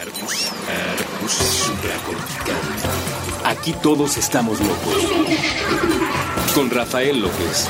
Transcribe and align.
Arbus, 0.00 0.48
Arbus 0.66 1.32
supracortical. 1.32 2.56
Aquí 3.44 3.74
todos 3.82 4.16
estamos 4.16 4.58
locos. 4.58 4.96
Con 6.54 6.70
Rafael 6.70 7.20
López. 7.20 7.68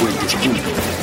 Cuentos.mn. 0.00 0.95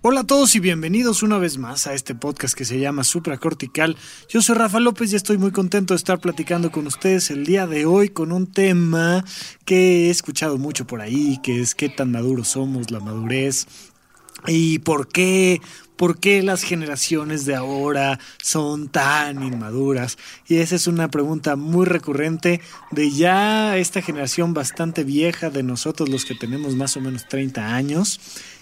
Hola 0.00 0.20
a 0.20 0.24
todos 0.24 0.54
y 0.54 0.60
bienvenidos 0.60 1.24
una 1.24 1.38
vez 1.38 1.58
más 1.58 1.88
a 1.88 1.92
este 1.92 2.14
podcast 2.14 2.54
que 2.54 2.64
se 2.64 2.78
llama 2.78 3.02
Supracortical. 3.02 3.96
Yo 4.28 4.40
soy 4.42 4.54
Rafa 4.54 4.78
López 4.78 5.12
y 5.12 5.16
estoy 5.16 5.38
muy 5.38 5.50
contento 5.50 5.92
de 5.92 5.96
estar 5.96 6.20
platicando 6.20 6.70
con 6.70 6.86
ustedes 6.86 7.32
el 7.32 7.44
día 7.44 7.66
de 7.66 7.84
hoy 7.84 8.08
con 8.08 8.30
un 8.30 8.46
tema 8.46 9.24
que 9.64 10.06
he 10.06 10.10
escuchado 10.10 10.56
mucho 10.56 10.86
por 10.86 11.00
ahí, 11.00 11.40
que 11.42 11.60
es 11.60 11.74
qué 11.74 11.88
tan 11.88 12.12
maduros 12.12 12.46
somos, 12.46 12.92
la 12.92 13.00
madurez 13.00 13.66
y 14.46 14.78
por 14.78 15.08
qué 15.08 15.60
¿Por 15.98 16.20
qué 16.20 16.44
las 16.44 16.62
generaciones 16.62 17.44
de 17.44 17.56
ahora 17.56 18.20
son 18.40 18.88
tan 18.88 19.42
inmaduras? 19.42 20.16
Y 20.46 20.58
esa 20.58 20.76
es 20.76 20.86
una 20.86 21.10
pregunta 21.10 21.56
muy 21.56 21.86
recurrente 21.86 22.60
de 22.92 23.10
ya 23.10 23.76
esta 23.76 24.00
generación 24.00 24.54
bastante 24.54 25.02
vieja 25.02 25.50
de 25.50 25.64
nosotros, 25.64 26.08
los 26.08 26.24
que 26.24 26.36
tenemos 26.36 26.76
más 26.76 26.96
o 26.96 27.00
menos 27.00 27.26
30 27.26 27.74
años. 27.74 28.20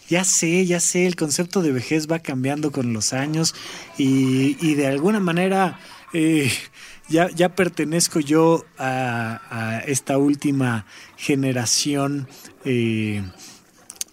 Ya 0.09 0.25
sé, 0.25 0.65
ya 0.67 0.81
sé, 0.81 1.07
el 1.07 1.17
concepto 1.17 1.63
de 1.63 1.73
vejez 1.73 2.07
va 2.11 2.21
cambiando 2.21 2.71
con 2.71 2.93
los 2.93 3.13
años 3.13 3.55
y, 3.99 4.75
de 4.75 4.87
alguna 4.87 5.21
manera 5.21 5.81
eh, 6.13 6.51
ya, 7.09 7.29
ya 7.31 7.55
pertenezco 7.55 8.21
yo 8.21 8.65
a, 8.79 9.83
esta 9.87 10.19
última 10.19 10.87
generación. 11.17 12.29
Eh, 12.65 13.23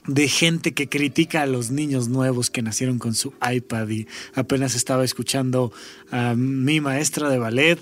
de 0.05 0.27
gente 0.27 0.73
que 0.73 0.89
critica 0.89 1.43
a 1.43 1.45
los 1.45 1.71
niños 1.71 2.09
nuevos 2.09 2.49
que 2.49 2.61
nacieron 2.61 2.99
con 2.99 3.13
su 3.13 3.33
iPad 3.41 3.87
y 3.87 4.07
apenas 4.35 4.75
estaba 4.75 5.05
escuchando 5.05 5.71
a 6.11 6.35
mi 6.35 6.81
maestra 6.81 7.29
de 7.29 7.37
ballet, 7.37 7.79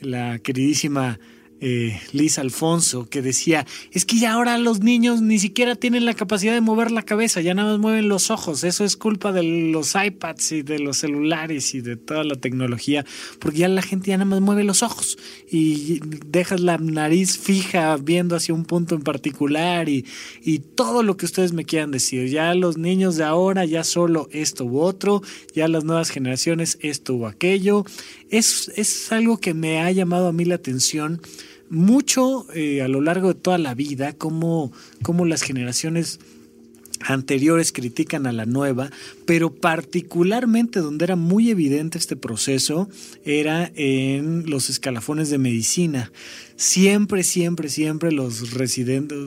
la 0.00 0.38
queridísima 0.38 1.18
eh, 1.64 2.00
Liz 2.10 2.40
Alfonso, 2.40 3.08
que 3.08 3.22
decía, 3.22 3.64
es 3.92 4.04
que 4.04 4.18
ya 4.18 4.32
ahora 4.32 4.58
los 4.58 4.80
niños 4.80 5.22
ni 5.22 5.38
siquiera 5.38 5.76
tienen 5.76 6.04
la 6.04 6.12
capacidad 6.12 6.52
de 6.52 6.60
mover 6.60 6.90
la 6.90 7.02
cabeza, 7.02 7.40
ya 7.40 7.54
nada 7.54 7.70
más 7.70 7.78
mueven 7.78 8.08
los 8.08 8.32
ojos, 8.32 8.64
eso 8.64 8.84
es 8.84 8.96
culpa 8.96 9.30
de 9.30 9.44
los 9.44 9.94
iPads 9.94 10.50
y 10.50 10.62
de 10.62 10.80
los 10.80 10.96
celulares 10.96 11.72
y 11.76 11.80
de 11.80 11.96
toda 11.96 12.24
la 12.24 12.34
tecnología, 12.34 13.06
porque 13.38 13.58
ya 13.58 13.68
la 13.68 13.80
gente 13.80 14.10
ya 14.10 14.16
nada 14.16 14.28
más 14.28 14.40
mueve 14.40 14.64
los 14.64 14.82
ojos 14.82 15.16
y 15.48 16.00
dejas 16.26 16.60
la 16.60 16.78
nariz 16.78 17.38
fija 17.38 17.96
viendo 17.96 18.34
hacia 18.34 18.54
un 18.54 18.64
punto 18.64 18.96
en 18.96 19.02
particular 19.02 19.88
y, 19.88 20.04
y 20.42 20.58
todo 20.58 21.04
lo 21.04 21.16
que 21.16 21.26
ustedes 21.26 21.52
me 21.52 21.64
quieran 21.64 21.92
decir, 21.92 22.28
ya 22.28 22.54
los 22.54 22.76
niños 22.76 23.16
de 23.16 23.22
ahora 23.22 23.64
ya 23.66 23.84
solo 23.84 24.28
esto 24.32 24.64
u 24.64 24.80
otro, 24.80 25.22
ya 25.54 25.68
las 25.68 25.84
nuevas 25.84 26.10
generaciones 26.10 26.76
esto 26.80 27.14
u 27.14 27.26
aquello, 27.26 27.84
es, 28.30 28.72
es 28.74 29.12
algo 29.12 29.38
que 29.38 29.54
me 29.54 29.80
ha 29.80 29.92
llamado 29.92 30.26
a 30.26 30.32
mí 30.32 30.44
la 30.44 30.56
atención 30.56 31.20
mucho 31.72 32.46
eh, 32.52 32.82
a 32.82 32.88
lo 32.88 33.00
largo 33.00 33.28
de 33.28 33.40
toda 33.40 33.56
la 33.56 33.74
vida, 33.74 34.12
cómo, 34.12 34.72
cómo 35.02 35.24
las 35.24 35.40
generaciones 35.40 36.20
anteriores 37.06 37.72
critican 37.72 38.26
a 38.26 38.32
la 38.32 38.46
nueva, 38.46 38.90
pero 39.26 39.54
particularmente 39.54 40.80
donde 40.80 41.04
era 41.04 41.16
muy 41.16 41.50
evidente 41.50 41.98
este 41.98 42.16
proceso 42.16 42.88
era 43.24 43.70
en 43.74 44.48
los 44.48 44.70
escalafones 44.70 45.30
de 45.30 45.38
medicina 45.38 46.10
siempre, 46.62 47.24
siempre, 47.24 47.68
siempre 47.68 48.12
los 48.12 48.52
residentes, 48.52 49.18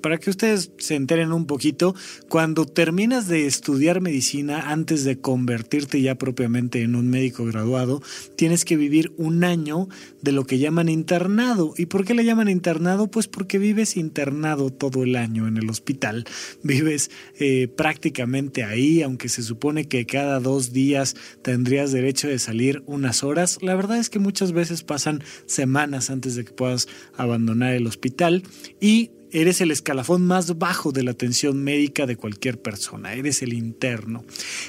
para 0.00 0.18
que 0.18 0.30
ustedes 0.30 0.72
se 0.78 0.96
enteren 0.96 1.32
un 1.32 1.46
poquito, 1.46 1.94
cuando 2.28 2.66
terminas 2.66 3.28
de 3.28 3.46
estudiar 3.46 4.00
medicina, 4.00 4.70
antes 4.70 5.04
de 5.04 5.20
convertirte 5.20 6.02
ya 6.02 6.16
propiamente 6.16 6.82
en 6.82 6.96
un 6.96 7.08
médico 7.08 7.44
graduado, 7.44 8.02
tienes 8.36 8.64
que 8.64 8.76
vivir 8.76 9.12
un 9.16 9.44
año 9.44 9.88
de 10.20 10.32
lo 10.32 10.44
que 10.44 10.58
llaman 10.58 10.88
internado. 10.88 11.74
¿Y 11.76 11.86
por 11.86 12.04
qué 12.04 12.14
le 12.14 12.24
llaman 12.24 12.48
internado? 12.48 13.08
Pues 13.08 13.28
porque 13.28 13.58
vives 13.58 13.96
internado 13.96 14.70
todo 14.70 15.04
el 15.04 15.14
año 15.14 15.46
en 15.46 15.56
el 15.56 15.70
hospital, 15.70 16.24
vives 16.64 17.10
eh, 17.38 17.68
prácticamente 17.68 18.64
ahí, 18.64 19.02
aunque 19.02 19.28
se 19.28 19.42
supone 19.42 19.88
que 19.88 20.06
cada 20.06 20.40
dos 20.40 20.72
días 20.72 21.16
tendrías 21.42 21.92
derecho 21.92 22.28
de 22.28 22.38
salir 22.38 22.82
unas 22.86 23.22
horas. 23.22 23.58
La 23.62 23.74
verdad 23.74 23.98
es 23.98 24.10
que 24.10 24.18
muchas 24.18 24.52
veces 24.52 24.82
pasan 24.82 25.22
semanas 25.46 26.10
antes 26.10 26.34
de 26.34 26.44
que 26.44 26.52
puedas 26.52 26.88
abandonar 27.16 27.74
el 27.74 27.86
hospital 27.86 28.42
y 28.80 29.10
eres 29.32 29.60
el 29.60 29.70
escalafón 29.70 30.26
más 30.26 30.58
bajo 30.58 30.92
de 30.92 31.02
la 31.02 31.12
atención 31.12 31.62
médica 31.62 32.06
de 32.06 32.16
cualquier 32.16 32.60
persona, 32.60 33.14
eres 33.14 33.42
el 33.42 33.52
interno. 33.52 34.24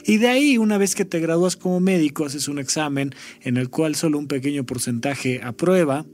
Y 0.05 0.17
de 0.17 0.27
ahí, 0.27 0.57
una 0.57 0.77
vez 0.77 0.95
que 0.95 1.05
te 1.05 1.19
gradúas 1.19 1.55
como 1.55 1.79
médico, 1.79 2.25
haces 2.25 2.47
un 2.47 2.59
examen 2.59 3.13
en 3.41 3.57
el 3.57 3.69
cual 3.69 3.95
solo 3.95 4.17
un 4.17 4.27
pequeño 4.27 4.65
porcentaje 4.65 5.41
aprueba. 5.43 6.05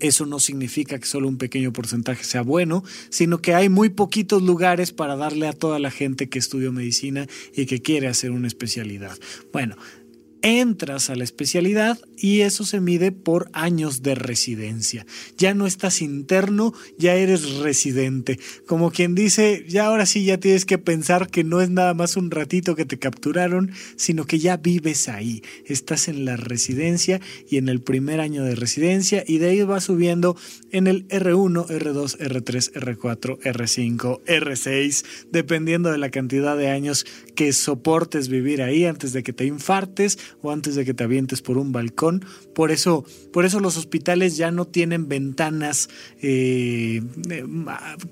Eso 0.00 0.26
no 0.26 0.40
significa 0.40 0.98
que 0.98 1.06
solo 1.06 1.28
un 1.28 1.38
pequeño 1.38 1.72
porcentaje 1.72 2.24
sea 2.24 2.42
bueno, 2.42 2.84
sino 3.10 3.38
que 3.38 3.54
hay 3.54 3.68
muy 3.68 3.88
poquitos 3.88 4.42
lugares 4.42 4.92
para 4.92 5.16
darle 5.16 5.48
a 5.48 5.52
toda 5.52 5.78
la 5.78 5.90
gente 5.90 6.28
que 6.28 6.38
estudió 6.38 6.72
medicina 6.72 7.26
y 7.54 7.66
que 7.66 7.82
quiere 7.82 8.08
hacer 8.08 8.30
una 8.30 8.46
especialidad. 8.46 9.16
Bueno, 9.52 9.76
entras 10.42 11.10
a 11.10 11.16
la 11.16 11.24
especialidad 11.24 11.98
y 12.16 12.40
eso 12.40 12.64
se 12.64 12.80
mide 12.80 13.12
por 13.12 13.48
años 13.52 14.02
de 14.02 14.14
residencia. 14.14 15.06
Ya 15.36 15.54
no 15.54 15.66
estás 15.66 16.02
interno, 16.02 16.72
ya 16.98 17.14
eres 17.14 17.56
residente. 17.56 18.38
Como 18.66 18.90
quien 18.90 19.14
dice, 19.14 19.64
ya 19.68 19.86
ahora 19.86 20.06
sí 20.06 20.24
ya 20.24 20.38
tienes 20.38 20.64
que 20.64 20.78
pensar 20.78 21.28
que 21.28 21.44
no 21.44 21.60
es 21.60 21.70
nada 21.70 21.94
más 21.94 22.16
un 22.16 22.30
ratito 22.30 22.74
que 22.74 22.84
te 22.84 22.98
capturaron, 22.98 23.72
sino 23.96 24.24
que 24.24 24.38
ya 24.38 24.56
vives 24.56 25.08
ahí. 25.08 25.42
Estás 25.66 26.08
en 26.08 26.24
la 26.24 26.36
residencia 26.36 27.20
y 27.48 27.58
en 27.58 27.68
el 27.68 27.80
primer 27.80 28.20
año 28.20 28.44
de 28.44 28.54
residencia 28.54 29.24
y 29.26 29.38
de 29.38 29.50
ahí 29.50 29.62
vas 29.62 29.84
subiendo 29.84 30.36
en 30.70 30.86
el 30.86 31.06
R1, 31.08 31.66
R2, 31.66 32.18
R3, 32.18 32.72
R4, 32.72 33.38
R5, 33.40 34.22
R6, 34.24 35.04
dependiendo 35.30 35.90
de 35.90 35.98
la 35.98 36.10
cantidad 36.10 36.56
de 36.56 36.70
años 36.70 37.06
que 37.34 37.52
soportes 37.52 38.28
vivir 38.28 38.62
ahí 38.62 38.84
antes 38.84 39.12
de 39.12 39.22
que 39.22 39.32
te 39.32 39.44
infartes 39.44 40.18
o 40.42 40.50
antes 40.50 40.74
de 40.74 40.84
que 40.84 40.94
te 40.94 41.04
avientes 41.04 41.42
por 41.42 41.58
un 41.58 41.72
balcón. 41.72 42.24
Por 42.54 42.70
eso, 42.70 43.04
por 43.32 43.44
eso 43.44 43.60
los 43.60 43.76
hospitales 43.76 44.36
ya 44.36 44.50
no 44.50 44.64
tienen 44.64 45.08
ventanas 45.08 45.88
eh, 46.22 47.02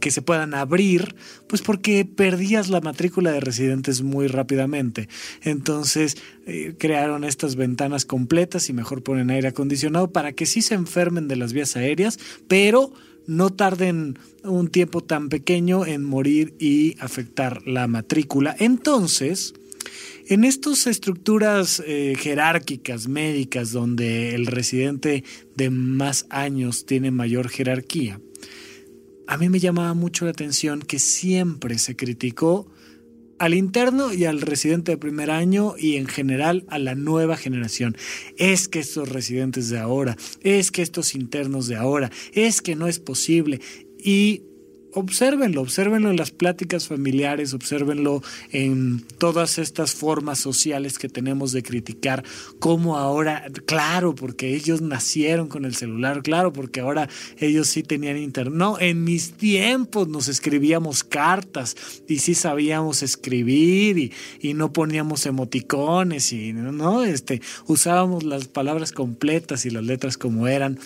que 0.01 0.11
se 0.11 0.23
puedan 0.23 0.55
abrir, 0.55 1.15
pues 1.47 1.63
porque 1.63 2.05
perdías 2.05 2.69
la 2.69 2.81
matrícula 2.81 3.33
de 3.33 3.41
residentes 3.41 4.03
muy 4.03 4.27
rápidamente. 4.27 5.09
Entonces 5.43 6.17
eh, 6.47 6.75
crearon 6.79 7.25
estas 7.25 7.57
ventanas 7.57 8.05
completas 8.05 8.69
y 8.69 8.73
mejor 8.73 9.03
ponen 9.03 9.31
aire 9.31 9.49
acondicionado 9.49 10.13
para 10.13 10.33
que 10.33 10.47
sí 10.47 10.63
se 10.63 10.75
enfermen 10.75 11.29
de 11.29 11.37
las 11.37 11.53
vías 11.53 11.77
aéreas, 11.77 12.19
pero 12.49 12.93
no 13.27 13.51
tarden 13.51 14.19
un 14.43 14.69
tiempo 14.69 15.01
tan 15.01 15.29
pequeño 15.29 15.87
en 15.87 16.05
morir 16.05 16.55
y 16.59 16.97
afectar 17.01 17.67
la 17.67 17.87
matrícula. 17.87 18.55
Entonces, 18.59 19.55
en 20.27 20.45
estas 20.45 20.87
estructuras 20.87 21.83
eh, 21.87 22.15
jerárquicas 22.19 23.09
médicas 23.09 23.73
donde 23.73 24.35
el 24.35 24.47
residente 24.47 25.25
de 25.55 25.71
más 25.71 26.27
años 26.31 26.87
tiene 26.87 27.11
mayor 27.11 27.49
jerarquía, 27.49 28.21
a 29.27 29.37
mí 29.37 29.49
me 29.49 29.61
llamaba 29.61 29.95
mucho 29.95 30.25
la 30.25 30.33
atención 30.33 30.81
que 30.81 30.99
siempre 30.99 31.79
se 31.79 31.97
criticó 31.97 32.69
al 33.39 33.55
interno 33.55 34.12
y 34.12 34.25
al 34.25 34.41
residente 34.41 34.93
de 34.93 34.99
primer 34.99 35.31
año 35.31 35.75
y 35.79 35.97
en 35.97 36.07
general 36.07 36.65
a 36.69 36.79
la 36.79 36.95
nueva 36.95 37.37
generación. 37.37 37.97
Es 38.37 38.69
que 38.69 38.81
estos 38.81 39.09
residentes 39.09 39.69
de 39.71 39.79
ahora, 39.79 40.17
es 40.43 40.71
que 40.71 40.83
estos 40.83 41.15
internos 41.15 41.67
de 41.67 41.77
ahora, 41.77 42.11
es 42.33 42.62
que 42.62 42.77
no 42.77 42.87
es 42.87 42.99
posible. 43.01 43.61
Y 43.99 44.43
obsérvenlo, 44.94 45.60
obsérvenlo 45.60 46.11
en 46.11 46.17
las 46.17 46.31
pláticas 46.31 46.88
familiares, 46.88 47.55
obsérvenlo 47.55 48.23
en 48.52 49.05
todas 49.19 49.58
estas 49.58 49.94
formas 49.94 50.38
sociales 50.38 50.99
que 50.99 51.08
tenemos 51.08 51.52
de 51.52 51.62
criticar 51.62 52.25
cómo 52.58 52.96
ahora, 52.96 53.46
claro, 53.67 54.14
porque 54.14 54.55
ellos 54.55 54.81
nacieron 54.81 55.49
con 55.49 55.64
el 55.64 55.75
celular, 55.75 56.23
claro, 56.23 56.52
porque 56.52 56.81
ahora 56.81 57.08
ellos 57.38 57.69
sí 57.69 57.82
tenían 57.82 58.17
internet. 58.17 58.55
No, 58.55 58.79
en 58.81 59.05
mis 59.05 59.32
tiempos 59.32 60.08
nos 60.08 60.29
escribíamos 60.29 61.05
cartas 61.05 61.76
y 62.08 62.19
sí 62.19 62.35
sabíamos 62.35 63.02
escribir 63.02 63.99
y, 63.99 64.12
y 64.40 64.55
no 64.55 64.73
poníamos 64.73 65.26
emoticones 65.26 66.32
y 66.32 66.52
no, 66.52 67.05
este, 67.05 67.40
usábamos 67.67 68.25
las 68.25 68.49
palabras 68.49 68.93
completas 68.93 69.67
y 69.67 69.70
las 69.70 69.85
letras 69.85 70.17
como 70.17 70.49
eran. 70.49 70.79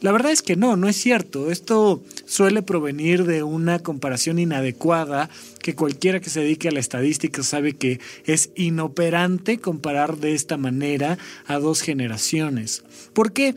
La 0.00 0.12
verdad 0.12 0.32
es 0.32 0.42
que 0.42 0.56
no, 0.56 0.76
no 0.76 0.88
es 0.88 0.96
cierto. 0.96 1.50
Esto 1.50 2.02
suele 2.26 2.62
provenir 2.62 3.24
de 3.24 3.42
una 3.54 3.78
comparación 3.78 4.38
inadecuada 4.38 5.30
que 5.62 5.74
cualquiera 5.74 6.20
que 6.20 6.30
se 6.30 6.40
dedique 6.40 6.68
a 6.68 6.72
la 6.72 6.80
estadística 6.80 7.42
sabe 7.42 7.74
que 7.74 8.00
es 8.24 8.50
inoperante 8.54 9.58
comparar 9.58 10.18
de 10.18 10.34
esta 10.34 10.56
manera 10.56 11.18
a 11.46 11.58
dos 11.58 11.80
generaciones. 11.80 12.84
¿Por 13.12 13.32
qué? 13.32 13.54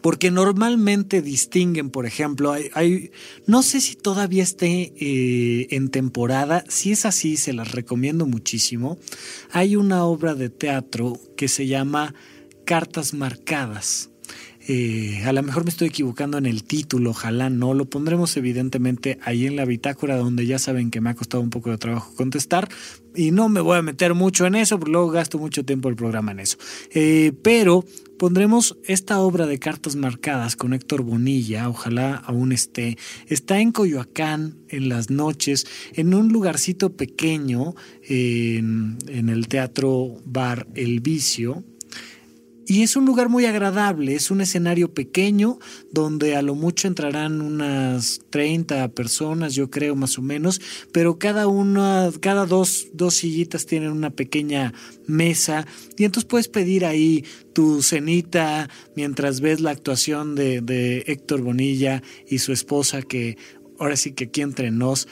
porque 0.00 0.30
normalmente 0.30 1.22
distinguen, 1.22 1.90
por 1.90 2.06
ejemplo, 2.06 2.52
hay, 2.52 3.10
no 3.46 3.62
sé 3.62 3.80
si 3.80 3.94
todavía 3.94 4.42
esté 4.42 4.92
eh, 4.98 5.68
en 5.70 5.88
temporada, 5.88 6.64
si 6.68 6.92
es 6.92 7.06
así, 7.06 7.36
se 7.36 7.52
las 7.52 7.72
recomiendo 7.72 8.26
muchísimo. 8.26 8.98
Hay 9.50 9.76
una 9.76 10.04
obra 10.04 10.34
de 10.34 10.50
teatro 10.50 11.18
que 11.36 11.48
se 11.48 11.66
llama 11.66 12.14
Cartas 12.64 13.14
Marcadas. 13.14 14.10
Eh, 14.66 15.22
a 15.26 15.32
lo 15.32 15.42
mejor 15.42 15.64
me 15.64 15.70
estoy 15.70 15.88
equivocando 15.88 16.38
en 16.38 16.46
el 16.46 16.64
título, 16.64 17.10
ojalá 17.10 17.50
no. 17.50 17.74
Lo 17.74 17.84
pondremos 17.84 18.36
evidentemente 18.36 19.18
ahí 19.22 19.46
en 19.46 19.56
la 19.56 19.64
bitácora 19.66 20.16
donde 20.16 20.46
ya 20.46 20.58
saben 20.58 20.90
que 20.90 21.00
me 21.00 21.10
ha 21.10 21.14
costado 21.14 21.42
un 21.42 21.50
poco 21.50 21.70
de 21.70 21.78
trabajo 21.78 22.14
contestar 22.14 22.68
y 23.14 23.30
no 23.30 23.48
me 23.48 23.60
voy 23.60 23.78
a 23.78 23.82
meter 23.82 24.14
mucho 24.14 24.46
en 24.46 24.54
eso 24.54 24.78
porque 24.78 24.92
luego 24.92 25.10
gasto 25.10 25.38
mucho 25.38 25.64
tiempo 25.64 25.88
el 25.88 25.96
programa 25.96 26.32
en 26.32 26.40
eso. 26.40 26.56
Eh, 26.94 27.32
pero 27.42 27.84
pondremos 28.18 28.78
esta 28.84 29.20
obra 29.20 29.46
de 29.46 29.58
cartas 29.58 29.96
marcadas 29.96 30.56
con 30.56 30.72
Héctor 30.72 31.02
Bonilla, 31.02 31.68
ojalá 31.68 32.16
aún 32.16 32.52
esté. 32.52 32.96
Está 33.28 33.60
en 33.60 33.70
Coyoacán 33.70 34.56
en 34.68 34.88
las 34.88 35.10
noches, 35.10 35.66
en 35.92 36.14
un 36.14 36.28
lugarcito 36.28 36.96
pequeño 36.96 37.74
en, 38.02 38.96
en 39.08 39.28
el 39.28 39.46
Teatro 39.48 40.22
Bar 40.24 40.66
El 40.74 41.00
Vicio 41.00 41.64
y 42.66 42.82
es 42.82 42.96
un 42.96 43.04
lugar 43.04 43.28
muy 43.28 43.44
agradable, 43.46 44.14
es 44.14 44.30
un 44.30 44.40
escenario 44.40 44.92
pequeño 44.92 45.58
donde 45.92 46.36
a 46.36 46.42
lo 46.42 46.54
mucho 46.54 46.88
entrarán 46.88 47.40
unas 47.40 48.20
30 48.30 48.88
personas, 48.88 49.54
yo 49.54 49.70
creo 49.70 49.94
más 49.96 50.18
o 50.18 50.22
menos, 50.22 50.60
pero 50.92 51.18
cada 51.18 51.46
una, 51.46 52.10
cada 52.20 52.46
dos, 52.46 52.88
dos 52.92 53.14
sillitas 53.14 53.66
tienen 53.66 53.90
una 53.90 54.10
pequeña 54.10 54.72
mesa 55.06 55.66
y 55.96 56.04
entonces 56.04 56.28
puedes 56.28 56.48
pedir 56.48 56.84
ahí 56.84 57.24
tu 57.52 57.82
cenita 57.82 58.68
mientras 58.96 59.40
ves 59.40 59.60
la 59.60 59.70
actuación 59.70 60.34
de, 60.34 60.60
de 60.60 61.04
Héctor 61.06 61.42
Bonilla 61.42 62.02
y 62.28 62.38
su 62.38 62.52
esposa 62.52 63.02
que 63.02 63.36
ahora 63.78 63.96
sí 63.96 64.12
que 64.12 64.24
aquí 64.24 64.40
entre 64.40 64.70
nos 64.70 65.06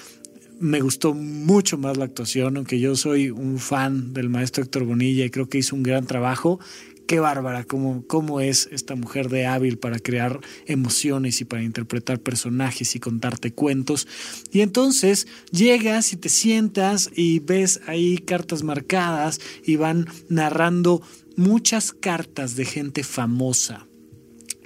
me 0.63 0.81
gustó 0.81 1.13
mucho 1.13 1.77
más 1.77 1.97
la 1.97 2.05
actuación, 2.05 2.57
aunque 2.57 2.79
yo 2.79 2.95
soy 2.95 3.31
un 3.31 3.59
fan 3.59 4.13
del 4.13 4.29
maestro 4.29 4.63
Héctor 4.63 4.85
Bonilla 4.85 5.25
y 5.25 5.31
creo 5.31 5.49
que 5.49 5.59
hizo 5.59 5.75
un 5.75 5.83
gran 5.83 6.07
trabajo 6.07 6.61
qué 7.07 7.21
bárbara, 7.21 7.65
cómo, 7.65 8.05
cómo 8.07 8.41
es 8.41 8.69
esta 8.73 8.95
mujer 8.95 9.29
de 9.29 9.47
hábil 9.47 9.79
para 9.79 9.99
crear 9.99 10.41
emociones 10.67 11.41
y 11.41 11.45
para 11.45 11.63
interpretar 11.63 12.21
personajes 12.21 12.95
y 12.97 13.01
contarte 13.01 13.53
cuentos. 13.53 14.09
Y 14.51 14.61
entonces 14.61 15.27
llegas 15.51 16.13
y 16.13 16.17
te 16.17 16.29
sientas 16.29 17.11
y 17.15 17.41
ves 17.41 17.81
ahí 17.87 18.19
cartas 18.19 18.63
marcadas 18.63 19.41
y 19.65 19.77
van 19.77 20.07
narrando 20.29 21.03
muchas 21.37 21.93
cartas 21.93 22.57
de 22.57 22.65
gente 22.65 23.05
famosa 23.05 23.87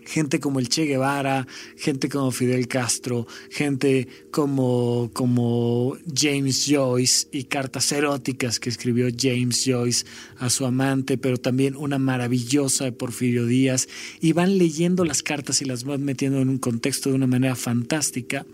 gente 0.06 0.40
como 0.40 0.58
el 0.60 0.68
Che 0.68 0.84
Guevara, 0.84 1.46
gente 1.76 2.08
como 2.08 2.30
Fidel 2.30 2.68
Castro, 2.68 3.26
gente 3.50 4.08
como, 4.30 5.10
como 5.12 5.96
James 6.14 6.64
Joyce 6.66 7.28
y 7.32 7.44
cartas 7.44 7.90
eróticas 7.92 8.58
que 8.60 8.70
escribió 8.70 9.08
James 9.16 9.62
Joyce 9.66 10.06
a 10.38 10.48
su 10.48 10.64
amante, 10.64 11.18
pero 11.18 11.36
también 11.36 11.76
una 11.76 11.98
maravillosa 11.98 12.84
de 12.84 12.92
Porfirio 12.92 13.46
Díaz, 13.46 13.88
y 14.20 14.32
van 14.32 14.58
leyendo 14.58 15.04
las 15.04 15.22
cartas 15.22 15.60
y 15.60 15.64
las 15.64 15.84
van 15.84 16.04
metiendo 16.04 16.40
en 16.40 16.48
un 16.48 16.58
contexto 16.58 17.10
de 17.10 17.16
una 17.16 17.26
manera 17.26 17.56
fantástica. 17.56 18.46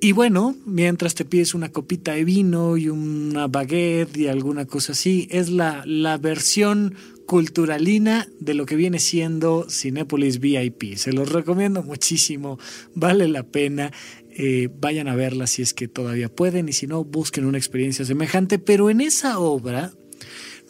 Y 0.00 0.12
bueno, 0.12 0.54
mientras 0.64 1.14
te 1.16 1.24
pides 1.24 1.54
una 1.54 1.70
copita 1.70 2.12
de 2.12 2.24
vino 2.24 2.76
y 2.76 2.88
una 2.88 3.48
baguette 3.48 4.16
y 4.16 4.28
alguna 4.28 4.64
cosa 4.64 4.92
así, 4.92 5.26
es 5.30 5.48
la, 5.48 5.82
la 5.86 6.18
versión 6.18 6.94
culturalina 7.26 8.26
de 8.38 8.54
lo 8.54 8.64
que 8.64 8.76
viene 8.76 9.00
siendo 9.00 9.66
Cinépolis 9.68 10.38
VIP. 10.38 10.94
Se 10.94 11.12
los 11.12 11.30
recomiendo 11.30 11.82
muchísimo, 11.82 12.58
vale 12.94 13.26
la 13.28 13.42
pena. 13.42 13.92
Eh, 14.30 14.68
vayan 14.80 15.08
a 15.08 15.16
verla 15.16 15.48
si 15.48 15.62
es 15.62 15.74
que 15.74 15.88
todavía 15.88 16.28
pueden 16.28 16.68
y 16.68 16.72
si 16.72 16.86
no, 16.86 17.04
busquen 17.04 17.44
una 17.44 17.58
experiencia 17.58 18.04
semejante. 18.04 18.60
Pero 18.60 18.90
en 18.90 19.00
esa 19.00 19.40
obra 19.40 19.92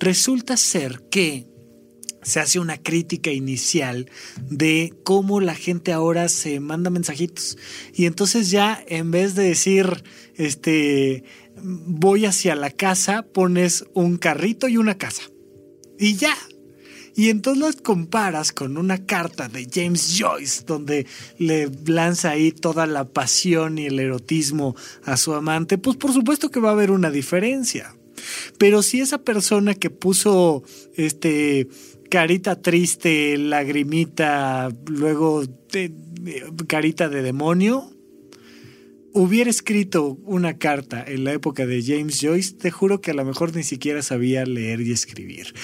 resulta 0.01 0.57
ser 0.57 1.03
que 1.11 1.47
se 2.29 2.41
hace 2.41 2.59
una 2.61 2.77
crítica 2.77 3.31
inicial 3.31 4.11
de 4.51 4.95
cómo 5.03 5.41
la 5.41 5.55
gente 5.55 5.93
ahora 5.93 6.29
se 6.29 6.61
manda 6.61 6.91
mensajitos. 6.91 7.59
Y 7.95 8.07
entonces 8.07 8.51
ya 8.51 8.83
en 8.87 9.11
vez 9.11 9.35
de 9.35 9.45
decir, 9.45 10.05
este, 10.37 11.25
voy 11.63 12.27
hacia 12.27 12.55
la 12.55 12.71
casa, 12.71 13.23
pones 13.23 13.85
un 13.95 14.19
carrito 14.19 14.69
y 14.69 14.77
una 14.77 14.97
casa 14.97 15.23
y 15.99 16.15
ya. 16.15 16.37
Y 17.17 17.31
entonces 17.31 17.61
las 17.61 17.77
comparas 17.77 18.53
con 18.53 18.77
una 18.77 19.05
carta 19.05 19.49
de 19.49 19.69
James 19.69 20.17
Joyce, 20.17 20.63
donde 20.65 21.05
le 21.37 21.69
lanza 21.87 22.31
ahí 22.31 22.53
toda 22.53 22.87
la 22.87 23.07
pasión 23.07 23.77
y 23.79 23.87
el 23.87 23.99
erotismo 23.99 24.77
a 25.03 25.17
su 25.17 25.35
amante, 25.35 25.79
pues 25.79 25.97
por 25.97 26.13
supuesto 26.13 26.51
que 26.51 26.61
va 26.61 26.69
a 26.69 26.73
haber 26.73 26.93
una 26.93 27.11
diferencia. 27.11 27.93
Pero 28.57 28.83
si 28.83 29.01
esa 29.01 29.19
persona 29.19 29.75
que 29.75 29.91
puso 29.91 30.63
este 30.95 31.69
carita 32.09 32.61
triste, 32.61 33.37
lagrimita, 33.39 34.71
luego 34.87 35.43
carita 36.67 37.09
de 37.09 37.23
demonio, 37.23 37.91
hubiera 39.13 39.51
escrito 39.51 40.19
una 40.25 40.59
carta 40.59 41.05
en 41.07 41.25
la 41.25 41.33
época 41.33 41.67
de 41.67 41.83
James 41.83 42.21
Joyce, 42.21 42.55
te 42.55 42.71
juro 42.71 43.01
que 43.01 43.13
a 43.13 43.15
lo 43.15 43.25
mejor 43.25 43.55
ni 43.55 43.63
siquiera 43.63 44.03
sabía 44.03 44.45
leer 44.45 44.81
y 44.81 44.93
escribir 44.93 45.55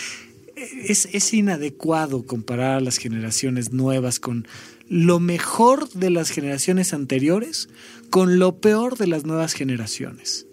es, 0.56 1.34
inadecuado 1.34 2.26
comparar 2.26 2.76
a 2.76 2.80
las 2.80 2.98
generaciones 2.98 3.72
nuevas 3.72 4.20
con 4.20 4.46
lo 4.88 5.20
mejor 5.20 5.88
de 5.90 6.10
las 6.10 6.30
generaciones 6.30 6.92
anteriores 6.92 7.68
con 8.10 8.38
lo 8.38 8.60
peor 8.60 8.96
de 8.96 9.06
las 9.06 9.24
nuevas 9.24 9.54
generaciones. 9.54 10.46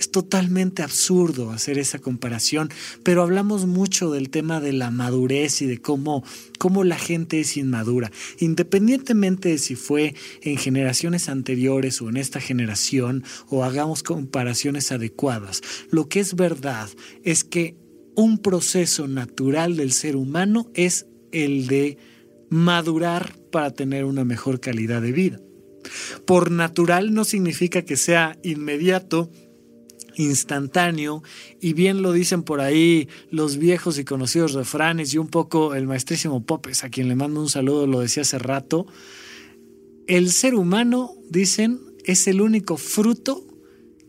Es 0.00 0.10
totalmente 0.10 0.82
absurdo 0.82 1.50
hacer 1.50 1.78
esa 1.78 1.98
comparación, 1.98 2.70
pero 3.02 3.20
hablamos 3.20 3.66
mucho 3.66 4.10
del 4.10 4.30
tema 4.30 4.58
de 4.58 4.72
la 4.72 4.90
madurez 4.90 5.60
y 5.60 5.66
de 5.66 5.76
cómo, 5.76 6.24
cómo 6.58 6.84
la 6.84 6.98
gente 6.98 7.38
es 7.38 7.58
inmadura. 7.58 8.10
Independientemente 8.38 9.50
de 9.50 9.58
si 9.58 9.76
fue 9.76 10.14
en 10.40 10.56
generaciones 10.56 11.28
anteriores 11.28 12.00
o 12.00 12.08
en 12.08 12.16
esta 12.16 12.40
generación 12.40 13.24
o 13.50 13.62
hagamos 13.62 14.02
comparaciones 14.02 14.90
adecuadas, 14.90 15.60
lo 15.90 16.08
que 16.08 16.20
es 16.20 16.34
verdad 16.34 16.88
es 17.22 17.44
que 17.44 17.76
un 18.14 18.38
proceso 18.38 19.06
natural 19.06 19.76
del 19.76 19.92
ser 19.92 20.16
humano 20.16 20.70
es 20.72 21.08
el 21.30 21.66
de 21.66 21.98
madurar 22.48 23.36
para 23.52 23.70
tener 23.72 24.06
una 24.06 24.24
mejor 24.24 24.60
calidad 24.60 25.02
de 25.02 25.12
vida. 25.12 25.40
Por 26.24 26.50
natural 26.50 27.12
no 27.12 27.24
significa 27.24 27.82
que 27.82 27.96
sea 27.96 28.38
inmediato, 28.42 29.30
instantáneo, 30.24 31.22
y 31.60 31.72
bien 31.72 32.02
lo 32.02 32.12
dicen 32.12 32.42
por 32.42 32.60
ahí 32.60 33.08
los 33.30 33.56
viejos 33.56 33.98
y 33.98 34.04
conocidos 34.04 34.52
refranes, 34.52 35.12
y 35.14 35.18
un 35.18 35.28
poco 35.28 35.74
el 35.74 35.86
maestrísimo 35.86 36.44
Popes, 36.44 36.84
a 36.84 36.90
quien 36.90 37.08
le 37.08 37.16
mando 37.16 37.40
un 37.40 37.48
saludo, 37.48 37.86
lo 37.86 38.00
decía 38.00 38.22
hace 38.22 38.38
rato, 38.38 38.86
el 40.06 40.30
ser 40.30 40.54
humano, 40.54 41.14
dicen, 41.28 41.80
es 42.04 42.26
el 42.26 42.40
único 42.40 42.76
fruto 42.76 43.44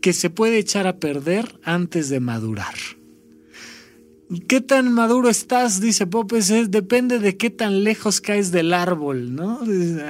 que 0.00 0.12
se 0.12 0.30
puede 0.30 0.58
echar 0.58 0.86
a 0.86 0.98
perder 0.98 1.58
antes 1.62 2.08
de 2.08 2.20
madurar. 2.20 2.74
¿Qué 4.40 4.62
tan 4.62 4.90
maduro 4.92 5.28
estás? 5.28 5.80
Dice 5.80 6.06
Popes, 6.06 6.48
depende 6.70 7.18
de 7.18 7.36
qué 7.36 7.50
tan 7.50 7.84
lejos 7.84 8.22
caes 8.22 8.50
del 8.50 8.72
árbol, 8.72 9.34
¿no? 9.34 9.60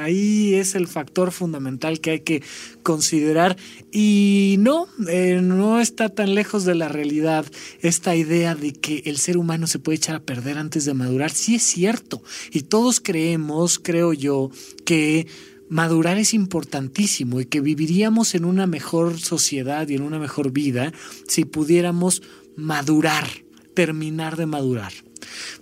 Ahí 0.00 0.54
es 0.54 0.76
el 0.76 0.86
factor 0.86 1.32
fundamental 1.32 1.98
que 1.98 2.10
hay 2.10 2.20
que 2.20 2.42
considerar. 2.84 3.56
Y 3.90 4.56
no, 4.60 4.86
eh, 5.08 5.40
no 5.42 5.80
está 5.80 6.08
tan 6.08 6.36
lejos 6.36 6.64
de 6.64 6.76
la 6.76 6.88
realidad 6.88 7.46
esta 7.80 8.14
idea 8.14 8.54
de 8.54 8.72
que 8.72 9.02
el 9.06 9.18
ser 9.18 9.36
humano 9.36 9.66
se 9.66 9.80
puede 9.80 9.96
echar 9.96 10.14
a 10.14 10.22
perder 10.22 10.56
antes 10.56 10.84
de 10.84 10.94
madurar. 10.94 11.32
Sí 11.32 11.56
es 11.56 11.64
cierto. 11.64 12.22
Y 12.52 12.62
todos 12.62 13.00
creemos, 13.00 13.80
creo 13.80 14.12
yo, 14.12 14.50
que 14.84 15.26
madurar 15.68 16.18
es 16.18 16.32
importantísimo 16.32 17.40
y 17.40 17.46
que 17.46 17.60
viviríamos 17.60 18.36
en 18.36 18.44
una 18.44 18.68
mejor 18.68 19.18
sociedad 19.18 19.88
y 19.88 19.96
en 19.96 20.02
una 20.02 20.20
mejor 20.20 20.52
vida 20.52 20.92
si 21.26 21.44
pudiéramos 21.44 22.22
madurar 22.54 23.26
terminar 23.74 24.36
de 24.36 24.46
madurar. 24.46 24.92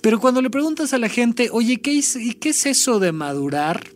Pero 0.01 0.21
cuando 0.21 0.43
le 0.43 0.51
preguntas 0.51 0.93
a 0.93 0.99
la 0.99 1.09
gente, 1.09 1.49
oye, 1.53 1.81
¿qué 1.81 1.99
es, 1.99 2.17
¿y 2.17 2.35
qué 2.35 2.51
es 2.51 2.67
eso 2.67 2.99
de 2.99 3.13
madurar? 3.13 3.91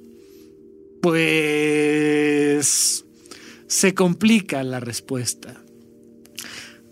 Pues 1.00 3.04
se 3.66 3.94
complica 3.94 4.62
la 4.62 4.80
respuesta. 4.80 5.63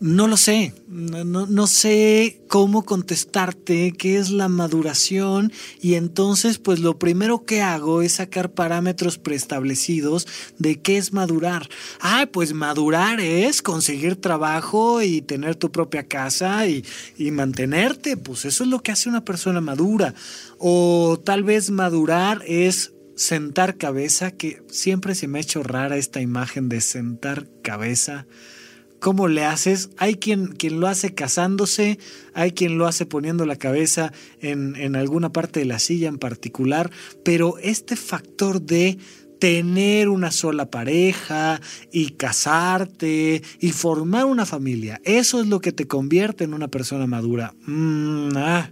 No 0.02 0.26
lo 0.26 0.37
sé, 0.37 0.75
no, 0.88 1.47
no, 1.47 1.66
sé 1.68 2.42
cómo 2.49 2.85
contestarte 2.85 3.92
qué 3.92 4.18
es 4.18 4.30
la 4.30 4.49
maduración 4.49 5.52
y 5.80 5.94
entonces 5.94 6.59
pues 6.59 6.80
lo 6.80 6.99
primero 6.99 7.44
que 7.44 7.62
hago 7.62 8.02
es 8.02 8.14
sacar 8.14 8.50
parámetros 8.50 9.18
preestablecidos 9.18 10.26
de 10.59 10.80
qué 10.80 10.97
es 10.97 11.12
madurar. 11.12 11.68
Ah, 12.00 12.28
pues 12.32 12.52
madurar 12.52 13.21
es 13.21 13.62
conseguir 13.62 14.16
trabajo 14.16 15.02
y 15.02 15.23
tener 15.23 15.54
tu 15.54 15.71
propia 15.71 16.09
casa 16.09 16.66
y, 16.66 16.85
y 17.16 17.30
mantenerte, 17.30 18.16
pues 18.16 18.44
eso 18.44 18.64
es 18.64 18.71
lo 18.71 18.82
que 18.82 18.90
hace 18.90 19.09
una 19.09 19.25
persona 19.25 19.61
madura. 19.61 20.14
O 20.59 21.23
tal 21.25 21.44
vez 21.44 21.71
madurar 21.71 22.42
es 22.44 22.92
sentar 23.14 23.76
cabeza, 23.76 24.32
que 24.32 24.64
siempre 24.68 25.14
se 25.14 25.28
me 25.28 25.38
ha 25.38 25.42
hecho 25.42 25.62
rara 25.62 25.97
esta 25.97 26.21
imagen 26.21 26.68
de 26.68 26.80
sentar 26.80 27.47
cabeza. 27.62 28.26
¿Cómo 29.02 29.26
le 29.26 29.44
haces? 29.44 29.90
Hay 29.97 30.14
quien, 30.14 30.47
quien 30.47 30.78
lo 30.78 30.87
hace 30.87 31.12
casándose, 31.12 31.99
hay 32.35 32.52
quien 32.52 32.78
lo 32.78 32.87
hace 32.87 33.04
poniendo 33.04 33.44
la 33.47 33.56
cabeza 33.56 34.12
en, 34.40 34.76
en 34.76 34.94
alguna 34.94 35.32
parte 35.32 35.59
de 35.59 35.66
la 35.66 35.80
silla 35.80 36.06
en 36.06 36.18
particular, 36.18 36.88
pero 37.25 37.59
este 37.59 37.97
factor 37.97 38.62
de 38.62 38.99
tener 39.40 40.09
una 40.09 40.30
sola 40.30 40.71
pareja 40.71 41.61
y 41.90 42.11
casarte 42.11 43.42
y 43.59 43.73
formar 43.73 44.26
una 44.26 44.47
familia, 44.47 45.00
eso 45.02 45.40
es 45.40 45.49
lo 45.49 45.59
que 45.59 45.73
te 45.73 45.88
convierte 45.88 46.44
en 46.44 46.54
una 46.54 46.68
persona 46.68 47.09
madura. 47.09 47.54
Mm, 47.66 48.37
ah 48.37 48.71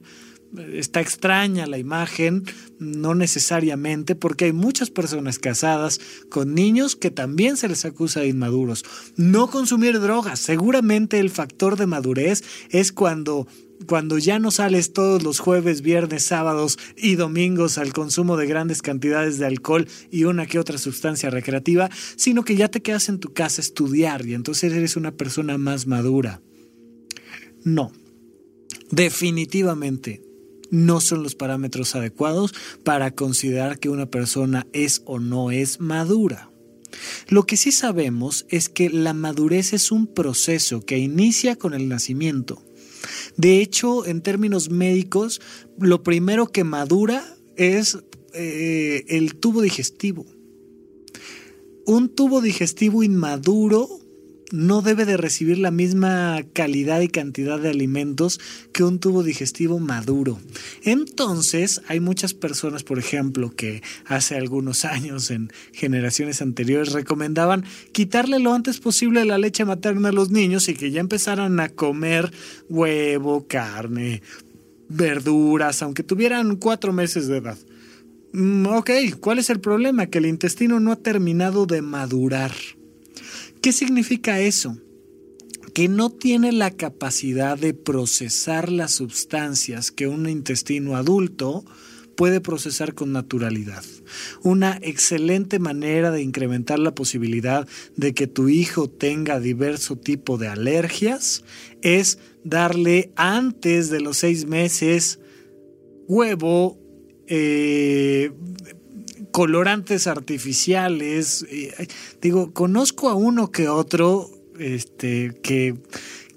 está 0.72 1.00
extraña 1.00 1.66
la 1.66 1.78
imagen, 1.78 2.44
no 2.78 3.14
necesariamente, 3.14 4.14
porque 4.14 4.46
hay 4.46 4.52
muchas 4.52 4.90
personas 4.90 5.38
casadas 5.38 6.00
con 6.28 6.54
niños 6.54 6.96
que 6.96 7.10
también 7.10 7.56
se 7.56 7.68
les 7.68 7.84
acusa 7.84 8.20
de 8.20 8.28
inmaduros. 8.28 8.84
No 9.16 9.48
consumir 9.48 10.00
drogas, 10.00 10.40
seguramente 10.40 11.18
el 11.18 11.30
factor 11.30 11.76
de 11.76 11.86
madurez 11.86 12.42
es 12.70 12.92
cuando 12.92 13.46
cuando 13.86 14.18
ya 14.18 14.38
no 14.38 14.50
sales 14.50 14.92
todos 14.92 15.22
los 15.22 15.38
jueves, 15.38 15.80
viernes, 15.80 16.26
sábados 16.26 16.78
y 16.98 17.14
domingos 17.14 17.78
al 17.78 17.94
consumo 17.94 18.36
de 18.36 18.46
grandes 18.46 18.82
cantidades 18.82 19.38
de 19.38 19.46
alcohol 19.46 19.88
y 20.10 20.24
una 20.24 20.44
que 20.44 20.58
otra 20.58 20.76
sustancia 20.76 21.30
recreativa, 21.30 21.88
sino 22.16 22.44
que 22.44 22.56
ya 22.56 22.68
te 22.68 22.82
quedas 22.82 23.08
en 23.08 23.20
tu 23.20 23.32
casa 23.32 23.62
a 23.62 23.64
estudiar 23.64 24.26
y 24.26 24.34
entonces 24.34 24.74
eres 24.74 24.96
una 24.96 25.12
persona 25.12 25.56
más 25.56 25.86
madura. 25.86 26.42
No, 27.64 27.90
definitivamente 28.90 30.29
no 30.70 31.00
son 31.00 31.22
los 31.22 31.34
parámetros 31.34 31.94
adecuados 31.94 32.54
para 32.84 33.10
considerar 33.10 33.78
que 33.78 33.88
una 33.88 34.06
persona 34.06 34.66
es 34.72 35.02
o 35.04 35.18
no 35.18 35.50
es 35.50 35.80
madura. 35.80 36.50
Lo 37.28 37.44
que 37.44 37.56
sí 37.56 37.72
sabemos 37.72 38.46
es 38.48 38.68
que 38.68 38.90
la 38.90 39.14
madurez 39.14 39.72
es 39.72 39.92
un 39.92 40.06
proceso 40.06 40.80
que 40.80 40.98
inicia 40.98 41.56
con 41.56 41.74
el 41.74 41.88
nacimiento. 41.88 42.62
De 43.36 43.60
hecho, 43.60 44.06
en 44.06 44.22
términos 44.22 44.70
médicos, 44.70 45.40
lo 45.78 46.02
primero 46.02 46.48
que 46.48 46.64
madura 46.64 47.36
es 47.56 47.98
eh, 48.34 49.04
el 49.08 49.36
tubo 49.36 49.62
digestivo. 49.62 50.26
Un 51.86 52.08
tubo 52.08 52.40
digestivo 52.40 53.02
inmaduro 53.02 53.88
no 54.52 54.82
debe 54.82 55.04
de 55.04 55.16
recibir 55.16 55.58
la 55.58 55.70
misma 55.70 56.42
calidad 56.52 57.00
y 57.00 57.08
cantidad 57.08 57.58
de 57.58 57.70
alimentos 57.70 58.40
que 58.72 58.84
un 58.84 58.98
tubo 58.98 59.22
digestivo 59.22 59.78
maduro. 59.78 60.40
Entonces, 60.82 61.82
hay 61.88 62.00
muchas 62.00 62.34
personas, 62.34 62.82
por 62.82 62.98
ejemplo, 62.98 63.50
que 63.50 63.82
hace 64.06 64.36
algunos 64.36 64.84
años 64.84 65.30
en 65.30 65.52
generaciones 65.72 66.42
anteriores 66.42 66.92
recomendaban 66.92 67.64
quitarle 67.92 68.38
lo 68.38 68.54
antes 68.54 68.80
posible 68.80 69.24
la 69.24 69.38
leche 69.38 69.64
materna 69.64 70.08
a 70.08 70.12
los 70.12 70.30
niños 70.30 70.68
y 70.68 70.74
que 70.74 70.90
ya 70.90 71.00
empezaran 71.00 71.60
a 71.60 71.68
comer 71.68 72.32
huevo, 72.68 73.46
carne, 73.46 74.22
verduras, 74.88 75.82
aunque 75.82 76.02
tuvieran 76.02 76.56
cuatro 76.56 76.92
meses 76.92 77.28
de 77.28 77.38
edad. 77.38 77.58
Mm, 78.32 78.66
ok, 78.66 78.90
¿cuál 79.20 79.38
es 79.38 79.50
el 79.50 79.60
problema? 79.60 80.06
Que 80.06 80.18
el 80.18 80.26
intestino 80.26 80.80
no 80.80 80.92
ha 80.92 80.96
terminado 80.96 81.66
de 81.66 81.82
madurar. 81.82 82.52
¿Qué 83.62 83.72
significa 83.72 84.40
eso? 84.40 84.76
que 85.74 85.88
no 85.88 86.10
tiene 86.10 86.52
la 86.52 86.70
capacidad 86.72 87.56
de 87.56 87.74
procesar 87.74 88.72
las 88.72 88.92
sustancias 88.92 89.90
que 89.90 90.08
un 90.08 90.28
intestino 90.28 90.96
adulto 90.96 91.64
puede 92.16 92.40
procesar 92.40 92.94
con 92.94 93.12
naturalidad. 93.12 93.84
Una 94.42 94.78
excelente 94.82 95.58
manera 95.58 96.10
de 96.10 96.22
incrementar 96.22 96.78
la 96.78 96.94
posibilidad 96.94 97.66
de 97.96 98.12
que 98.12 98.26
tu 98.26 98.48
hijo 98.48 98.90
tenga 98.90 99.40
diverso 99.40 99.96
tipo 99.96 100.36
de 100.36 100.48
alergias 100.48 101.44
es 101.82 102.18
darle 102.44 103.12
antes 103.16 103.90
de 103.90 104.00
los 104.00 104.18
seis 104.18 104.46
meses 104.46 105.20
huevo, 106.08 106.78
eh, 107.26 108.32
colorantes 109.30 110.06
artificiales. 110.06 111.46
digo, 112.20 112.52
conozco 112.52 113.08
a 113.08 113.14
uno 113.14 113.50
que 113.50 113.68
otro 113.68 114.30
este, 114.58 115.32
que, 115.42 115.74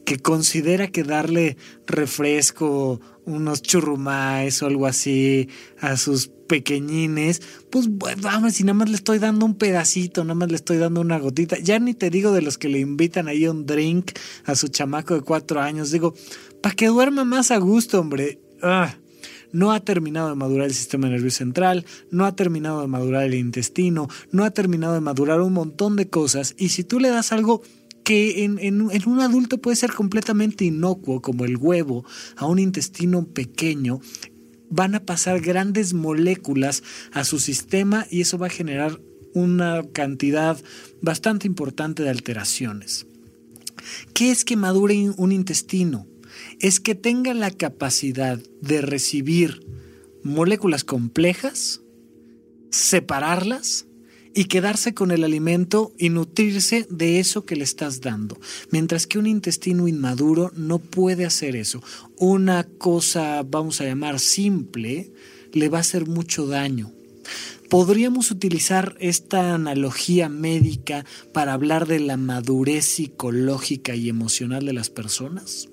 que 0.06 0.18
considera 0.18 0.88
que 0.88 1.04
darle 1.04 1.58
refresco, 1.86 3.02
unos 3.26 3.62
churrumais 3.62 4.62
o 4.62 4.68
algo 4.68 4.86
así 4.86 5.50
a 5.80 5.98
sus 5.98 6.30
pequeñines, 6.48 7.42
pues 7.70 7.88
vamos, 7.90 8.54
si 8.54 8.64
nada 8.64 8.74
más 8.74 8.90
le 8.90 8.96
estoy 8.96 9.20
dando 9.20 9.46
un 9.46 9.56
pedacito, 9.56 10.24
nada 10.24 10.36
más 10.36 10.50
le 10.50 10.56
estoy 10.56 10.78
dando 10.78 11.02
una 11.02 11.18
gotita, 11.18 11.58
ya 11.58 11.80
ni 11.80 11.94
te 11.94 12.10
digo 12.10 12.32
de 12.32 12.42
los 12.42 12.58
que 12.58 12.70
le 12.70 12.80
invitan 12.80 13.28
ahí 13.28 13.48
un 13.48 13.66
drink 13.66 14.12
a 14.46 14.56
su 14.56 14.68
chamaco 14.68 15.16
de 15.16 15.22
cuatro 15.22 15.62
años, 15.62 15.92
digo, 15.92 16.14
para 16.62 16.76
que 16.76 16.88
duerma 16.88 17.24
más 17.24 17.52
a 17.52 17.58
gusto, 17.58 18.00
hombre. 18.00 18.40
Ah 18.62 18.94
no 19.54 19.72
ha 19.72 19.80
terminado 19.80 20.28
de 20.28 20.36
madurar 20.36 20.68
el 20.68 20.74
sistema 20.74 21.08
nervioso 21.08 21.38
central, 21.38 21.86
no 22.12 22.26
ha 22.26 22.36
terminado 22.36 22.82
de 22.82 22.88
madurar 22.88 23.24
el 23.24 23.36
intestino, 23.36 24.10
no 24.32 24.44
ha 24.44 24.52
terminado 24.52 24.96
de 24.96 25.00
madurar 25.00 25.40
un 25.40 25.54
montón 25.54 25.96
de 25.96 26.10
cosas 26.10 26.56
y 26.58 26.70
si 26.70 26.84
tú 26.84 27.00
le 27.00 27.10
das 27.10 27.32
algo 27.32 27.62
que 28.04 28.44
en, 28.44 28.82
un 28.82 29.20
adulto 29.22 29.60
puede 29.60 29.78
ser 29.78 29.94
completamente 29.94 30.66
inocuo, 30.66 31.22
como 31.22 31.46
el 31.46 31.56
huevo, 31.56 32.04
a 32.36 32.46
un 32.46 32.60
intestino 32.60 33.26
pequeño, 33.26 34.02
van 34.70 34.96
a 34.96 35.06
pasar 35.06 35.40
grandes 35.40 35.94
moléculas 35.94 36.84
a 37.14 37.24
su 37.24 37.40
sistema 37.40 38.06
y 38.10 38.22
eso 38.22 38.38
va 38.38 38.48
a 38.48 38.50
generar 38.50 39.00
una 39.34 39.84
cantidad 39.94 40.62
bastante 41.02 41.48
importante 41.48 42.04
de 42.04 42.10
alteraciones. 42.10 43.08
¿Qué 44.14 44.32
es 44.32 44.44
que 44.46 44.58
madure 44.58 45.12
un 45.16 45.32
intestino? 45.32 46.06
Es 46.64 46.80
que 46.80 46.96
tenga 46.96 47.34
la 47.34 47.52
capacidad 47.52 48.40
de 48.62 48.82
recibir 48.82 49.68
moléculas 50.24 50.86
complejas, 50.86 51.82
separarlas 52.72 53.86
y 54.34 54.46
quedarse 54.46 54.94
con 54.94 55.12
el 55.12 55.26
alimento 55.26 55.92
y 55.98 56.08
nutrirse 56.08 56.88
de 56.90 57.20
eso 57.20 57.46
que 57.46 57.58
le 57.58 57.66
estás 57.66 58.00
dando. 58.00 58.40
Mientras 58.72 59.08
que 59.08 59.20
un 59.20 59.28
intestino 59.28 59.90
inmaduro 59.90 60.54
no 60.56 60.80
puede 60.80 61.26
hacer 61.26 61.58
eso. 61.58 61.84
Una 62.18 62.64
cosa, 62.64 63.44
vamos 63.44 63.82
a 63.82 63.86
llamar 63.86 64.22
simple, 64.22 65.12
le 65.52 65.68
va 65.68 65.80
a 65.80 65.82
hacer 65.82 66.08
mucho 66.08 66.48
daño. 66.48 66.94
¿Podríamos 67.70 68.32
utilizar 68.32 68.96
esta 69.02 69.54
analogía 69.54 70.30
médica 70.30 71.04
para 71.34 71.52
hablar 71.52 71.88
de 71.88 72.00
la 72.00 72.16
madurez 72.16 72.86
psicológica 72.86 73.96
y 73.96 74.08
emocional 74.08 74.66
de 74.66 74.74
las 74.74 74.90
personas? 74.90 75.73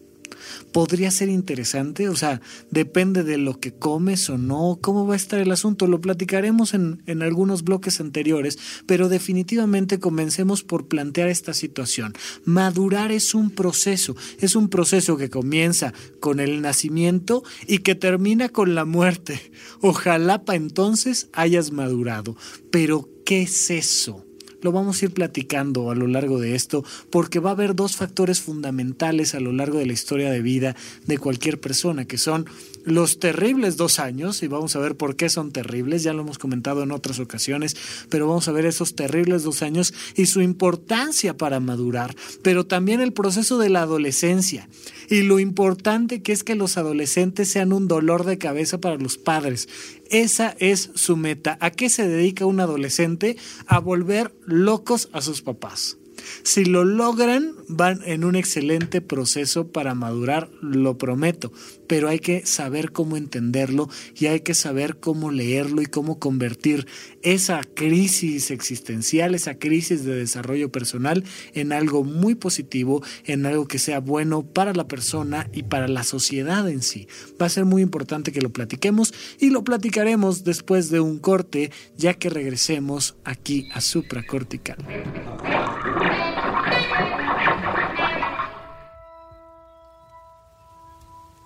Podría 0.72 1.10
ser 1.10 1.28
interesante, 1.28 2.08
o 2.08 2.16
sea, 2.16 2.40
depende 2.70 3.22
de 3.24 3.38
lo 3.38 3.58
que 3.58 3.72
comes 3.72 4.28
o 4.30 4.38
no, 4.38 4.78
cómo 4.80 5.06
va 5.06 5.14
a 5.14 5.16
estar 5.16 5.40
el 5.40 5.50
asunto, 5.50 5.86
lo 5.86 6.00
platicaremos 6.00 6.74
en, 6.74 7.02
en 7.06 7.22
algunos 7.22 7.64
bloques 7.64 8.00
anteriores, 8.00 8.58
pero 8.86 9.08
definitivamente 9.08 9.98
comencemos 9.98 10.62
por 10.62 10.88
plantear 10.88 11.28
esta 11.28 11.54
situación. 11.54 12.14
Madurar 12.44 13.12
es 13.12 13.34
un 13.34 13.50
proceso, 13.50 14.16
es 14.38 14.56
un 14.56 14.68
proceso 14.68 15.16
que 15.16 15.30
comienza 15.30 15.92
con 16.20 16.40
el 16.40 16.62
nacimiento 16.62 17.42
y 17.66 17.78
que 17.78 17.94
termina 17.94 18.48
con 18.48 18.74
la 18.74 18.84
muerte. 18.84 19.52
Ojalá 19.80 20.44
para 20.44 20.56
entonces 20.56 21.28
hayas 21.32 21.72
madurado, 21.72 22.36
pero 22.70 23.08
¿qué 23.24 23.42
es 23.42 23.70
eso? 23.70 24.24
Lo 24.62 24.72
vamos 24.72 25.00
a 25.00 25.06
ir 25.06 25.12
platicando 25.12 25.90
a 25.90 25.94
lo 25.94 26.06
largo 26.06 26.38
de 26.38 26.54
esto 26.54 26.84
porque 27.10 27.40
va 27.40 27.50
a 27.50 27.52
haber 27.54 27.74
dos 27.74 27.96
factores 27.96 28.40
fundamentales 28.40 29.34
a 29.34 29.40
lo 29.40 29.52
largo 29.52 29.78
de 29.78 29.86
la 29.86 29.92
historia 29.92 30.30
de 30.30 30.42
vida 30.42 30.76
de 31.06 31.18
cualquier 31.18 31.60
persona, 31.60 32.04
que 32.04 32.18
son 32.18 32.46
los 32.84 33.18
terribles 33.18 33.76
dos 33.76 33.98
años, 33.98 34.42
y 34.42 34.48
vamos 34.48 34.74
a 34.74 34.78
ver 34.78 34.96
por 34.96 35.16
qué 35.16 35.28
son 35.28 35.52
terribles, 35.52 36.02
ya 36.02 36.12
lo 36.12 36.22
hemos 36.22 36.38
comentado 36.38 36.82
en 36.82 36.92
otras 36.92 37.18
ocasiones, 37.18 37.76
pero 38.08 38.26
vamos 38.26 38.48
a 38.48 38.52
ver 38.52 38.64
esos 38.64 38.94
terribles 38.94 39.42
dos 39.42 39.62
años 39.62 39.92
y 40.16 40.26
su 40.26 40.40
importancia 40.40 41.36
para 41.36 41.60
madurar, 41.60 42.14
pero 42.42 42.64
también 42.66 43.00
el 43.00 43.12
proceso 43.12 43.58
de 43.58 43.68
la 43.68 43.82
adolescencia 43.82 44.68
y 45.10 45.22
lo 45.22 45.40
importante 45.40 46.22
que 46.22 46.32
es 46.32 46.44
que 46.44 46.54
los 46.54 46.78
adolescentes 46.78 47.50
sean 47.50 47.72
un 47.72 47.88
dolor 47.88 48.24
de 48.24 48.38
cabeza 48.38 48.80
para 48.80 48.96
los 48.96 49.18
padres. 49.18 49.68
Esa 50.10 50.56
es 50.58 50.90
su 50.94 51.16
meta. 51.16 51.56
¿A 51.60 51.70
qué 51.70 51.88
se 51.88 52.06
dedica 52.08 52.46
un 52.46 52.60
adolescente? 52.60 53.36
A 53.66 53.78
volver 53.78 54.34
locos 54.44 55.08
a 55.12 55.20
sus 55.20 55.42
papás. 55.42 55.98
Si 56.42 56.64
lo 56.64 56.84
logran, 56.84 57.54
van 57.68 58.00
en 58.04 58.24
un 58.24 58.36
excelente 58.36 59.00
proceso 59.00 59.68
para 59.68 59.94
madurar, 59.94 60.50
lo 60.60 60.98
prometo, 60.98 61.52
pero 61.90 62.08
hay 62.08 62.20
que 62.20 62.46
saber 62.46 62.92
cómo 62.92 63.16
entenderlo 63.16 63.88
y 64.14 64.26
hay 64.26 64.42
que 64.42 64.54
saber 64.54 64.98
cómo 65.00 65.32
leerlo 65.32 65.82
y 65.82 65.86
cómo 65.86 66.20
convertir 66.20 66.86
esa 67.22 67.62
crisis 67.64 68.52
existencial, 68.52 69.34
esa 69.34 69.56
crisis 69.56 70.04
de 70.04 70.14
desarrollo 70.14 70.70
personal 70.70 71.24
en 71.52 71.72
algo 71.72 72.04
muy 72.04 72.36
positivo, 72.36 73.02
en 73.24 73.44
algo 73.44 73.66
que 73.66 73.80
sea 73.80 73.98
bueno 73.98 74.44
para 74.44 74.72
la 74.72 74.86
persona 74.86 75.50
y 75.52 75.64
para 75.64 75.88
la 75.88 76.04
sociedad 76.04 76.68
en 76.70 76.82
sí. 76.82 77.08
Va 77.42 77.46
a 77.46 77.48
ser 77.48 77.64
muy 77.64 77.82
importante 77.82 78.30
que 78.30 78.40
lo 78.40 78.50
platiquemos 78.50 79.12
y 79.40 79.50
lo 79.50 79.64
platicaremos 79.64 80.44
después 80.44 80.90
de 80.90 81.00
un 81.00 81.18
corte, 81.18 81.72
ya 81.96 82.14
que 82.14 82.30
regresemos 82.30 83.16
aquí 83.24 83.68
a 83.74 83.80
supracortical. 83.80 84.76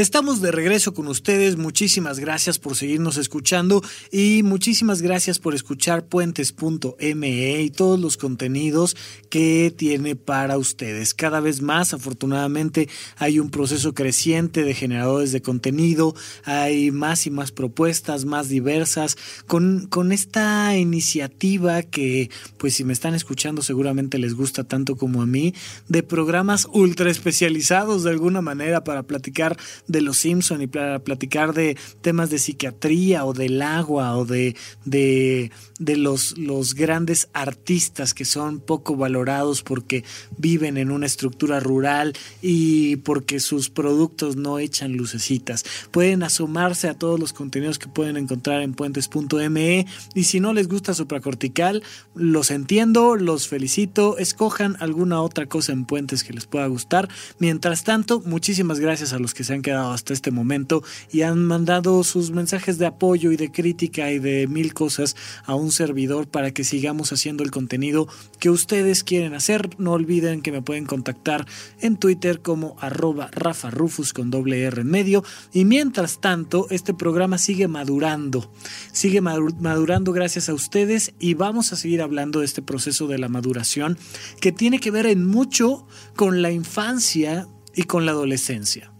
Estamos 0.00 0.40
de 0.40 0.50
regreso 0.50 0.94
con 0.94 1.08
ustedes. 1.08 1.58
Muchísimas 1.58 2.18
gracias 2.18 2.58
por 2.58 2.74
seguirnos 2.74 3.18
escuchando 3.18 3.82
y 4.10 4.42
muchísimas 4.42 5.02
gracias 5.02 5.38
por 5.38 5.54
escuchar 5.54 6.06
puentes.me 6.06 7.60
y 7.60 7.68
todos 7.68 8.00
los 8.00 8.16
contenidos 8.16 8.96
que 9.28 9.70
tiene 9.76 10.16
para 10.16 10.56
ustedes. 10.56 11.12
Cada 11.12 11.40
vez 11.40 11.60
más, 11.60 11.92
afortunadamente, 11.92 12.88
hay 13.18 13.40
un 13.40 13.50
proceso 13.50 13.92
creciente 13.92 14.64
de 14.64 14.72
generadores 14.72 15.32
de 15.32 15.42
contenido, 15.42 16.14
hay 16.44 16.90
más 16.92 17.26
y 17.26 17.30
más 17.30 17.52
propuestas, 17.52 18.24
más 18.24 18.48
diversas, 18.48 19.18
con, 19.46 19.86
con 19.86 20.12
esta 20.12 20.78
iniciativa 20.78 21.82
que, 21.82 22.30
pues 22.56 22.72
si 22.72 22.84
me 22.84 22.94
están 22.94 23.14
escuchando, 23.14 23.60
seguramente 23.60 24.16
les 24.16 24.32
gusta 24.32 24.64
tanto 24.64 24.96
como 24.96 25.20
a 25.20 25.26
mí, 25.26 25.52
de 25.88 26.02
programas 26.02 26.66
ultra 26.72 27.10
especializados 27.10 28.02
de 28.02 28.12
alguna 28.12 28.40
manera 28.40 28.82
para 28.82 29.02
platicar 29.02 29.58
de 29.90 30.02
los 30.02 30.18
Simpson 30.18 30.62
y 30.62 30.66
para 30.66 30.98
platicar 31.00 31.52
de 31.52 31.76
temas 32.00 32.30
de 32.30 32.38
psiquiatría 32.38 33.24
o 33.24 33.32
del 33.32 33.60
agua 33.62 34.16
o 34.16 34.24
de, 34.24 34.56
de, 34.84 35.50
de 35.80 35.96
los, 35.96 36.38
los 36.38 36.74
grandes 36.74 37.28
artistas 37.32 38.14
que 38.14 38.24
son 38.24 38.60
poco 38.60 38.96
valorados 38.96 39.62
porque 39.62 40.04
viven 40.36 40.76
en 40.76 40.90
una 40.90 41.06
estructura 41.06 41.58
rural 41.58 42.12
y 42.42 42.96
porque 42.96 43.40
sus 43.40 43.70
productos 43.70 44.36
no 44.36 44.58
echan 44.58 44.92
lucecitas. 44.92 45.64
Pueden 45.90 46.22
asomarse 46.22 46.88
a 46.88 46.94
todos 46.94 47.18
los 47.18 47.32
contenidos 47.32 47.78
que 47.78 47.88
pueden 47.88 48.18
encontrar 48.18 48.62
en 48.62 48.74
puentes.me 48.74 49.86
y 50.14 50.24
si 50.24 50.38
no 50.38 50.52
les 50.52 50.68
gusta 50.68 50.94
supracortical, 50.94 51.82
los 52.14 52.50
entiendo, 52.50 53.16
los 53.16 53.48
felicito, 53.48 54.18
escojan 54.18 54.76
alguna 54.80 55.22
otra 55.22 55.46
cosa 55.46 55.72
en 55.72 55.86
puentes 55.86 56.24
que 56.24 56.34
les 56.34 56.44
pueda 56.44 56.66
gustar. 56.66 57.08
Mientras 57.38 57.84
tanto, 57.84 58.20
muchísimas 58.20 58.80
gracias 58.80 59.14
a 59.14 59.18
los 59.18 59.32
que 59.32 59.44
se 59.44 59.54
han 59.54 59.62
quedado 59.62 59.92
hasta 59.92 60.12
este 60.12 60.30
momento 60.30 60.82
y 61.10 61.22
han 61.22 61.42
mandado 61.42 62.04
sus 62.04 62.32
mensajes 62.32 62.76
de 62.76 62.86
apoyo 62.86 63.32
y 63.32 63.36
de 63.36 63.50
crítica 63.50 64.12
y 64.12 64.18
de 64.18 64.46
mil 64.46 64.74
cosas 64.74 65.16
a 65.46 65.54
un 65.54 65.69
servidor 65.70 66.28
para 66.28 66.52
que 66.52 66.64
sigamos 66.64 67.12
haciendo 67.12 67.44
el 67.44 67.50
contenido 67.50 68.08
que 68.38 68.50
ustedes 68.50 69.04
quieren 69.04 69.34
hacer. 69.34 69.70
No 69.78 69.92
olviden 69.92 70.42
que 70.42 70.52
me 70.52 70.62
pueden 70.62 70.86
contactar 70.86 71.46
en 71.80 71.96
Twitter 71.96 72.40
como 72.40 72.76
arroba 72.80 73.28
Rafa 73.32 73.70
con 74.14 74.30
doble 74.30 74.62
R 74.62 74.82
en 74.82 74.88
medio. 74.88 75.24
Y 75.52 75.64
mientras 75.64 76.20
tanto, 76.20 76.66
este 76.70 76.94
programa 76.94 77.38
sigue 77.38 77.68
madurando. 77.68 78.52
Sigue 78.92 79.20
madurando 79.20 80.12
gracias 80.12 80.48
a 80.48 80.54
ustedes 80.54 81.12
y 81.18 81.34
vamos 81.34 81.72
a 81.72 81.76
seguir 81.76 82.02
hablando 82.02 82.40
de 82.40 82.46
este 82.46 82.62
proceso 82.62 83.06
de 83.06 83.18
la 83.18 83.28
maduración 83.28 83.98
que 84.40 84.52
tiene 84.52 84.78
que 84.78 84.90
ver 84.90 85.06
en 85.06 85.26
mucho 85.26 85.86
con 86.16 86.42
la 86.42 86.50
infancia 86.50 87.46
y 87.74 87.84
con 87.84 88.06
la 88.06 88.12
adolescencia 88.12 88.92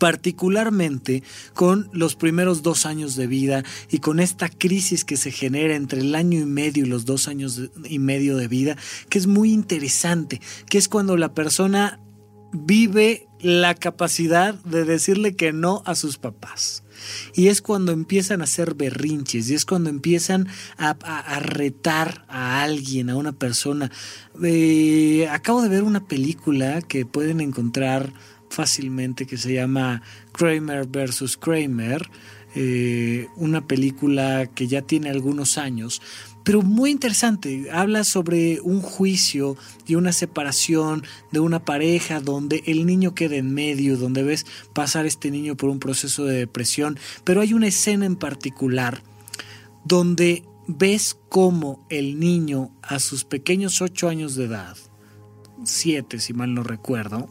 particularmente 0.00 1.22
con 1.52 1.90
los 1.92 2.16
primeros 2.16 2.62
dos 2.62 2.86
años 2.86 3.16
de 3.16 3.26
vida 3.26 3.62
y 3.90 3.98
con 3.98 4.18
esta 4.18 4.48
crisis 4.48 5.04
que 5.04 5.18
se 5.18 5.30
genera 5.30 5.76
entre 5.76 6.00
el 6.00 6.14
año 6.14 6.40
y 6.40 6.46
medio 6.46 6.86
y 6.86 6.88
los 6.88 7.04
dos 7.04 7.28
años 7.28 7.60
y 7.84 7.98
medio 7.98 8.38
de 8.38 8.48
vida, 8.48 8.78
que 9.10 9.18
es 9.18 9.26
muy 9.26 9.52
interesante, 9.52 10.40
que 10.70 10.78
es 10.78 10.88
cuando 10.88 11.18
la 11.18 11.34
persona 11.34 12.00
vive 12.52 13.28
la 13.40 13.74
capacidad 13.74 14.54
de 14.54 14.84
decirle 14.84 15.36
que 15.36 15.52
no 15.52 15.82
a 15.84 15.94
sus 15.94 16.16
papás. 16.16 16.82
Y 17.34 17.48
es 17.48 17.62
cuando 17.62 17.92
empiezan 17.92 18.40
a 18.40 18.44
hacer 18.44 18.74
berrinches, 18.74 19.50
y 19.50 19.54
es 19.54 19.64
cuando 19.64 19.90
empiezan 19.90 20.48
a, 20.76 20.94
retar 21.40 22.24
a 22.28 22.62
alguien, 22.62 23.10
a 23.10 23.16
una 23.16 23.32
persona. 23.32 23.90
Eh, 24.42 25.28
acabo 25.30 25.62
de 25.62 25.68
ver 25.68 25.82
una 25.82 26.06
película 26.06 26.82
que 26.82 27.06
pueden 27.06 27.40
encontrar 27.40 28.12
fácilmente 28.50 29.26
que 29.26 29.38
se 29.38 29.54
llama 29.54 30.02
Kramer 30.32 30.86
versus 30.86 31.36
Kramer, 31.36 32.10
eh, 32.54 33.28
una 33.36 33.66
película 33.66 34.46
que 34.52 34.66
ya 34.66 34.82
tiene 34.82 35.08
algunos 35.08 35.56
años, 35.56 36.02
pero 36.42 36.62
muy 36.62 36.90
interesante. 36.90 37.70
Habla 37.70 38.02
sobre 38.02 38.60
un 38.60 38.80
juicio 38.80 39.56
y 39.86 39.94
una 39.94 40.12
separación 40.12 41.04
de 41.30 41.38
una 41.38 41.64
pareja 41.64 42.20
donde 42.20 42.64
el 42.66 42.86
niño 42.86 43.14
queda 43.14 43.36
en 43.36 43.54
medio, 43.54 43.96
donde 43.96 44.24
ves 44.24 44.46
pasar 44.74 45.06
este 45.06 45.30
niño 45.30 45.56
por 45.56 45.70
un 45.70 45.78
proceso 45.78 46.24
de 46.24 46.38
depresión, 46.38 46.98
pero 47.24 47.40
hay 47.40 47.54
una 47.54 47.68
escena 47.68 48.04
en 48.04 48.16
particular 48.16 49.02
donde 49.84 50.44
ves 50.66 51.16
cómo 51.28 51.86
el 51.88 52.18
niño 52.18 52.70
a 52.82 52.98
sus 52.98 53.24
pequeños 53.24 53.80
ocho 53.80 54.08
años 54.08 54.34
de 54.34 54.46
edad, 54.46 54.76
siete 55.64 56.18
si 56.18 56.32
mal 56.32 56.54
no 56.54 56.62
recuerdo, 56.62 57.28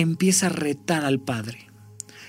empieza 0.00 0.46
a 0.46 0.50
retar 0.50 1.04
al 1.04 1.20
padre. 1.20 1.70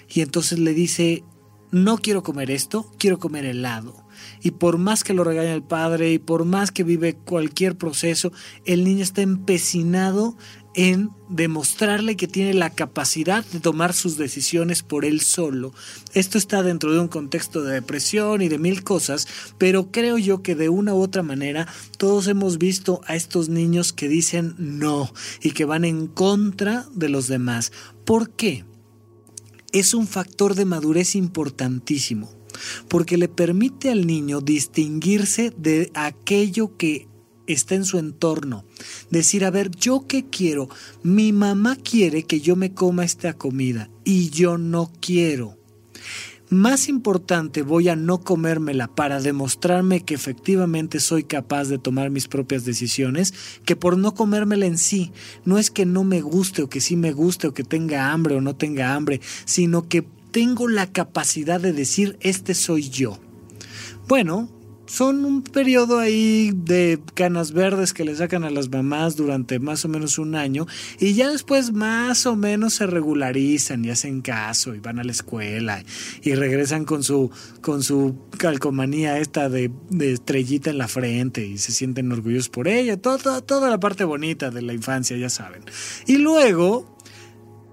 Y 0.08 0.21
entonces 0.21 0.60
le 0.60 0.73
dice, 0.73 1.23
no 1.71 1.97
quiero 1.97 2.23
comer 2.23 2.51
esto, 2.51 2.91
quiero 2.97 3.19
comer 3.19 3.45
helado 3.45 4.10
y 4.41 4.51
por 4.51 4.77
más 4.77 5.03
que 5.03 5.13
lo 5.13 5.23
regaña 5.23 5.53
el 5.53 5.63
padre 5.63 6.12
y 6.12 6.19
por 6.19 6.45
más 6.45 6.71
que 6.71 6.84
vive 6.84 7.15
cualquier 7.15 7.77
proceso, 7.77 8.32
el 8.65 8.84
niño 8.84 9.03
está 9.03 9.21
empecinado 9.21 10.38
en 10.75 11.10
demostrarle 11.29 12.15
que 12.15 12.27
tiene 12.27 12.53
la 12.53 12.69
capacidad 12.69 13.43
de 13.45 13.60
tomar 13.60 13.93
sus 13.93 14.17
decisiones 14.17 14.84
por 14.84 15.05
él 15.05 15.21
solo. 15.21 15.73
Esto 16.13 16.38
está 16.38 16.63
dentro 16.63 16.93
de 16.93 16.99
un 16.99 17.08
contexto 17.08 17.63
de 17.63 17.73
depresión 17.73 18.41
y 18.41 18.49
de 18.49 18.60
mil 18.60 18.84
cosas, 18.84 19.27
pero 19.58 19.91
creo 19.91 20.17
yo 20.17 20.41
que 20.41 20.55
de 20.55 20.69
una 20.69 20.93
u 20.93 21.01
otra 21.01 21.23
manera 21.23 21.67
todos 21.97 22.27
hemos 22.27 22.58
visto 22.58 23.01
a 23.05 23.15
estos 23.15 23.49
niños 23.49 23.93
que 23.93 24.08
dicen 24.08 24.55
no 24.58 25.12
y 25.41 25.51
que 25.51 25.65
van 25.65 25.86
en 25.86 26.08
contra 26.08 26.86
de 26.93 27.10
los 27.10 27.27
demás. 27.27 27.71
¿Por 28.05 28.32
qué? 28.32 28.65
Es 29.71 29.93
un 29.93 30.08
factor 30.08 30.55
de 30.55 30.65
madurez 30.65 31.15
importantísimo 31.15 32.39
porque 32.88 33.17
le 33.17 33.27
permite 33.27 33.89
al 33.89 34.08
niño 34.08 34.41
distinguirse 34.41 35.53
de 35.58 35.91
aquello 35.93 36.75
que 36.77 37.09
está 37.53 37.75
en 37.75 37.85
su 37.85 37.97
entorno. 37.97 38.65
Decir, 39.09 39.45
a 39.45 39.51
ver, 39.51 39.71
¿yo 39.71 40.05
qué 40.07 40.25
quiero? 40.29 40.69
Mi 41.03 41.33
mamá 41.33 41.75
quiere 41.75 42.23
que 42.23 42.41
yo 42.41 42.55
me 42.55 42.73
coma 42.73 43.05
esta 43.05 43.33
comida 43.33 43.89
y 44.03 44.29
yo 44.29 44.57
no 44.57 44.91
quiero. 44.99 45.57
Más 46.51 46.89
importante 46.89 47.62
voy 47.62 47.89
a 47.89 47.95
no 47.95 48.21
comérmela 48.21 48.88
para 48.88 49.21
demostrarme 49.21 50.03
que 50.03 50.15
efectivamente 50.15 50.99
soy 50.99 51.23
capaz 51.23 51.65
de 51.65 51.77
tomar 51.77 52.09
mis 52.09 52.27
propias 52.27 52.65
decisiones 52.65 53.35
que 53.65 53.75
por 53.75 53.99
no 53.99 54.15
comérmela 54.15 54.65
en 54.65 54.79
sí. 54.79 55.12
No 55.45 55.59
es 55.59 55.69
que 55.69 55.85
no 55.85 56.03
me 56.03 56.21
guste 56.21 56.63
o 56.63 56.69
que 56.69 56.81
sí 56.81 56.95
me 56.95 57.12
guste 57.12 57.45
o 57.45 57.53
que 57.53 57.63
tenga 57.63 58.12
hambre 58.12 58.35
o 58.35 58.41
no 58.41 58.55
tenga 58.55 58.95
hambre, 58.95 59.21
sino 59.45 59.88
que 59.88 60.07
tengo 60.31 60.67
la 60.67 60.91
capacidad 60.91 61.62
de 61.62 61.71
decir, 61.71 62.17
este 62.21 62.55
soy 62.55 62.89
yo. 62.89 63.19
Bueno, 64.07 64.49
son 64.89 65.23
un 65.23 65.43
periodo 65.43 65.99
ahí 65.99 66.52
de 66.56 66.99
canas 67.13 67.52
verdes 67.52 67.93
que 67.93 68.04
le 68.04 68.15
sacan 68.15 68.43
a 68.43 68.49
las 68.49 68.69
mamás 68.69 69.15
durante 69.15 69.60
más 69.60 69.86
o 69.86 69.88
menos 69.88 70.17
un 70.17 70.34
año 70.34 70.65
y 70.99 71.13
ya 71.13 71.30
después 71.30 71.71
más 71.71 72.25
o 72.25 72.36
menos 72.36 72.73
se 72.73 72.88
regularizan 72.88 73.86
y 73.86 73.91
hacen 73.91 74.21
caso 74.21 74.73
y 74.73 74.80
van 74.80 74.97
a 74.97 75.04
la 75.04 75.12
escuela 75.12 75.84
y 76.23 76.34
regresan 76.34 76.86
con 76.86 77.04
su 77.04 77.30
con 77.62 77.84
su 77.84 78.15
calcomanía 78.38 79.19
esta 79.19 79.47
de, 79.47 79.71
estrellita 79.99 80.71
en 80.71 80.80
la 80.80 80.88
frente 80.88 81.45
y 81.45 81.60
se 81.60 81.71
sienten 81.71 82.12
orgullosos 82.12 82.49
por 82.49 82.67
ella, 82.67 82.97
toda, 82.97 83.41
toda 83.41 83.69
la 83.69 83.80
parte 83.80 84.04
bonita 84.06 84.49
de 84.49 84.63
la 84.63 84.73
infancia, 84.73 85.15
ya 85.17 85.30
saben. 85.30 85.62
Y 86.08 86.17
luego 86.17 86.97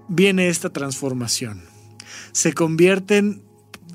viene 0.07 0.49
esta 0.49 0.69
transformación 0.69 1.63
se 2.37 2.53
convierten 2.53 3.41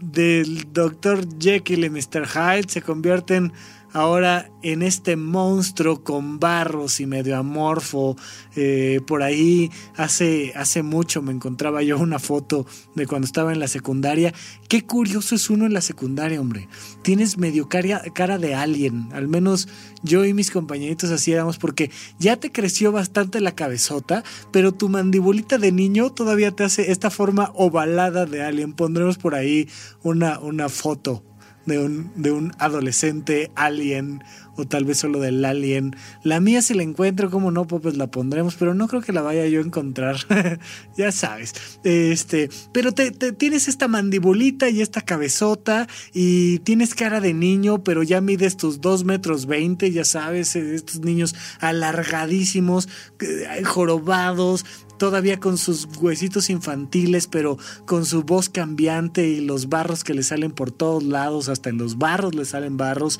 del 0.02 0.66
Dr. 0.72 1.24
Jekyll 1.38 1.84
y 1.84 1.90
Mr. 1.90 2.26
Hyde, 2.26 2.68
se 2.68 2.82
convierten 2.82 3.52
ahora 3.92 4.50
en 4.62 4.82
este 4.82 5.16
monstruo 5.16 6.02
con 6.02 6.38
barros 6.38 7.00
y 7.00 7.06
medio 7.06 7.36
amorfo. 7.36 8.16
Eh, 8.56 9.00
por 9.06 9.22
ahí 9.22 9.70
hace, 9.96 10.52
hace 10.56 10.82
mucho 10.82 11.22
me 11.22 11.32
encontraba 11.32 11.82
yo 11.82 11.98
una 11.98 12.18
foto 12.18 12.66
de 12.94 13.06
cuando 13.06 13.26
estaba 13.26 13.52
en 13.52 13.60
la 13.60 13.68
secundaria. 13.68 14.32
Qué 14.68 14.84
curioso 14.86 15.34
es 15.34 15.50
uno 15.50 15.66
en 15.66 15.74
la 15.74 15.80
secundaria, 15.80 16.40
hombre. 16.40 16.68
Tienes 17.02 17.38
medio 17.38 17.68
cara, 17.68 18.02
cara 18.14 18.38
de 18.38 18.54
alien. 18.54 19.08
Al 19.12 19.28
menos 19.28 19.68
yo 20.02 20.24
y 20.24 20.34
mis 20.34 20.50
compañeritos 20.50 21.10
así 21.10 21.32
éramos 21.32 21.58
porque 21.58 21.90
ya 22.18 22.36
te 22.36 22.50
creció 22.50 22.92
bastante 22.92 23.40
la 23.40 23.54
cabezota, 23.54 24.24
pero 24.50 24.72
tu 24.72 24.88
mandibulita 24.88 25.58
de 25.58 25.72
niño 25.72 26.10
todavía 26.10 26.52
te 26.52 26.64
hace 26.64 26.90
esta 26.90 27.10
forma 27.10 27.52
ovalada 27.54 28.26
de 28.26 28.42
alien. 28.42 28.72
Pondremos 28.72 29.18
por 29.18 29.34
ahí 29.34 29.68
una, 30.02 30.38
una 30.38 30.68
foto 30.68 31.22
de 31.66 31.78
un, 31.78 32.12
de 32.16 32.32
un 32.32 32.52
adolescente 32.58 33.50
alien 33.54 34.22
o 34.56 34.66
tal 34.66 34.84
vez 34.84 34.98
solo 34.98 35.20
del 35.20 35.44
alien. 35.44 35.96
La 36.22 36.40
mía 36.40 36.62
si 36.62 36.74
la 36.74 36.82
encuentro, 36.82 37.30
como 37.30 37.50
no, 37.50 37.66
pues 37.66 37.96
la 37.96 38.08
pondremos, 38.08 38.56
pero 38.56 38.74
no 38.74 38.88
creo 38.88 39.00
que 39.02 39.12
la 39.12 39.22
vaya 39.22 39.46
yo 39.46 39.60
a 39.60 39.64
encontrar. 39.64 40.16
ya 40.96 41.12
sabes. 41.12 41.54
Este, 41.84 42.50
pero 42.72 42.92
te, 42.92 43.10
tienes 43.10 43.68
esta 43.68 43.88
mandibulita 43.88 44.68
y 44.68 44.80
esta 44.80 45.00
cabezota 45.00 45.88
y 46.12 46.58
tienes 46.60 46.94
cara 46.94 47.20
de 47.20 47.34
niño, 47.34 47.82
pero 47.82 48.02
ya 48.02 48.20
mides 48.20 48.56
tus 48.56 48.80
2 48.80 49.04
metros 49.04 49.46
20, 49.46 49.90
ya 49.90 50.04
sabes, 50.04 50.56
eh, 50.56 50.74
estos 50.74 51.00
niños 51.00 51.34
alargadísimos, 51.60 52.88
eh, 53.20 53.62
jorobados, 53.64 54.64
todavía 55.02 55.40
con 55.40 55.58
sus 55.58 55.88
huesitos 56.00 56.48
infantiles, 56.48 57.26
pero 57.26 57.58
con 57.86 58.06
su 58.06 58.22
voz 58.22 58.48
cambiante 58.48 59.26
y 59.26 59.40
los 59.40 59.68
barros 59.68 60.04
que 60.04 60.14
le 60.14 60.22
salen 60.22 60.52
por 60.52 60.70
todos 60.70 61.02
lados, 61.02 61.48
hasta 61.48 61.70
en 61.70 61.78
los 61.78 61.98
barros 61.98 62.36
le 62.36 62.44
salen 62.44 62.76
barros. 62.76 63.18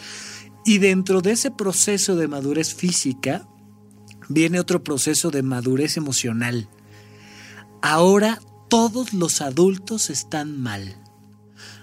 Y 0.65 0.79
dentro 0.79 1.21
de 1.21 1.33
ese 1.33 1.51
proceso 1.51 2.17
de 2.17 2.29
madurez 2.29 2.75
física, 2.75 3.49
viene 4.29 4.61
otro 4.61 4.85
proceso 4.85 5.31
de 5.31 5.43
madurez 5.43 5.97
emocional. 5.97 6.69
Ahora 7.81 8.41
todos 8.69 9.13
los 9.13 9.41
adultos 9.41 10.11
están 10.11 10.61
mal. 10.61 10.97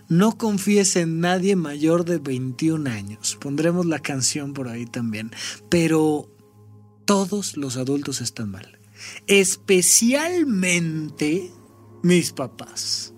No 0.07 0.37
confíes 0.37 0.95
en 0.95 1.19
nadie 1.19 1.55
mayor 1.55 2.05
de 2.05 2.17
21 2.17 2.89
años. 2.89 3.37
Pondremos 3.39 3.85
la 3.85 3.99
canción 3.99 4.53
por 4.53 4.67
ahí 4.67 4.85
también. 4.85 5.31
Pero 5.69 6.29
todos 7.05 7.57
los 7.57 7.77
adultos 7.77 8.21
están 8.21 8.49
mal 8.49 8.79
especialmente 9.27 11.51
mis 12.03 12.31
papás. 12.31 13.13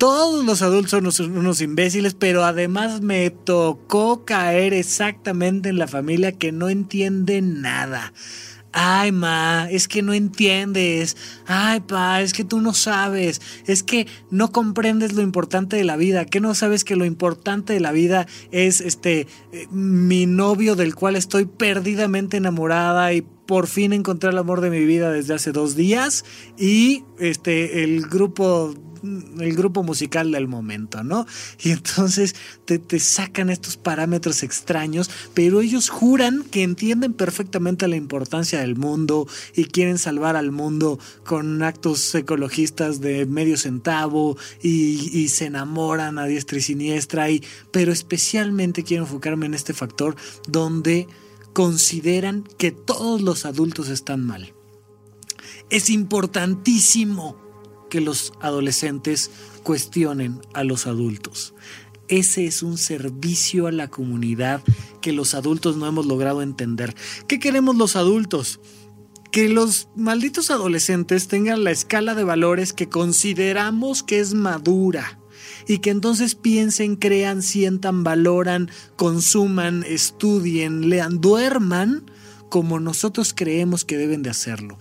Todos 0.00 0.46
los 0.46 0.62
adultos 0.62 1.14
son 1.14 1.36
unos, 1.36 1.60
imbéciles, 1.60 2.14
pero 2.14 2.42
además 2.42 3.02
me 3.02 3.28
tocó 3.28 4.24
caer 4.24 4.72
exactamente 4.72 5.68
en 5.68 5.76
la 5.76 5.88
familia 5.88 6.32
que 6.32 6.52
no 6.52 6.70
entiende 6.70 7.42
nada. 7.42 8.14
Ay, 8.72 9.12
ma, 9.12 9.68
es 9.70 9.88
que 9.88 10.00
no 10.00 10.14
entiendes. 10.14 11.18
Ay, 11.44 11.80
pa, 11.80 12.22
es 12.22 12.32
que 12.32 12.44
tú 12.44 12.62
no 12.62 12.72
sabes. 12.72 13.42
Es 13.66 13.82
que 13.82 14.06
no 14.30 14.52
comprendes 14.52 15.12
lo 15.12 15.20
importante 15.20 15.76
de 15.76 15.84
la 15.84 15.98
vida. 15.98 16.24
Que 16.24 16.40
no 16.40 16.54
sabes 16.54 16.82
que 16.84 16.96
lo 16.96 17.04
importante 17.04 17.74
de 17.74 17.80
la 17.80 17.92
vida 17.92 18.26
es 18.52 18.80
este 18.80 19.26
eh, 19.52 19.66
mi 19.70 20.24
novio 20.24 20.76
del 20.76 20.94
cual 20.94 21.14
estoy 21.14 21.44
perdidamente 21.44 22.38
enamorada 22.38 23.12
y 23.12 23.20
por 23.44 23.66
fin 23.66 23.92
encontré 23.92 24.30
el 24.30 24.38
amor 24.38 24.62
de 24.62 24.70
mi 24.70 24.82
vida 24.86 25.12
desde 25.12 25.34
hace 25.34 25.52
dos 25.52 25.76
días 25.76 26.24
y 26.56 27.04
este 27.18 27.82
el 27.82 28.02
grupo 28.02 28.74
el 29.02 29.54
grupo 29.54 29.82
musical 29.82 30.32
del 30.32 30.48
momento, 30.48 31.02
¿no? 31.02 31.26
Y 31.62 31.70
entonces 31.70 32.34
te, 32.64 32.78
te, 32.78 32.98
sacan 32.98 33.50
estos 33.50 33.76
parámetros 33.76 34.42
extraños, 34.42 35.10
pero 35.34 35.60
ellos 35.60 35.88
juran 35.88 36.44
que 36.50 36.62
entienden 36.62 37.12
perfectamente 37.12 37.88
la 37.88 37.96
importancia 37.96 38.60
del 38.60 38.76
mundo 38.76 39.26
y 39.54 39.64
quieren 39.64 39.98
salvar 39.98 40.36
al 40.36 40.52
mundo 40.52 40.98
con 41.24 41.62
actos 41.62 42.14
ecologistas 42.14 43.00
de 43.00 43.26
medio 43.26 43.56
centavo 43.56 44.36
y, 44.62 45.10
y 45.18 45.28
se 45.28 45.46
enamoran 45.46 46.18
a 46.18 46.26
diestra 46.26 46.58
y 46.58 46.62
siniestra, 46.62 47.30
y, 47.30 47.42
pero 47.70 47.92
especialmente 47.92 48.84
quiero 48.84 49.04
enfocarme 49.04 49.46
en 49.46 49.54
este 49.54 49.74
factor 49.74 50.16
donde 50.48 51.08
consideran 51.52 52.44
que 52.58 52.70
todos 52.70 53.20
los 53.20 53.44
adultos 53.44 53.88
están 53.88 54.24
mal. 54.24 54.54
Es 55.68 55.90
importantísimo 55.90 57.49
que 57.90 58.00
los 58.00 58.32
adolescentes 58.40 59.30
cuestionen 59.62 60.40
a 60.54 60.64
los 60.64 60.86
adultos. 60.86 61.52
Ese 62.08 62.46
es 62.46 62.62
un 62.62 62.78
servicio 62.78 63.66
a 63.66 63.72
la 63.72 63.88
comunidad 63.88 64.62
que 65.00 65.12
los 65.12 65.34
adultos 65.34 65.76
no 65.76 65.86
hemos 65.86 66.06
logrado 66.06 66.42
entender. 66.42 66.94
¿Qué 67.28 67.38
queremos 67.38 67.76
los 67.76 67.94
adultos? 67.94 68.58
Que 69.30 69.48
los 69.48 69.88
malditos 69.94 70.50
adolescentes 70.50 71.28
tengan 71.28 71.62
la 71.62 71.70
escala 71.70 72.14
de 72.14 72.24
valores 72.24 72.72
que 72.72 72.88
consideramos 72.88 74.02
que 74.02 74.18
es 74.18 74.34
madura 74.34 75.20
y 75.68 75.78
que 75.78 75.90
entonces 75.90 76.34
piensen, 76.34 76.96
crean, 76.96 77.42
sientan, 77.42 78.02
valoran, 78.02 78.70
consuman, 78.96 79.84
estudien, 79.86 80.88
lean, 80.88 81.20
duerman 81.20 82.10
como 82.48 82.80
nosotros 82.80 83.32
creemos 83.32 83.84
que 83.84 83.96
deben 83.96 84.22
de 84.22 84.30
hacerlo. 84.30 84.78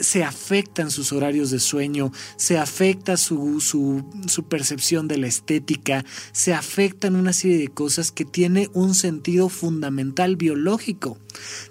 Se 0.00 0.24
afectan 0.24 0.90
sus 0.90 1.12
horarios 1.12 1.50
de 1.50 1.60
sueño, 1.60 2.12
se 2.36 2.58
afecta 2.58 3.16
su, 3.16 3.60
su, 3.60 4.44
percepción 4.48 5.08
de 5.08 5.18
la 5.18 5.26
estética, 5.26 6.04
se 6.32 6.54
afectan 6.54 7.16
una 7.16 7.32
serie 7.32 7.58
de 7.58 7.68
cosas 7.68 8.10
que 8.12 8.24
tiene 8.24 8.70
un 8.72 8.94
sentido 8.94 9.48
fundamental 9.48 10.36
biológico. 10.36 11.18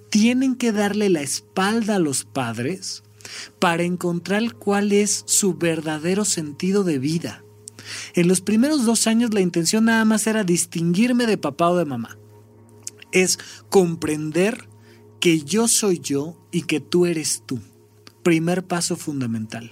Tienen 0.10 0.56
que 0.56 0.72
darle 0.72 1.10
la 1.10 1.22
espalda 1.22 1.96
a 1.96 2.00
los 2.00 2.26
padres 2.26 3.04
para 3.60 3.84
encontrar 3.84 4.54
cuál 4.56 4.92
es 4.92 5.24
su 5.26 5.56
verdadero 5.56 6.26
sentido 6.26 6.84
de 6.84 7.00
vida. 7.00 7.44
En 8.14 8.28
los 8.28 8.42
primeros 8.42 8.86
dos 8.86 9.08
años 9.08 9.34
la 9.34 9.42
intención 9.42 9.86
nada 9.86 10.06
más 10.06 10.28
era 10.28 10.44
distinguirme 10.44 11.26
de 11.26 11.38
papá 11.38 11.70
o 11.70 11.78
de 11.78 11.86
mamá. 11.86 12.18
Es 13.12 13.40
comprender 13.70 14.68
que 15.20 15.42
yo 15.42 15.68
soy 15.68 16.00
yo 16.00 16.38
y 16.52 16.64
que 16.64 16.80
tú 16.80 17.06
eres 17.06 17.44
tú. 17.46 17.60
Primer 18.24 18.64
paso 18.64 18.96
fundamental. 18.96 19.72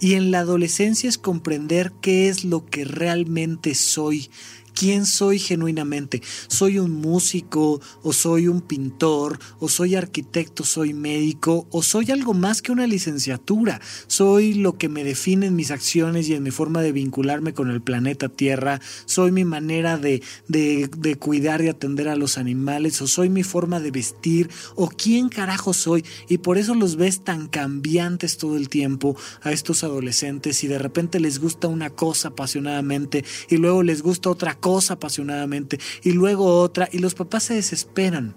Y 0.00 0.14
en 0.14 0.30
la 0.30 0.40
adolescencia 0.40 1.08
es 1.08 1.18
comprender 1.18 1.92
qué 2.00 2.28
es 2.28 2.44
lo 2.44 2.66
que 2.66 2.84
realmente 2.84 3.74
soy, 3.74 4.30
quién 4.74 5.06
soy 5.06 5.38
genuinamente. 5.38 6.22
¿Soy 6.48 6.78
un 6.78 6.92
músico 6.92 7.80
o 8.02 8.12
soy 8.12 8.48
un 8.48 8.60
pintor 8.60 9.38
o 9.58 9.68
soy 9.68 9.94
arquitecto, 9.94 10.64
soy 10.64 10.94
médico 10.94 11.66
o 11.70 11.82
soy 11.82 12.10
algo 12.10 12.34
más 12.34 12.62
que 12.62 12.72
una 12.72 12.86
licenciatura? 12.86 13.80
¿Soy 14.06 14.54
lo 14.54 14.78
que 14.78 14.88
me 14.88 15.04
define 15.04 15.46
en 15.46 15.56
mis 15.56 15.70
acciones 15.70 16.28
y 16.28 16.34
en 16.34 16.42
mi 16.42 16.50
forma 16.50 16.82
de 16.82 16.92
vincularme 16.92 17.54
con 17.54 17.70
el 17.70 17.80
planeta 17.80 18.28
Tierra? 18.28 18.80
¿Soy 19.06 19.32
mi 19.32 19.44
manera 19.44 19.98
de, 19.98 20.22
de, 20.48 20.88
de 20.96 21.16
cuidar 21.16 21.62
y 21.62 21.68
atender 21.68 22.08
a 22.08 22.16
los 22.16 22.38
animales 22.38 23.00
o 23.02 23.06
soy 23.06 23.28
mi 23.28 23.42
forma 23.42 23.80
de 23.80 23.90
vestir 23.90 24.50
o 24.76 24.88
quién 24.88 25.28
carajo 25.28 25.72
soy? 25.72 26.04
Y 26.28 26.38
por 26.38 26.58
eso 26.58 26.74
los 26.74 26.96
ves 26.96 27.22
tan 27.24 27.48
cambiantes 27.48 28.36
todo 28.36 28.56
el 28.56 28.68
tiempo 28.68 29.16
a 29.42 29.52
estos 29.52 29.84
adolescentes 29.84 30.64
y 30.64 30.66
de 30.66 30.78
repente 30.78 31.20
les 31.20 31.38
gusta 31.38 31.68
una 31.68 31.90
cosa 31.90 32.28
apasionadamente 32.28 33.24
y 33.48 33.56
luego 33.56 33.82
les 33.82 34.02
gusta 34.02 34.30
otra 34.30 34.54
cosa 34.60 34.94
apasionadamente 34.94 35.78
y 36.02 36.12
luego 36.12 36.60
otra 36.60 36.88
y 36.92 36.98
los 36.98 37.14
papás 37.14 37.44
se 37.44 37.54
desesperan 37.54 38.34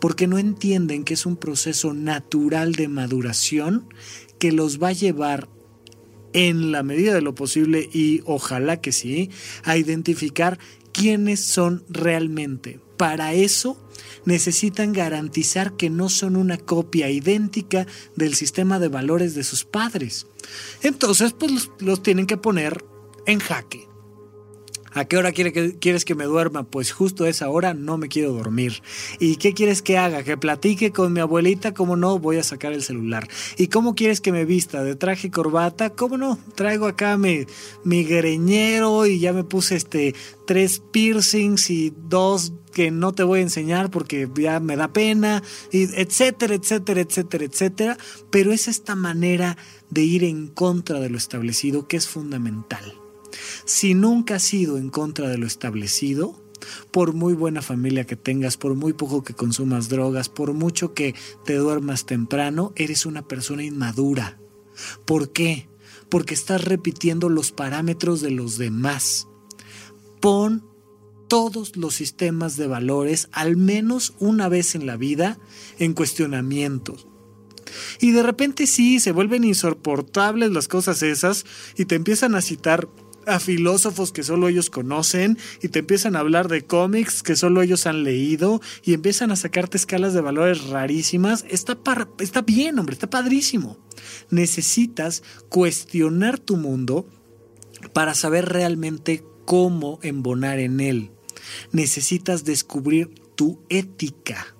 porque 0.00 0.26
no 0.26 0.38
entienden 0.38 1.04
que 1.04 1.14
es 1.14 1.26
un 1.26 1.36
proceso 1.36 1.94
natural 1.94 2.72
de 2.72 2.88
maduración 2.88 3.88
que 4.38 4.52
los 4.52 4.82
va 4.82 4.88
a 4.88 4.92
llevar 4.92 5.48
en 6.34 6.72
la 6.72 6.82
medida 6.82 7.14
de 7.14 7.22
lo 7.22 7.34
posible 7.34 7.88
y 7.92 8.22
ojalá 8.26 8.80
que 8.80 8.92
sí, 8.92 9.30
a 9.62 9.76
identificar 9.76 10.58
quiénes 10.92 11.44
son 11.44 11.84
realmente. 11.88 12.80
Para 12.96 13.32
eso 13.34 13.80
necesitan 14.24 14.92
garantizar 14.92 15.76
que 15.76 15.90
no 15.90 16.08
son 16.08 16.36
una 16.36 16.58
copia 16.58 17.08
idéntica 17.10 17.86
del 18.16 18.34
sistema 18.34 18.78
de 18.78 18.88
valores 18.88 19.34
de 19.34 19.44
sus 19.44 19.64
padres. 19.64 20.26
Entonces, 20.82 21.32
pues 21.32 21.52
los, 21.52 21.70
los 21.78 22.02
tienen 22.02 22.26
que 22.26 22.36
poner 22.36 22.84
en 23.26 23.38
jaque. 23.38 23.93
¿A 24.94 25.06
qué 25.06 25.16
hora 25.16 25.32
quieres 25.32 26.04
que 26.04 26.14
me 26.14 26.24
duerma? 26.24 26.62
Pues 26.62 26.92
justo 26.92 27.24
a 27.24 27.28
esa 27.28 27.48
hora 27.48 27.74
no 27.74 27.98
me 27.98 28.08
quiero 28.08 28.32
dormir. 28.32 28.80
¿Y 29.18 29.36
qué 29.36 29.52
quieres 29.52 29.82
que 29.82 29.98
haga? 29.98 30.22
¿Que 30.22 30.36
platique 30.36 30.92
con 30.92 31.12
mi 31.12 31.18
abuelita? 31.18 31.74
¿Cómo 31.74 31.96
no? 31.96 32.20
Voy 32.20 32.36
a 32.36 32.44
sacar 32.44 32.72
el 32.72 32.82
celular. 32.82 33.28
¿Y 33.58 33.66
cómo 33.66 33.96
quieres 33.96 34.20
que 34.20 34.30
me 34.30 34.44
vista? 34.44 34.84
¿De 34.84 34.94
traje 34.94 35.26
y 35.26 35.30
corbata? 35.30 35.90
¿Cómo 35.90 36.16
no? 36.16 36.38
Traigo 36.54 36.86
acá 36.86 37.16
mi, 37.16 37.44
mi 37.82 38.04
greñero 38.04 39.04
y 39.06 39.18
ya 39.18 39.32
me 39.32 39.42
puse 39.42 39.74
este 39.74 40.14
tres 40.46 40.80
piercings 40.92 41.70
y 41.70 41.92
dos 42.08 42.52
que 42.72 42.90
no 42.90 43.12
te 43.12 43.24
voy 43.24 43.40
a 43.40 43.42
enseñar 43.42 43.90
porque 43.90 44.28
ya 44.36 44.60
me 44.60 44.76
da 44.76 44.92
pena, 44.92 45.42
y 45.72 45.84
etcétera, 45.94 46.54
etcétera, 46.54 47.00
etcétera, 47.00 47.44
etcétera. 47.44 47.98
Pero 48.30 48.52
es 48.52 48.68
esta 48.68 48.94
manera 48.94 49.56
de 49.90 50.02
ir 50.02 50.22
en 50.24 50.48
contra 50.48 51.00
de 51.00 51.10
lo 51.10 51.18
establecido 51.18 51.88
que 51.88 51.96
es 51.96 52.08
fundamental. 52.08 53.03
Si 53.64 53.94
nunca 53.94 54.36
has 54.36 54.54
ido 54.54 54.78
en 54.78 54.90
contra 54.90 55.28
de 55.28 55.38
lo 55.38 55.46
establecido, 55.46 56.44
por 56.90 57.12
muy 57.12 57.34
buena 57.34 57.62
familia 57.62 58.04
que 58.04 58.16
tengas, 58.16 58.56
por 58.56 58.74
muy 58.74 58.92
poco 58.92 59.22
que 59.22 59.34
consumas 59.34 59.88
drogas, 59.88 60.28
por 60.28 60.52
mucho 60.52 60.94
que 60.94 61.14
te 61.44 61.54
duermas 61.54 62.06
temprano, 62.06 62.72
eres 62.76 63.06
una 63.06 63.26
persona 63.26 63.64
inmadura. 63.64 64.38
¿Por 65.04 65.32
qué? 65.32 65.68
Porque 66.08 66.34
estás 66.34 66.64
repitiendo 66.64 67.28
los 67.28 67.52
parámetros 67.52 68.20
de 68.20 68.30
los 68.30 68.58
demás. 68.58 69.28
Pon 70.20 70.64
todos 71.28 71.76
los 71.76 71.94
sistemas 71.94 72.56
de 72.56 72.66
valores, 72.66 73.28
al 73.32 73.56
menos 73.56 74.14
una 74.18 74.48
vez 74.48 74.74
en 74.74 74.86
la 74.86 74.96
vida, 74.96 75.38
en 75.78 75.94
cuestionamiento. 75.94 76.96
Y 78.00 78.12
de 78.12 78.22
repente 78.22 78.66
sí, 78.66 79.00
se 79.00 79.12
vuelven 79.12 79.44
insoportables 79.44 80.52
las 80.52 80.68
cosas 80.68 81.02
esas 81.02 81.44
y 81.76 81.86
te 81.86 81.94
empiezan 81.94 82.34
a 82.34 82.42
citar 82.42 82.88
a 83.26 83.40
filósofos 83.40 84.12
que 84.12 84.22
solo 84.22 84.48
ellos 84.48 84.70
conocen 84.70 85.38
y 85.62 85.68
te 85.68 85.80
empiezan 85.80 86.16
a 86.16 86.20
hablar 86.20 86.48
de 86.48 86.64
cómics 86.64 87.22
que 87.22 87.36
solo 87.36 87.62
ellos 87.62 87.86
han 87.86 88.04
leído 88.04 88.60
y 88.82 88.94
empiezan 88.94 89.30
a 89.30 89.36
sacarte 89.36 89.76
escalas 89.76 90.14
de 90.14 90.20
valores 90.20 90.64
rarísimas, 90.68 91.44
está, 91.48 91.78
está 92.18 92.42
bien, 92.42 92.78
hombre, 92.78 92.94
está 92.94 93.08
padrísimo. 93.08 93.78
Necesitas 94.30 95.22
cuestionar 95.48 96.38
tu 96.38 96.56
mundo 96.56 97.08
para 97.92 98.14
saber 98.14 98.46
realmente 98.46 99.24
cómo 99.44 99.98
embonar 100.02 100.58
en 100.58 100.80
él. 100.80 101.10
Necesitas 101.72 102.44
descubrir 102.44 103.10
tu 103.34 103.60
ética 103.68 104.53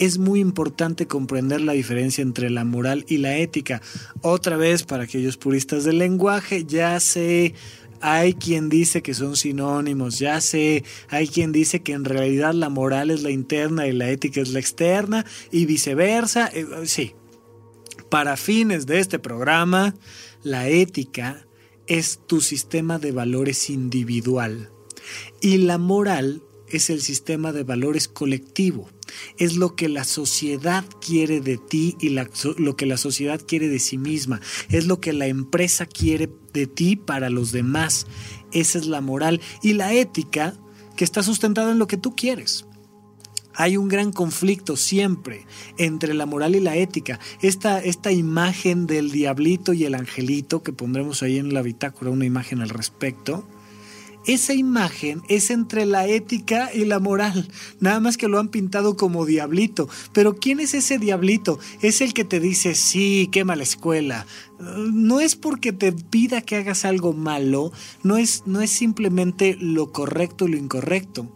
es 0.00 0.16
muy 0.16 0.40
importante 0.40 1.06
comprender 1.06 1.60
la 1.60 1.74
diferencia 1.74 2.22
entre 2.22 2.48
la 2.48 2.64
moral 2.64 3.04
y 3.06 3.18
la 3.18 3.36
ética. 3.36 3.82
Otra 4.22 4.56
vez, 4.56 4.82
para 4.82 5.04
aquellos 5.04 5.36
puristas 5.36 5.84
del 5.84 5.98
lenguaje, 5.98 6.64
ya 6.64 6.98
sé, 7.00 7.54
hay 8.00 8.32
quien 8.32 8.70
dice 8.70 9.02
que 9.02 9.12
son 9.12 9.36
sinónimos, 9.36 10.18
ya 10.18 10.40
sé, 10.40 10.84
hay 11.10 11.28
quien 11.28 11.52
dice 11.52 11.82
que 11.82 11.92
en 11.92 12.06
realidad 12.06 12.54
la 12.54 12.70
moral 12.70 13.10
es 13.10 13.22
la 13.22 13.30
interna 13.30 13.86
y 13.86 13.92
la 13.92 14.08
ética 14.08 14.40
es 14.40 14.52
la 14.52 14.58
externa 14.58 15.26
y 15.50 15.66
viceversa. 15.66 16.50
Eh, 16.54 16.66
sí, 16.84 17.12
para 18.08 18.38
fines 18.38 18.86
de 18.86 19.00
este 19.00 19.18
programa, 19.18 19.94
la 20.42 20.66
ética 20.66 21.46
es 21.86 22.20
tu 22.26 22.40
sistema 22.40 22.98
de 22.98 23.12
valores 23.12 23.68
individual 23.68 24.70
y 25.42 25.58
la 25.58 25.76
moral 25.76 26.42
es 26.68 26.88
el 26.88 27.02
sistema 27.02 27.52
de 27.52 27.64
valores 27.64 28.08
colectivo 28.08 28.88
es 29.38 29.56
lo 29.56 29.74
que 29.74 29.88
la 29.88 30.04
sociedad 30.04 30.84
quiere 31.00 31.40
de 31.40 31.58
ti 31.58 31.96
y 32.00 32.10
lo 32.10 32.76
que 32.76 32.86
la 32.86 32.96
sociedad 32.96 33.40
quiere 33.46 33.68
de 33.68 33.78
sí 33.78 33.98
misma, 33.98 34.40
es 34.68 34.86
lo 34.86 35.00
que 35.00 35.12
la 35.12 35.26
empresa 35.26 35.86
quiere 35.86 36.30
de 36.52 36.66
ti 36.66 36.96
para 36.96 37.30
los 37.30 37.52
demás. 37.52 38.06
Esa 38.52 38.78
es 38.78 38.86
la 38.86 39.00
moral 39.00 39.40
y 39.62 39.74
la 39.74 39.92
ética 39.92 40.54
que 40.96 41.04
está 41.04 41.22
sustentada 41.22 41.72
en 41.72 41.78
lo 41.78 41.86
que 41.86 41.96
tú 41.96 42.14
quieres. 42.14 42.66
Hay 43.54 43.76
un 43.76 43.88
gran 43.88 44.12
conflicto 44.12 44.76
siempre 44.76 45.44
entre 45.76 46.14
la 46.14 46.24
moral 46.24 46.54
y 46.54 46.60
la 46.60 46.76
ética. 46.76 47.18
Esta, 47.42 47.80
esta 47.80 48.12
imagen 48.12 48.86
del 48.86 49.10
diablito 49.10 49.72
y 49.72 49.84
el 49.84 49.94
angelito, 49.94 50.62
que 50.62 50.72
pondremos 50.72 51.22
ahí 51.22 51.38
en 51.38 51.52
la 51.52 51.62
bitácora 51.62 52.10
una 52.10 52.24
imagen 52.24 52.62
al 52.62 52.68
respecto, 52.68 53.46
esa 54.26 54.54
imagen 54.54 55.22
es 55.28 55.50
entre 55.50 55.86
la 55.86 56.06
ética 56.06 56.70
y 56.74 56.84
la 56.84 56.98
moral, 56.98 57.48
nada 57.80 58.00
más 58.00 58.16
que 58.16 58.28
lo 58.28 58.38
han 58.38 58.48
pintado 58.48 58.96
como 58.96 59.24
diablito. 59.24 59.88
Pero 60.12 60.36
¿quién 60.36 60.60
es 60.60 60.74
ese 60.74 60.98
diablito? 60.98 61.58
Es 61.80 62.00
el 62.00 62.12
que 62.12 62.24
te 62.24 62.40
dice, 62.40 62.74
sí, 62.74 63.28
quema 63.32 63.56
la 63.56 63.62
escuela. 63.62 64.26
No 64.58 65.20
es 65.20 65.36
porque 65.36 65.72
te 65.72 65.92
pida 65.92 66.42
que 66.42 66.56
hagas 66.56 66.84
algo 66.84 67.12
malo, 67.12 67.72
no 68.02 68.16
es, 68.18 68.42
no 68.46 68.60
es 68.60 68.70
simplemente 68.70 69.56
lo 69.58 69.92
correcto 69.92 70.46
y 70.46 70.52
lo 70.52 70.58
incorrecto. 70.58 71.34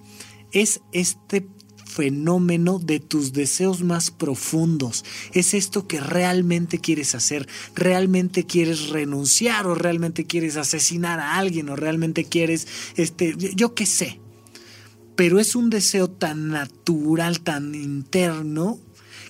Es 0.53 0.83
este 0.93 1.47
fenómeno 1.95 2.81
de 2.81 2.99
tus 2.99 3.33
deseos 3.33 3.83
más 3.83 4.11
profundos. 4.11 5.05
Es 5.33 5.55
esto 5.55 5.87
que 5.87 6.01
realmente 6.01 6.79
quieres 6.79 7.15
hacer, 7.15 7.47
realmente 7.75 8.45
quieres 8.45 8.89
renunciar 8.89 9.67
o 9.67 9.75
realmente 9.75 10.27
quieres 10.27 10.57
asesinar 10.57 11.21
a 11.21 11.37
alguien 11.37 11.69
o 11.69 11.77
realmente 11.77 12.25
quieres, 12.25 12.67
este, 12.97 13.37
yo 13.37 13.75
qué 13.75 13.87
sé. 13.87 14.21
Pero 15.15 15.39
es 15.39 15.55
un 15.55 15.71
deseo 15.71 16.11
tan 16.11 16.49
natural, 16.49 17.41
tan 17.41 17.75
interno, 17.77 18.81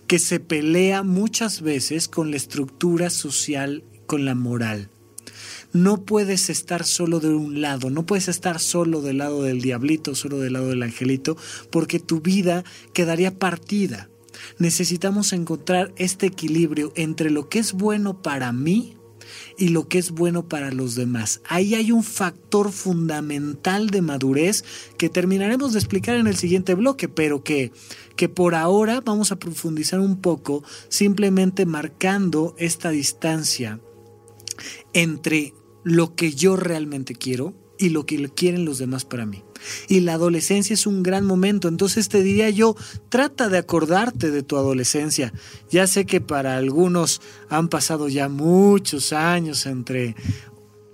que 0.07 0.19
se 0.19 0.41
pelea 0.41 1.03
muchas 1.03 1.61
veces 1.61 2.09
con 2.09 2.31
la 2.31 2.39
estructura 2.39 3.11
social, 3.11 3.85
con 4.07 4.25
la 4.25 4.35
moral 4.35 4.91
no 5.75 6.05
puedes 6.05 6.51
estar 6.51 6.85
solo 6.85 7.19
de 7.19 7.35
un 7.35 7.61
lado, 7.61 7.91
no 7.91 8.07
puedes 8.07 8.29
estar 8.29 8.61
solo 8.61 9.03
del 9.03 9.19
lado 9.19 9.43
del 9.43 9.61
diablito, 9.61 10.15
solo 10.15 10.39
del 10.39 10.53
lado 10.55 10.69
del 10.69 10.85
angelito, 10.85 11.37
porque 11.71 11.99
tu 11.99 12.21
vida 12.21 12.65
quedaría 12.93 13.37
partida. 13.37 14.09
Necesitamos 14.59 15.33
encontrar 15.33 15.93
este 15.97 16.27
equilibrio 16.27 16.93
entre 16.95 17.31
lo 17.31 17.49
que 17.49 17.59
es 17.59 17.73
bueno 17.73 18.23
para 18.23 18.53
mí 18.53 18.97
y 19.59 19.71
lo 19.71 19.89
que 19.89 19.99
es 19.99 20.13
bueno 20.13 20.49
para 20.49 20.71
los 20.71 20.95
demás. 20.95 21.41
Ahí 21.49 21.75
hay 21.75 21.91
un 21.91 22.05
factor 22.05 22.71
fundamental 22.71 23.91
de 23.91 24.01
madurez 24.01 24.65
que 24.97 25.09
terminaremos 25.09 25.73
de 25.73 25.81
explicar 25.81 26.15
en 26.15 26.29
el 26.29 26.37
siguiente 26.37 26.75
bloque, 26.75 27.09
pero 27.09 27.43
que, 27.43 27.73
que 28.15 28.29
por 28.29 28.55
ahora 28.55 29.01
vamos 29.01 29.33
a 29.33 29.41
profundizar 29.41 29.99
un 29.99 30.21
poco 30.21 30.63
simplemente 30.89 31.67
marcando 31.67 32.55
esta 32.59 32.91
distancia 32.91 33.81
entre 34.93 35.53
lo 35.85 36.15
que 36.15 36.33
yo 36.33 36.57
realmente 36.57 37.15
quiero 37.15 37.55
y 37.79 37.91
lo 37.91 38.07
que 38.07 38.29
quieren 38.31 38.65
los 38.65 38.79
demás 38.79 39.05
para 39.05 39.27
mí. 39.27 39.45
Y 39.89 40.01
la 40.01 40.15
adolescencia 40.15 40.75
es 40.75 40.87
un 40.87 41.03
gran 41.03 41.25
momento, 41.25 41.69
entonces 41.69 42.09
te 42.09 42.23
diría 42.23 42.51
yo, 42.51 42.77
trata 43.09 43.49
de 43.49 43.59
acordarte 43.59 44.31
de 44.31 44.43
tu 44.43 44.57
adolescencia. 44.57 45.33
Ya 45.71 45.87
sé 45.87 46.05
que 46.05 46.21
para 46.21 46.57
algunos 46.57 47.21
han 47.49 47.69
pasado 47.69 48.09
ya 48.09 48.29
muchos 48.29 49.13
años 49.13 49.67
entre 49.67 50.15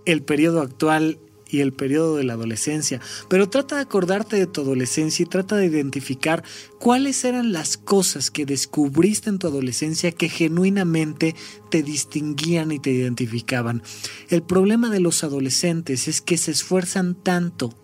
el 0.05 0.23
periodo 0.23 0.61
actual 0.61 1.19
y 1.51 1.61
el 1.61 1.73
periodo 1.73 2.17
de 2.17 2.25
la 2.25 2.35
adolescencia, 2.35 3.01
pero 3.29 3.49
trata 3.49 3.77
de 3.77 3.83
acordarte 3.83 4.37
de 4.37 4.47
tu 4.47 4.61
adolescencia 4.61 5.23
y 5.23 5.27
trata 5.27 5.57
de 5.57 5.67
identificar 5.67 6.45
cuáles 6.79 7.25
eran 7.25 7.53
las 7.53 7.77
cosas 7.77 8.31
que 8.31 8.47
descubriste 8.47 9.31
en 9.31 9.39
tu 9.39 9.47
adolescencia 9.47 10.13
que 10.13 10.29
genuinamente 10.29 11.35
te 11.71 11.83
distinguían 11.83 12.73
y 12.73 12.79
te 12.79 12.91
identificaban. 12.91 13.83
El 14.29 14.43
problema 14.43 14.91
de 14.91 15.01
los 15.01 15.25
adolescentes 15.25 16.09
es 16.09 16.21
que 16.21 16.37
se 16.37 16.51
esfuerzan 16.51 17.15
tanto 17.15 17.75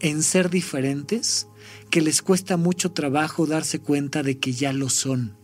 en 0.00 0.22
ser 0.22 0.50
diferentes 0.50 1.48
que 1.90 2.00
les 2.00 2.22
cuesta 2.22 2.56
mucho 2.56 2.92
trabajo 2.92 3.46
darse 3.46 3.78
cuenta 3.78 4.22
de 4.22 4.38
que 4.38 4.52
ya 4.52 4.72
lo 4.72 4.88
son 4.88 5.41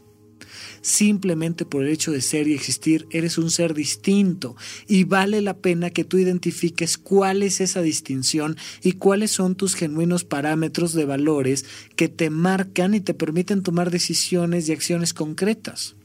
simplemente 0.81 1.65
por 1.65 1.83
el 1.83 1.89
hecho 1.89 2.13
de 2.13 2.21
ser 2.21 2.49
y 2.49 2.55
existir, 2.55 3.07
eres 3.11 3.39
un 3.39 3.51
ser 3.51 3.75
distinto 3.75 4.57
y 4.87 5.05
vale 5.05 5.41
la 5.41 5.57
pena 5.57 5.91
que 5.91 6.05
tú 6.05 6.19
identifiques 6.19 6.99
cuál 6.99 7.43
es 7.43 7.61
esa 7.61 7.83
distinción 7.83 8.57
y 8.83 8.93
cuáles 8.93 9.31
son 9.31 9.55
tus 9.55 9.75
genuinos 9.75 10.25
parámetros 10.25 10.93
de 10.93 11.05
valores 11.05 11.65
que 11.97 12.09
te 12.09 12.31
marcan 12.31 12.95
y 12.95 13.01
te 13.01 13.15
permiten 13.15 13.63
tomar 13.63 13.91
decisiones 13.91 14.69
y 14.69 14.73
acciones 14.73 15.15
concretas. 15.15 15.97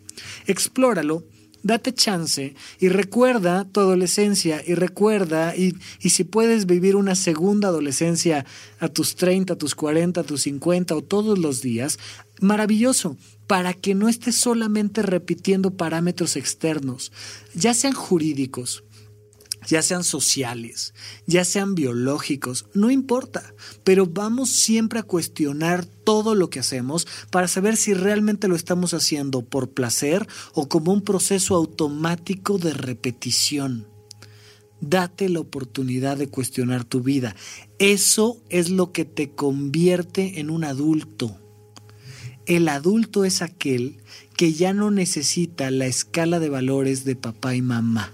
Explóralo 0.48 1.24
date 1.64 1.94
chance 1.94 2.56
y 2.80 2.90
recuerda 2.90 3.66
tu 3.66 3.80
adolescencia 3.80 4.62
y 4.66 4.76
recuerda 4.76 5.56
y, 5.56 5.76
y, 6.02 6.10
si 6.10 6.26
puedes 6.26 6.66
vivir 6.66 6.96
una 6.96 7.16
segunda 7.16 7.70
adolescencia 7.70 8.46
a 8.80 8.90
tus 8.90 9.16
30, 9.16 9.54
a 9.54 9.58
tus 9.58 9.74
40, 9.74 10.22
a 10.22 10.24
tus 10.24 10.44
50 10.44 10.96
o 10.96 11.02
todos 11.02 11.40
los 11.40 11.62
días, 11.62 11.98
maravilloso 12.42 13.18
para 13.47 13.73
que 13.73 13.95
no 13.95 14.10
estés 14.10 14.36
solamente 14.36 15.01
repitiendo 15.01 15.75
parámetros 15.75 16.36
externos, 16.36 17.12
ya 17.53 17.73
sean 17.73 17.93
jurídicos, 17.93 18.84
ya 19.67 19.82
sean 19.82 20.03
sociales, 20.03 20.93
ya 21.25 21.45
sean 21.45 21.75
biológicos, 21.75 22.65
no 22.73 22.91
importa, 22.91 23.53
pero 23.84 24.06
vamos 24.06 24.49
siempre 24.49 24.99
a 24.99 25.03
cuestionar 25.03 25.86
todo 25.86 26.36
lo 26.36 26.49
que 26.49 26.60
hacemos 26.60 27.08
para 27.32 27.47
saber 27.47 27.77
si 27.77 27.93
realmente 27.93 28.47
lo 28.47 28.56
estamos 28.56 28.93
haciendo 28.93 29.43
por 29.43 29.71
placer 29.71 30.27
o 30.53 30.67
como 30.67 30.91
un 30.91 31.01
proceso 31.01 31.56
automático 31.56 32.58
de 32.58 32.73
repetición. 32.73 33.88
Date 34.82 35.29
la 35.29 35.39
oportunidad 35.39 36.17
de 36.17 36.27
cuestionar 36.27 36.84
tu 36.84 37.01
vida. 37.01 37.38
Eso 37.79 38.41
es 38.49 38.69
lo 38.69 38.91
que 38.91 39.06
te 39.06 39.32
convierte 39.32 40.41
en 40.41 40.49
un 40.49 40.65
adulto. 40.65 41.39
El 42.45 42.67
adulto 42.67 43.23
es 43.23 43.41
aquel 43.41 43.97
que 44.36 44.53
ya 44.53 44.73
no 44.73 44.91
necesita 44.91 45.71
la 45.71 45.86
escala 45.86 46.39
de 46.39 46.49
valores 46.49 47.06
de 47.06 47.15
papá 47.15 47.56
y 47.56 47.62
mamá. 47.62 48.13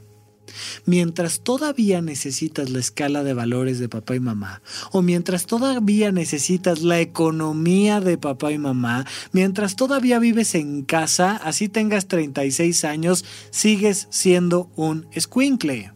Mientras 0.86 1.42
todavía 1.42 2.02
necesitas 2.02 2.70
la 2.70 2.80
escala 2.80 3.24
de 3.24 3.34
valores 3.34 3.80
de 3.80 3.90
papá 3.90 4.16
y 4.16 4.20
mamá, 4.20 4.62
o 4.92 5.02
mientras 5.02 5.46
todavía 5.46 6.12
necesitas 6.12 6.82
la 6.82 7.00
economía 7.00 8.02
de 8.02 8.18
papá 8.18 8.52
y 8.52 8.58
mamá, 8.58 9.06
mientras 9.32 9.76
todavía 9.76 10.20
vives 10.20 10.56
en 10.56 10.84
casa, 10.84 11.38
así 11.38 11.70
tengas 11.70 12.08
36 12.08 12.84
años, 12.86 13.26
sigues 13.52 14.08
siendo 14.10 14.72
un 14.76 15.08
squinkle. 15.18 15.94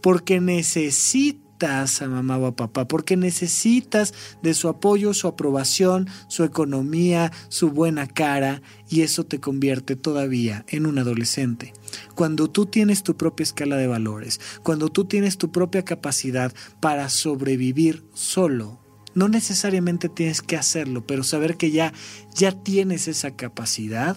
Porque 0.00 0.40
necesitas 0.40 1.45
a 1.58 2.08
mamá 2.08 2.38
o 2.38 2.46
a 2.46 2.56
papá, 2.56 2.86
porque 2.86 3.16
necesitas 3.16 4.12
de 4.42 4.54
su 4.54 4.68
apoyo, 4.68 5.14
su 5.14 5.26
aprobación, 5.26 6.08
su 6.28 6.44
economía, 6.44 7.32
su 7.48 7.70
buena 7.70 8.06
cara, 8.06 8.62
y 8.88 9.00
eso 9.00 9.24
te 9.24 9.40
convierte 9.40 9.96
todavía 9.96 10.64
en 10.68 10.86
un 10.86 10.98
adolescente. 10.98 11.72
Cuando 12.14 12.48
tú 12.48 12.66
tienes 12.66 13.02
tu 13.02 13.16
propia 13.16 13.44
escala 13.44 13.76
de 13.76 13.86
valores, 13.86 14.40
cuando 14.62 14.88
tú 14.88 15.06
tienes 15.06 15.38
tu 15.38 15.50
propia 15.50 15.84
capacidad 15.84 16.52
para 16.80 17.08
sobrevivir 17.08 18.04
solo, 18.12 18.80
no 19.14 19.28
necesariamente 19.28 20.10
tienes 20.10 20.42
que 20.42 20.56
hacerlo, 20.56 21.06
pero 21.06 21.24
saber 21.24 21.56
que 21.56 21.70
ya, 21.70 21.94
ya 22.34 22.52
tienes 22.52 23.08
esa 23.08 23.34
capacidad, 23.34 24.16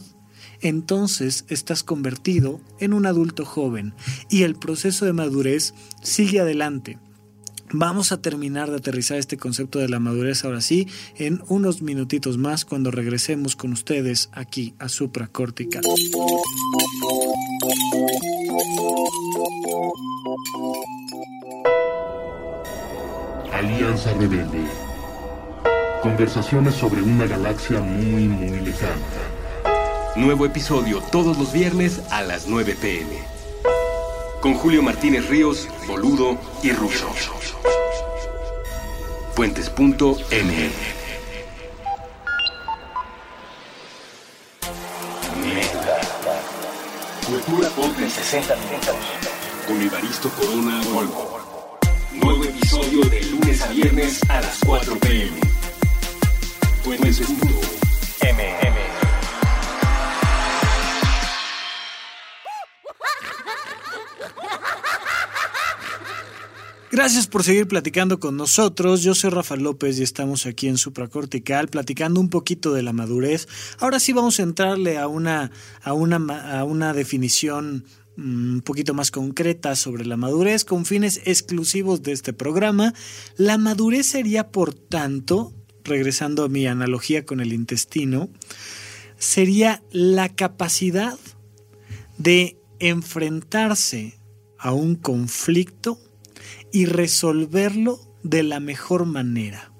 entonces 0.61 1.45
estás 1.47 1.83
convertido 1.83 2.59
en 2.79 2.93
un 2.93 3.05
adulto 3.05 3.45
joven 3.45 3.93
y 4.29 4.43
el 4.43 4.55
proceso 4.55 5.05
de 5.05 5.13
madurez 5.13 5.73
sigue 6.01 6.41
adelante. 6.41 6.99
Vamos 7.71 8.11
a 8.11 8.19
terminar 8.19 8.71
de 8.71 8.77
aterrizar 8.77 9.17
este 9.17 9.37
concepto 9.37 9.77
de 9.77 9.89
la 9.89 9.99
madurez 9.99 10.43
ahora 10.43 10.61
sí 10.61 10.87
en 11.17 11.43
unos 11.49 11.83
minutitos 11.83 12.37
más 12.37 12.65
cuando 12.65 12.89
regresemos 12.89 13.55
con 13.55 13.73
ustedes 13.73 14.29
aquí 14.33 14.73
a 14.79 14.89
Supracortical. 14.89 15.83
Alianza 23.53 24.13
Rebelde. 24.13 24.63
Conversaciones 26.01 26.73
sobre 26.73 27.03
una 27.03 27.27
galaxia 27.27 27.81
muy, 27.81 28.27
muy 28.27 28.61
lejana. 28.61 28.95
Nuevo 30.15 30.45
episodio 30.47 31.01
todos 31.11 31.37
los 31.37 31.53
viernes 31.53 32.01
a 32.09 32.23
las 32.23 32.47
9 32.47 32.75
pm. 32.81 33.38
Con 34.41 34.53
Julio 34.53 34.81
Martínez 34.81 35.27
Ríos, 35.27 35.67
Boludo 35.85 36.37
y 36.63 36.71
Russo. 36.71 37.09
Fuentes.ml 39.35 40.19
Cultura 47.25 47.69
Pop 47.69 47.91
en 47.99 48.09
60 48.09 48.55
minutos. 48.55 48.95
Con 49.67 49.81
Evaristo 49.81 50.29
Corona 50.29 50.81
Volvo. 50.93 51.39
Nuevo 52.13 52.43
episodio 52.45 53.01
de 53.09 53.21
lunes 53.25 53.61
a 53.61 53.67
viernes 53.67 54.21
a 54.29 54.41
las 54.41 54.59
4 54.65 54.97
pm. 54.99 55.39
Fuentes.ml 56.83 58.68
Gracias 66.91 67.27
por 67.27 67.43
seguir 67.43 67.67
platicando 67.67 68.19
con 68.19 68.35
nosotros. 68.35 69.03
Yo 69.03 69.13
soy 69.13 69.29
Rafa 69.29 69.55
López 69.55 69.99
y 69.99 70.03
estamos 70.03 70.47
aquí 70.47 70.67
en 70.67 70.79
Supracortical 70.79 71.67
platicando 71.67 72.19
un 72.19 72.29
poquito 72.29 72.73
de 72.73 72.81
la 72.81 72.93
madurez. 72.93 73.47
Ahora 73.77 73.99
sí 73.99 74.11
vamos 74.11 74.39
a 74.39 74.43
entrarle 74.43 74.97
a 74.97 75.07
una, 75.07 75.51
a 75.83 75.93
una, 75.93 76.59
a 76.59 76.63
una 76.63 76.93
definición 76.93 77.85
mm, 78.15 78.53
un 78.55 78.61
poquito 78.61 78.95
más 78.95 79.11
concreta 79.11 79.75
sobre 79.75 80.03
la 80.03 80.17
madurez 80.17 80.65
con 80.65 80.83
fines 80.83 81.21
exclusivos 81.25 82.01
de 82.01 82.13
este 82.13 82.33
programa. 82.33 82.95
La 83.37 83.59
madurez 83.59 84.07
sería, 84.07 84.47
por 84.47 84.73
tanto, 84.73 85.53
regresando 85.83 86.43
a 86.43 86.49
mi 86.49 86.65
analogía 86.65 87.23
con 87.23 87.39
el 87.39 87.53
intestino, 87.53 88.31
sería 89.19 89.83
la 89.91 90.29
capacidad 90.29 91.19
de 92.17 92.57
enfrentarse 92.79 94.17
a 94.57 94.73
un 94.73 94.95
conflicto 94.95 95.99
y 96.71 96.85
resolverlo 96.85 97.99
de 98.23 98.43
la 98.43 98.59
mejor 98.59 99.05
manera, 99.05 99.71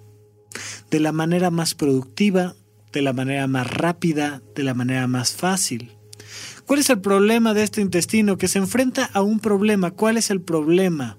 de 0.90 1.00
la 1.00 1.12
manera 1.12 1.52
más 1.52 1.76
productiva, 1.76 2.56
de 2.92 3.02
la 3.02 3.14
manera 3.14 3.48
más 3.48 3.68
rápida, 3.68 4.42
de 4.56 4.64
la 4.64 4.74
manera 4.74 5.08
más 5.08 5.34
fácil. 5.34 5.96
¿Cuál 6.66 6.80
es 6.80 6.90
el 6.90 7.02
problema 7.02 7.54
de 7.54 7.64
este 7.64 7.82
intestino? 7.82 8.38
Que 8.38 8.48
se 8.48 8.60
enfrenta 8.60 9.06
a 9.06 9.22
un 9.22 9.40
problema. 9.40 9.92
¿Cuál 9.92 10.18
es 10.18 10.30
el 10.30 10.42
problema? 10.42 11.18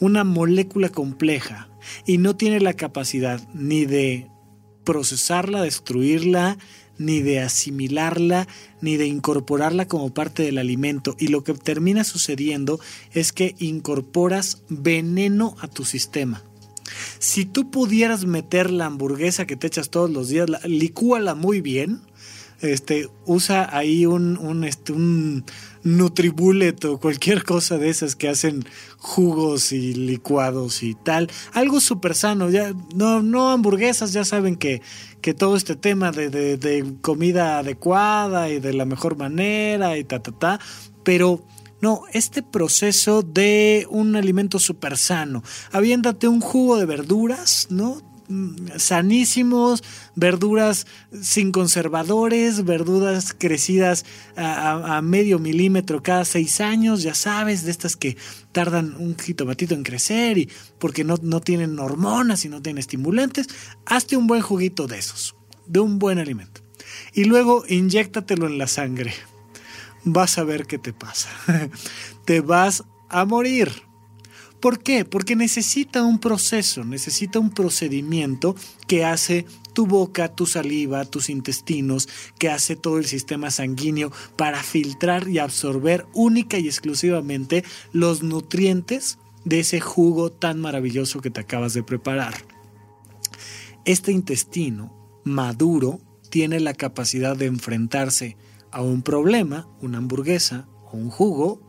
Una 0.00 0.24
molécula 0.24 0.88
compleja 0.88 1.68
y 2.06 2.18
no 2.18 2.36
tiene 2.36 2.60
la 2.60 2.74
capacidad 2.74 3.46
ni 3.52 3.84
de 3.84 4.28
procesarla, 4.84 5.62
destruirla, 5.62 6.56
ni 6.98 7.20
de 7.20 7.40
asimilarla, 7.40 8.48
ni 8.80 8.96
de 8.96 9.06
incorporarla 9.06 9.86
como 9.86 10.12
parte 10.12 10.42
del 10.42 10.58
alimento. 10.58 11.16
Y 11.18 11.28
lo 11.28 11.44
que 11.44 11.54
termina 11.54 12.04
sucediendo 12.04 12.80
es 13.12 13.32
que 13.32 13.54
incorporas 13.58 14.62
veneno 14.68 15.56
a 15.60 15.68
tu 15.68 15.84
sistema. 15.84 16.42
Si 17.18 17.44
tú 17.44 17.70
pudieras 17.70 18.26
meter 18.26 18.70
la 18.70 18.86
hamburguesa 18.86 19.46
que 19.46 19.56
te 19.56 19.66
echas 19.66 19.90
todos 19.90 20.10
los 20.10 20.28
días, 20.28 20.48
licúala 20.64 21.34
muy 21.34 21.60
bien, 21.60 22.00
este, 22.60 23.08
usa 23.26 23.76
ahí 23.76 24.06
un, 24.06 24.38
un, 24.38 24.64
este, 24.64 24.92
un 24.92 25.44
Nutribullet 25.86 26.84
o 26.84 26.98
cualquier 26.98 27.44
cosa 27.44 27.78
de 27.78 27.88
esas 27.88 28.16
que 28.16 28.28
hacen 28.28 28.64
jugos 28.98 29.72
y 29.72 29.94
licuados 29.94 30.82
y 30.82 30.94
tal. 30.94 31.30
Algo 31.52 31.80
súper 31.80 32.14
sano, 32.14 32.50
ya, 32.50 32.72
no, 32.94 33.22
no 33.22 33.50
hamburguesas, 33.50 34.12
ya 34.12 34.24
saben 34.24 34.56
que, 34.56 34.82
que 35.20 35.32
todo 35.32 35.56
este 35.56 35.76
tema 35.76 36.10
de, 36.10 36.28
de, 36.28 36.56
de 36.56 36.94
comida 37.00 37.58
adecuada 37.58 38.50
y 38.50 38.58
de 38.58 38.72
la 38.72 38.84
mejor 38.84 39.16
manera 39.16 39.96
y 39.96 40.04
ta, 40.04 40.20
ta, 40.20 40.32
ta, 40.32 40.60
pero 41.04 41.44
no, 41.80 42.02
este 42.12 42.42
proceso 42.42 43.22
de 43.22 43.86
un 43.90 44.16
alimento 44.16 44.58
súper 44.58 44.96
sano. 44.96 45.42
Aviéntate 45.70 46.26
un 46.26 46.40
jugo 46.40 46.78
de 46.78 46.86
verduras, 46.86 47.68
¿no? 47.70 48.15
Sanísimos, 48.76 49.82
verduras 50.14 50.86
sin 51.20 51.52
conservadores, 51.52 52.64
verduras 52.64 53.34
crecidas 53.36 54.04
a, 54.36 55.00
medio 55.02 55.38
milímetro 55.38 56.02
cada 56.02 56.24
seis 56.24 56.60
años, 56.60 57.02
ya 57.02 57.14
sabes, 57.14 57.64
de 57.64 57.70
estas 57.70 57.96
que 57.96 58.16
tardan 58.52 58.94
un 58.98 59.16
jitomatito 59.18 59.74
en 59.74 59.82
crecer 59.82 60.38
y 60.38 60.50
porque 60.78 61.04
no, 61.04 61.16
no 61.22 61.40
tienen 61.40 61.78
hormonas 61.78 62.44
y 62.44 62.48
no 62.48 62.62
tienen 62.62 62.78
estimulantes, 62.78 63.48
hazte 63.84 64.16
un 64.16 64.26
buen 64.26 64.42
juguito 64.42 64.86
de 64.86 64.98
esos, 64.98 65.36
de 65.66 65.80
un 65.80 65.98
buen 65.98 66.18
alimento. 66.18 66.62
Y 67.12 67.24
luego 67.24 67.64
inyéctatelo 67.68 68.46
en 68.46 68.58
la 68.58 68.66
sangre 68.66 69.12
vas 70.06 70.38
a 70.38 70.44
ver 70.44 70.66
qué 70.66 70.78
te 70.78 70.92
pasa. 70.92 71.28
te 72.24 72.40
vas 72.40 72.84
a 73.08 73.24
morir. 73.24 73.70
¿Por 74.66 74.80
qué? 74.80 75.04
Porque 75.04 75.36
necesita 75.36 76.02
un 76.02 76.18
proceso, 76.18 76.84
necesita 76.84 77.38
un 77.38 77.50
procedimiento 77.50 78.56
que 78.88 79.04
hace 79.04 79.46
tu 79.74 79.86
boca, 79.86 80.34
tu 80.34 80.44
saliva, 80.44 81.04
tus 81.04 81.30
intestinos, 81.30 82.08
que 82.36 82.50
hace 82.50 82.74
todo 82.74 82.98
el 82.98 83.04
sistema 83.04 83.52
sanguíneo 83.52 84.10
para 84.34 84.60
filtrar 84.64 85.28
y 85.28 85.38
absorber 85.38 86.04
única 86.14 86.58
y 86.58 86.66
exclusivamente 86.66 87.62
los 87.92 88.24
nutrientes 88.24 89.20
de 89.44 89.60
ese 89.60 89.78
jugo 89.78 90.32
tan 90.32 90.60
maravilloso 90.60 91.20
que 91.20 91.30
te 91.30 91.42
acabas 91.42 91.72
de 91.72 91.84
preparar. 91.84 92.34
Este 93.84 94.10
intestino 94.10 95.20
maduro 95.22 96.00
tiene 96.28 96.58
la 96.58 96.74
capacidad 96.74 97.36
de 97.36 97.46
enfrentarse 97.46 98.36
a 98.72 98.82
un 98.82 99.02
problema, 99.02 99.68
una 99.80 99.98
hamburguesa 99.98 100.66
o 100.90 100.96
un 100.96 101.10
jugo, 101.10 101.65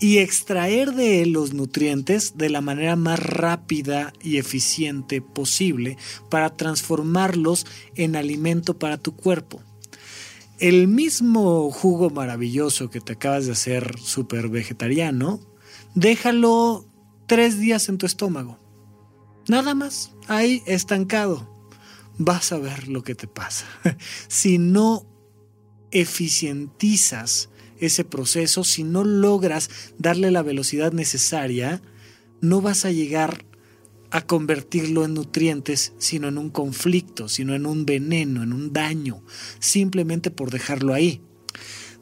y 0.00 0.18
extraer 0.18 0.92
de 0.92 1.22
él 1.22 1.32
los 1.32 1.54
nutrientes 1.54 2.36
de 2.36 2.50
la 2.50 2.60
manera 2.60 2.96
más 2.96 3.18
rápida 3.18 4.12
y 4.22 4.38
eficiente 4.38 5.20
posible 5.20 5.96
para 6.30 6.56
transformarlos 6.56 7.66
en 7.94 8.16
alimento 8.16 8.78
para 8.78 8.98
tu 8.98 9.16
cuerpo. 9.16 9.62
El 10.58 10.88
mismo 10.88 11.70
jugo 11.70 12.10
maravilloso 12.10 12.90
que 12.90 13.00
te 13.00 13.14
acabas 13.14 13.46
de 13.46 13.52
hacer 13.52 13.98
súper 13.98 14.48
vegetariano, 14.48 15.40
déjalo 15.94 16.86
tres 17.26 17.58
días 17.58 17.88
en 17.88 17.98
tu 17.98 18.06
estómago. 18.06 18.58
Nada 19.48 19.74
más, 19.74 20.12
ahí 20.28 20.62
estancado. 20.66 21.50
Vas 22.16 22.52
a 22.52 22.58
ver 22.58 22.88
lo 22.88 23.02
que 23.02 23.14
te 23.14 23.26
pasa. 23.26 23.66
si 24.28 24.58
no 24.58 25.06
eficientizas 25.90 27.50
ese 27.78 28.04
proceso, 28.04 28.64
si 28.64 28.84
no 28.84 29.04
logras 29.04 29.70
darle 29.98 30.30
la 30.30 30.42
velocidad 30.42 30.92
necesaria, 30.92 31.82
no 32.40 32.60
vas 32.60 32.84
a 32.84 32.90
llegar 32.90 33.44
a 34.10 34.22
convertirlo 34.22 35.04
en 35.04 35.14
nutrientes, 35.14 35.92
sino 35.98 36.28
en 36.28 36.38
un 36.38 36.50
conflicto, 36.50 37.28
sino 37.28 37.54
en 37.54 37.66
un 37.66 37.84
veneno, 37.84 38.42
en 38.42 38.52
un 38.52 38.72
daño, 38.72 39.24
simplemente 39.58 40.30
por 40.30 40.50
dejarlo 40.50 40.94
ahí 40.94 41.20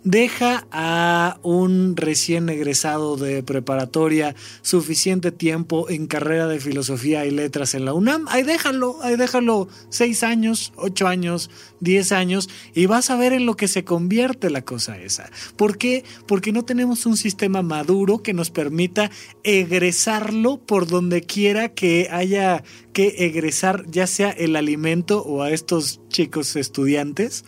deja 0.04 0.66
a 0.72 1.38
un 1.42 1.96
recién 1.96 2.48
egresado 2.48 3.16
de 3.16 3.42
preparatoria 3.42 4.34
suficiente 4.62 5.32
tiempo 5.32 5.88
en 5.88 6.06
carrera 6.06 6.46
de 6.46 6.60
filosofía 6.60 7.24
y 7.24 7.30
letras 7.30 7.74
en 7.74 7.84
la 7.84 7.94
UNAM, 7.94 8.26
ahí 8.28 8.42
déjalo, 8.42 8.98
ahí 9.02 9.16
déjalo 9.16 9.68
seis 9.90 10.22
años, 10.22 10.72
ocho 10.76 11.06
años, 11.06 11.50
diez 11.80 12.12
años 12.12 12.48
y 12.74 12.86
vas 12.86 13.10
a 13.10 13.16
ver 13.16 13.32
en 13.32 13.46
lo 13.46 13.56
que 13.56 13.68
se 13.68 13.84
convierte 13.84 14.50
la 14.50 14.62
cosa 14.62 14.98
esa. 14.98 15.30
¿Por 15.56 15.78
qué? 15.78 16.04
Porque 16.26 16.52
no 16.52 16.64
tenemos 16.64 17.06
un 17.06 17.16
sistema 17.16 17.62
maduro 17.62 18.22
que 18.22 18.34
nos 18.34 18.50
permita 18.50 19.10
egresarlo 19.44 20.58
por 20.58 20.86
donde 20.86 21.22
quiera 21.22 21.68
que 21.68 22.08
haya 22.10 22.64
que 22.92 23.14
egresar 23.26 23.84
ya 23.88 24.06
sea 24.06 24.30
el 24.30 24.56
alimento 24.56 25.22
o 25.22 25.42
a 25.42 25.50
estos 25.50 26.00
chicos 26.08 26.56
estudiantes 26.56 27.44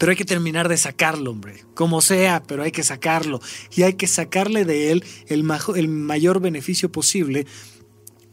pero 0.00 0.12
hay 0.12 0.16
que 0.16 0.24
terminar 0.24 0.70
de 0.70 0.78
sacarlo, 0.78 1.30
hombre, 1.30 1.66
como 1.74 2.00
sea, 2.00 2.42
pero 2.42 2.62
hay 2.62 2.72
que 2.72 2.82
sacarlo 2.82 3.38
y 3.76 3.82
hay 3.82 3.92
que 3.92 4.06
sacarle 4.06 4.64
de 4.64 4.92
él 4.92 5.04
el, 5.26 5.46
el 5.76 5.88
mayor 5.88 6.40
beneficio 6.40 6.90
posible 6.90 7.46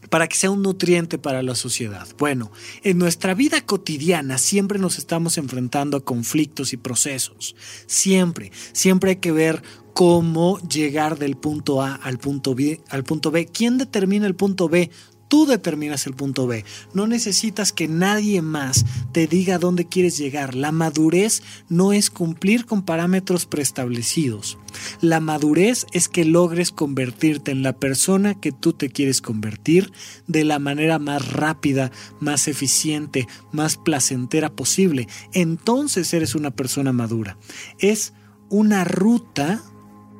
para 0.08 0.28
que 0.28 0.36
sea 0.38 0.50
un 0.50 0.62
nutriente 0.62 1.18
para 1.18 1.42
la 1.42 1.54
sociedad. 1.54 2.08
Bueno, 2.16 2.50
en 2.84 2.96
nuestra 2.96 3.34
vida 3.34 3.60
cotidiana 3.60 4.38
siempre 4.38 4.78
nos 4.78 4.96
estamos 4.96 5.36
enfrentando 5.36 5.98
a 5.98 6.04
conflictos 6.06 6.72
y 6.72 6.78
procesos. 6.78 7.54
Siempre, 7.86 8.50
siempre 8.72 9.10
hay 9.10 9.16
que 9.16 9.32
ver 9.32 9.62
cómo 9.92 10.58
llegar 10.60 11.18
del 11.18 11.36
punto 11.36 11.82
A 11.82 11.96
al 11.96 12.16
punto 12.16 12.54
B, 12.54 12.80
al 12.88 13.04
punto 13.04 13.30
B. 13.30 13.44
¿Quién 13.44 13.76
determina 13.76 14.26
el 14.26 14.34
punto 14.34 14.70
B? 14.70 14.90
Tú 15.28 15.44
determinas 15.46 16.06
el 16.06 16.14
punto 16.14 16.46
B. 16.46 16.64
No 16.94 17.06
necesitas 17.06 17.72
que 17.72 17.86
nadie 17.86 18.40
más 18.42 18.84
te 19.12 19.26
diga 19.26 19.58
dónde 19.58 19.86
quieres 19.86 20.16
llegar. 20.16 20.54
La 20.54 20.72
madurez 20.72 21.42
no 21.68 21.92
es 21.92 22.10
cumplir 22.10 22.64
con 22.64 22.82
parámetros 22.82 23.46
preestablecidos. 23.46 24.58
La 25.00 25.20
madurez 25.20 25.86
es 25.92 26.08
que 26.08 26.24
logres 26.24 26.72
convertirte 26.72 27.50
en 27.50 27.62
la 27.62 27.74
persona 27.74 28.34
que 28.34 28.52
tú 28.52 28.72
te 28.72 28.88
quieres 28.88 29.20
convertir 29.20 29.92
de 30.26 30.44
la 30.44 30.58
manera 30.58 30.98
más 30.98 31.30
rápida, 31.30 31.90
más 32.20 32.48
eficiente, 32.48 33.26
más 33.52 33.76
placentera 33.76 34.50
posible. 34.50 35.08
Entonces 35.32 36.12
eres 36.14 36.34
una 36.34 36.50
persona 36.50 36.92
madura. 36.92 37.36
Es 37.78 38.14
una 38.48 38.84
ruta 38.84 39.62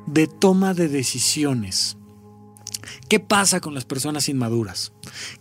de 0.05 0.27
toma 0.27 0.73
de 0.73 0.87
decisiones. 0.87 1.98
¿Qué 3.07 3.19
pasa 3.19 3.59
con 3.59 3.73
las 3.73 3.85
personas 3.85 4.29
inmaduras? 4.29 4.91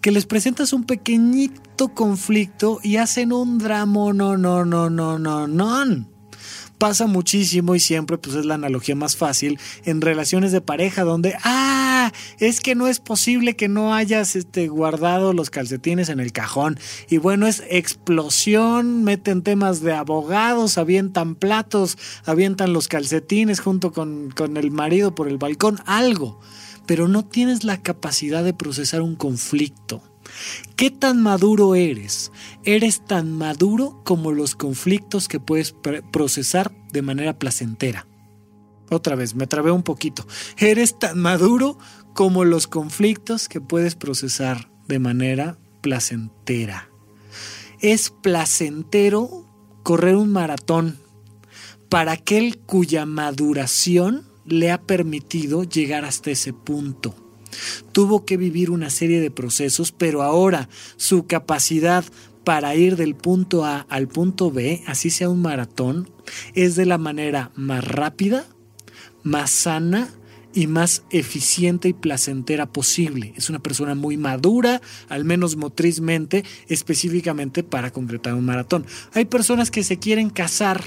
Que 0.00 0.10
les 0.10 0.26
presentas 0.26 0.72
un 0.72 0.84
pequeñito 0.84 1.88
conflicto 1.94 2.80
y 2.82 2.96
hacen 2.96 3.32
un 3.32 3.58
drama, 3.58 4.12
no, 4.12 4.36
no, 4.36 4.64
no, 4.64 4.90
no, 4.90 5.18
no, 5.18 5.46
no. 5.46 6.08
Pasa 6.78 7.06
muchísimo 7.08 7.74
y 7.74 7.80
siempre 7.80 8.18
pues 8.18 8.36
es 8.36 8.44
la 8.44 8.54
analogía 8.54 8.94
más 8.94 9.16
fácil 9.16 9.58
en 9.84 10.00
relaciones 10.00 10.52
de 10.52 10.60
pareja 10.60 11.02
donde, 11.02 11.34
ah, 11.42 12.12
es 12.38 12.60
que 12.60 12.76
no 12.76 12.86
es 12.86 13.00
posible 13.00 13.56
que 13.56 13.68
no 13.68 13.94
hayas 13.94 14.36
este, 14.36 14.68
guardado 14.68 15.32
los 15.32 15.50
calcetines 15.50 16.08
en 16.08 16.20
el 16.20 16.32
cajón. 16.32 16.78
Y 17.08 17.18
bueno, 17.18 17.48
es 17.48 17.64
explosión, 17.68 19.02
meten 19.02 19.42
temas 19.42 19.80
de 19.80 19.92
abogados, 19.92 20.78
avientan 20.78 21.34
platos, 21.34 21.98
avientan 22.24 22.72
los 22.72 22.86
calcetines 22.86 23.58
junto 23.58 23.92
con, 23.92 24.30
con 24.30 24.56
el 24.56 24.70
marido 24.70 25.16
por 25.16 25.26
el 25.26 25.38
balcón, 25.38 25.80
algo 25.84 26.38
pero 26.88 27.06
no 27.06 27.22
tienes 27.22 27.64
la 27.64 27.82
capacidad 27.82 28.42
de 28.42 28.54
procesar 28.54 29.02
un 29.02 29.14
conflicto. 29.14 30.02
¿Qué 30.74 30.90
tan 30.90 31.22
maduro 31.22 31.74
eres? 31.74 32.32
Eres 32.64 33.04
tan 33.04 33.30
maduro 33.30 34.02
como 34.04 34.32
los 34.32 34.56
conflictos 34.56 35.28
que 35.28 35.38
puedes 35.38 35.74
procesar 36.10 36.72
de 36.90 37.02
manera 37.02 37.38
placentera. 37.38 38.06
Otra 38.88 39.16
vez, 39.16 39.34
me 39.34 39.46
trabé 39.46 39.70
un 39.70 39.82
poquito. 39.82 40.26
Eres 40.56 40.98
tan 40.98 41.18
maduro 41.18 41.78
como 42.14 42.46
los 42.46 42.66
conflictos 42.66 43.50
que 43.50 43.60
puedes 43.60 43.94
procesar 43.94 44.70
de 44.86 44.98
manera 44.98 45.58
placentera. 45.82 46.88
Es 47.80 48.08
placentero 48.08 49.46
correr 49.82 50.16
un 50.16 50.32
maratón 50.32 50.98
para 51.90 52.12
aquel 52.12 52.58
cuya 52.60 53.04
maduración 53.04 54.27
le 54.48 54.70
ha 54.70 54.82
permitido 54.82 55.64
llegar 55.64 56.04
hasta 56.04 56.30
ese 56.30 56.52
punto. 56.52 57.14
Tuvo 57.92 58.24
que 58.24 58.36
vivir 58.36 58.70
una 58.70 58.90
serie 58.90 59.20
de 59.20 59.30
procesos, 59.30 59.92
pero 59.92 60.22
ahora 60.22 60.68
su 60.96 61.26
capacidad 61.26 62.04
para 62.44 62.74
ir 62.74 62.96
del 62.96 63.14
punto 63.14 63.64
A 63.64 63.80
al 63.88 64.08
punto 64.08 64.50
B, 64.50 64.82
así 64.86 65.10
sea 65.10 65.28
un 65.28 65.42
maratón, 65.42 66.10
es 66.54 66.76
de 66.76 66.86
la 66.86 66.98
manera 66.98 67.50
más 67.56 67.86
rápida, 67.86 68.46
más 69.22 69.50
sana 69.50 70.08
y 70.54 70.66
más 70.66 71.02
eficiente 71.10 71.88
y 71.88 71.92
placentera 71.92 72.66
posible. 72.66 73.32
Es 73.36 73.50
una 73.50 73.58
persona 73.58 73.94
muy 73.94 74.16
madura, 74.16 74.80
al 75.08 75.24
menos 75.24 75.56
motrizmente, 75.56 76.44
específicamente 76.68 77.62
para 77.62 77.92
concretar 77.92 78.34
un 78.34 78.44
maratón. 78.44 78.86
Hay 79.12 79.26
personas 79.26 79.70
que 79.70 79.84
se 79.84 79.98
quieren 79.98 80.30
casar, 80.30 80.82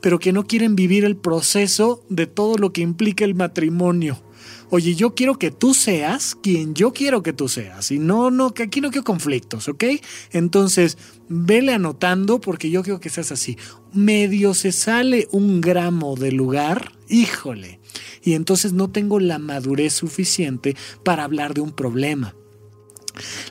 pero 0.00 0.18
que 0.18 0.32
no 0.32 0.46
quieren 0.46 0.76
vivir 0.76 1.04
el 1.04 1.16
proceso 1.16 2.04
de 2.08 2.26
todo 2.26 2.56
lo 2.56 2.72
que 2.72 2.82
implica 2.82 3.24
el 3.24 3.34
matrimonio. 3.34 4.22
Oye, 4.68 4.96
yo 4.96 5.14
quiero 5.14 5.38
que 5.38 5.52
tú 5.52 5.74
seas 5.74 6.34
quien 6.34 6.74
yo 6.74 6.92
quiero 6.92 7.22
que 7.22 7.32
tú 7.32 7.48
seas. 7.48 7.92
Y 7.92 8.00
no, 8.00 8.32
no, 8.32 8.52
que 8.52 8.64
aquí 8.64 8.80
no 8.80 8.90
quiero 8.90 9.04
conflictos, 9.04 9.68
¿ok? 9.68 9.84
Entonces, 10.32 10.98
vele 11.28 11.72
anotando 11.72 12.40
porque 12.40 12.70
yo 12.70 12.82
quiero 12.82 12.98
que 12.98 13.08
seas 13.08 13.30
así. 13.30 13.56
Medio 13.92 14.54
se 14.54 14.72
sale 14.72 15.28
un 15.30 15.60
gramo 15.60 16.16
de 16.16 16.32
lugar, 16.32 16.92
híjole. 17.08 17.80
Y 18.22 18.34
entonces 18.34 18.72
no 18.72 18.90
tengo 18.90 19.20
la 19.20 19.38
madurez 19.38 19.92
suficiente 19.92 20.76
para 21.02 21.24
hablar 21.24 21.54
de 21.54 21.60
un 21.60 21.72
problema. 21.72 22.34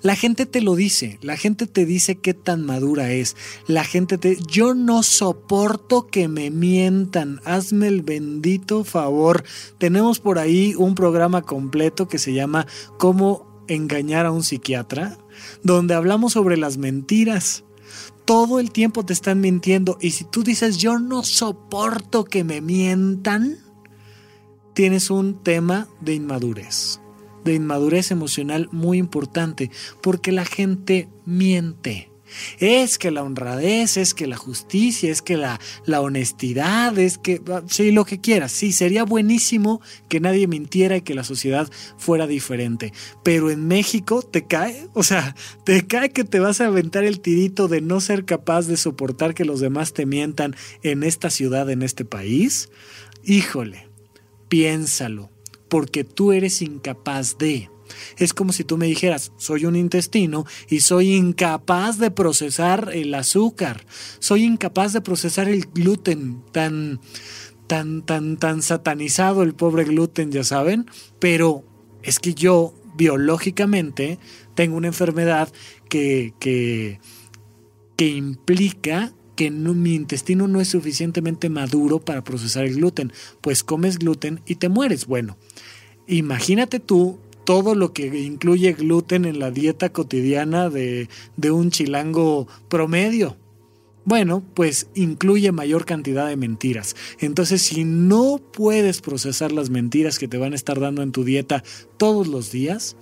La 0.01 0.15
gente 0.15 0.45
te 0.45 0.61
lo 0.61 0.75
dice, 0.75 1.17
la 1.21 1.37
gente 1.37 1.65
te 1.65 1.85
dice 1.85 2.15
qué 2.15 2.33
tan 2.33 2.65
madura 2.65 3.11
es. 3.11 3.35
La 3.67 3.83
gente 3.83 4.17
te... 4.17 4.37
Yo 4.47 4.75
no 4.75 5.03
soporto 5.03 6.07
que 6.07 6.27
me 6.27 6.51
mientan, 6.51 7.41
hazme 7.45 7.87
el 7.87 8.03
bendito 8.03 8.83
favor. 8.83 9.43
Tenemos 9.77 10.19
por 10.19 10.37
ahí 10.37 10.75
un 10.77 10.95
programa 10.95 11.41
completo 11.41 12.07
que 12.07 12.19
se 12.19 12.33
llama 12.33 12.67
Cómo 12.97 13.63
engañar 13.67 14.27
a 14.27 14.31
un 14.31 14.43
psiquiatra, 14.43 15.17
donde 15.63 15.95
hablamos 15.95 16.33
sobre 16.33 16.57
las 16.57 16.77
mentiras. 16.77 17.63
Todo 18.25 18.59
el 18.59 18.71
tiempo 18.71 19.05
te 19.05 19.13
están 19.13 19.39
mintiendo 19.39 19.97
y 20.01 20.11
si 20.11 20.23
tú 20.23 20.43
dices 20.43 20.77
yo 20.77 20.99
no 20.99 21.23
soporto 21.23 22.25
que 22.25 22.43
me 22.43 22.61
mientan, 22.61 23.64
tienes 24.75 25.09
un 25.09 25.41
tema 25.41 25.87
de 26.01 26.13
inmadurez 26.13 26.99
de 27.45 27.53
inmadurez 27.53 28.11
emocional 28.11 28.67
muy 28.71 28.97
importante, 28.97 29.71
porque 30.01 30.33
la 30.33 30.45
gente 30.45 31.07
miente. 31.25 32.09
Es 32.59 32.97
que 32.97 33.11
la 33.11 33.23
honradez, 33.23 33.97
es 33.97 34.15
que 34.15 34.25
la 34.25 34.35
justicia, 34.35 35.11
es 35.11 35.21
que 35.21 35.37
la, 35.37 35.59
la 35.85 36.01
honestidad, 36.01 36.97
es 36.97 37.19
que, 37.19 37.39
ah, 37.49 37.61
sí, 37.67 37.91
lo 37.91 38.03
que 38.03 38.19
quieras. 38.19 38.51
Sí, 38.51 38.73
sería 38.73 39.03
buenísimo 39.03 39.79
que 40.09 40.19
nadie 40.19 40.47
mintiera 40.47 40.97
y 40.97 41.01
que 41.01 41.13
la 41.13 41.23
sociedad 41.23 41.69
fuera 41.97 42.25
diferente. 42.25 42.91
Pero 43.23 43.51
en 43.51 43.67
México 43.67 44.23
te 44.23 44.47
cae, 44.47 44.87
o 44.93 45.03
sea, 45.03 45.35
te 45.63 45.85
cae 45.85 46.09
que 46.09 46.23
te 46.23 46.39
vas 46.39 46.61
a 46.61 46.65
aventar 46.65 47.03
el 47.03 47.19
tirito 47.19 47.67
de 47.67 47.79
no 47.79 48.01
ser 48.01 48.25
capaz 48.25 48.65
de 48.65 48.75
soportar 48.75 49.35
que 49.35 49.45
los 49.45 49.59
demás 49.59 49.93
te 49.93 50.07
mientan 50.07 50.55
en 50.81 51.03
esta 51.03 51.29
ciudad, 51.29 51.69
en 51.69 51.83
este 51.83 52.05
país. 52.05 52.69
Híjole, 53.23 53.87
piénsalo 54.47 55.29
porque 55.69 56.03
tú 56.03 56.31
eres 56.31 56.61
incapaz 56.61 57.37
de. 57.37 57.69
Es 58.17 58.33
como 58.33 58.51
si 58.51 58.63
tú 58.63 58.77
me 58.77 58.87
dijeras, 58.87 59.31
soy 59.37 59.65
un 59.65 59.75
intestino 59.75 60.45
y 60.69 60.79
soy 60.79 61.13
incapaz 61.13 61.99
de 61.99 62.11
procesar 62.11 62.89
el 62.93 63.13
azúcar, 63.13 63.85
soy 64.19 64.43
incapaz 64.43 64.93
de 64.93 65.01
procesar 65.01 65.47
el 65.47 65.65
gluten 65.65 66.41
tan 66.51 66.99
tan 67.67 68.05
tan 68.05 68.37
tan 68.37 68.61
satanizado 68.61 69.43
el 69.43 69.53
pobre 69.53 69.83
gluten, 69.83 70.31
ya 70.31 70.43
saben, 70.43 70.89
pero 71.19 71.63
es 72.03 72.19
que 72.19 72.33
yo 72.33 72.73
biológicamente 72.95 74.19
tengo 74.55 74.77
una 74.77 74.87
enfermedad 74.87 75.49
que 75.89 76.33
que 76.39 76.99
que 77.95 78.07
implica 78.07 79.13
que 79.35 79.51
mi 79.51 79.95
intestino 79.95 80.47
no 80.47 80.61
es 80.61 80.69
suficientemente 80.69 81.49
maduro 81.49 81.99
para 81.99 82.23
procesar 82.23 82.65
el 82.65 82.75
gluten, 82.75 83.11
pues 83.41 83.63
comes 83.63 83.99
gluten 83.99 84.41
y 84.45 84.55
te 84.55 84.69
mueres. 84.69 85.05
Bueno, 85.05 85.37
imagínate 86.07 86.79
tú 86.79 87.19
todo 87.45 87.75
lo 87.75 87.93
que 87.93 88.07
incluye 88.19 88.73
gluten 88.73 89.25
en 89.25 89.39
la 89.39 89.51
dieta 89.51 89.89
cotidiana 89.89 90.69
de, 90.69 91.09
de 91.37 91.51
un 91.51 91.69
chilango 91.69 92.47
promedio. 92.69 93.37
Bueno, 94.03 94.43
pues 94.53 94.87
incluye 94.93 95.51
mayor 95.51 95.85
cantidad 95.85 96.27
de 96.27 96.37
mentiras. 96.37 96.95
Entonces, 97.19 97.63
si 97.63 97.85
no 97.85 98.39
puedes 98.53 99.01
procesar 99.01 99.51
las 99.51 99.71
mentiras 99.71 100.19
que 100.19 100.27
te 100.27 100.37
van 100.37 100.53
a 100.53 100.55
estar 100.55 100.79
dando 100.79 101.01
en 101.01 101.11
tu 101.11 101.23
dieta 101.23 101.63
todos 101.97 102.27
los 102.27 102.51
días, 102.51 102.95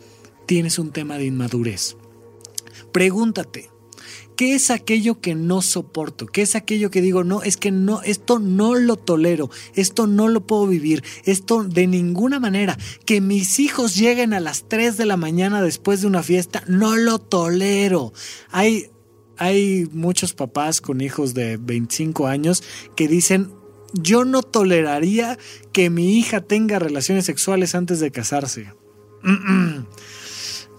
tienes 0.45 0.79
un 0.79 0.91
tema 0.91 1.17
de 1.17 1.25
inmadurez. 1.25 1.97
Pregúntate, 2.93 3.69
¿Qué 4.35 4.55
es 4.55 4.71
aquello 4.71 5.19
que 5.21 5.35
no 5.35 5.61
soporto? 5.61 6.25
¿Qué 6.25 6.41
es 6.41 6.55
aquello 6.55 6.89
que 6.89 7.01
digo, 7.01 7.23
no, 7.23 7.43
es 7.43 7.57
que 7.57 7.71
no, 7.71 8.01
esto 8.01 8.39
no 8.39 8.75
lo 8.75 8.95
tolero, 8.95 9.49
esto 9.75 10.07
no 10.07 10.27
lo 10.27 10.45
puedo 10.47 10.67
vivir, 10.67 11.03
esto 11.25 11.63
de 11.63 11.87
ninguna 11.87 12.39
manera, 12.39 12.77
que 13.05 13.21
mis 13.21 13.59
hijos 13.59 13.95
lleguen 13.95 14.33
a 14.33 14.39
las 14.39 14.67
3 14.67 14.97
de 14.97 15.05
la 15.05 15.17
mañana 15.17 15.61
después 15.61 16.01
de 16.01 16.07
una 16.07 16.23
fiesta, 16.23 16.63
no 16.67 16.95
lo 16.95 17.19
tolero. 17.19 18.13
Hay, 18.51 18.89
hay 19.37 19.87
muchos 19.91 20.33
papás 20.33 20.81
con 20.81 21.01
hijos 21.01 21.33
de 21.33 21.57
25 21.57 22.27
años 22.27 22.63
que 22.95 23.07
dicen, 23.07 23.51
yo 23.93 24.25
no 24.25 24.41
toleraría 24.41 25.37
que 25.71 25.89
mi 25.89 26.17
hija 26.17 26.41
tenga 26.41 26.79
relaciones 26.79 27.25
sexuales 27.25 27.75
antes 27.75 27.99
de 27.99 28.11
casarse. 28.11 28.73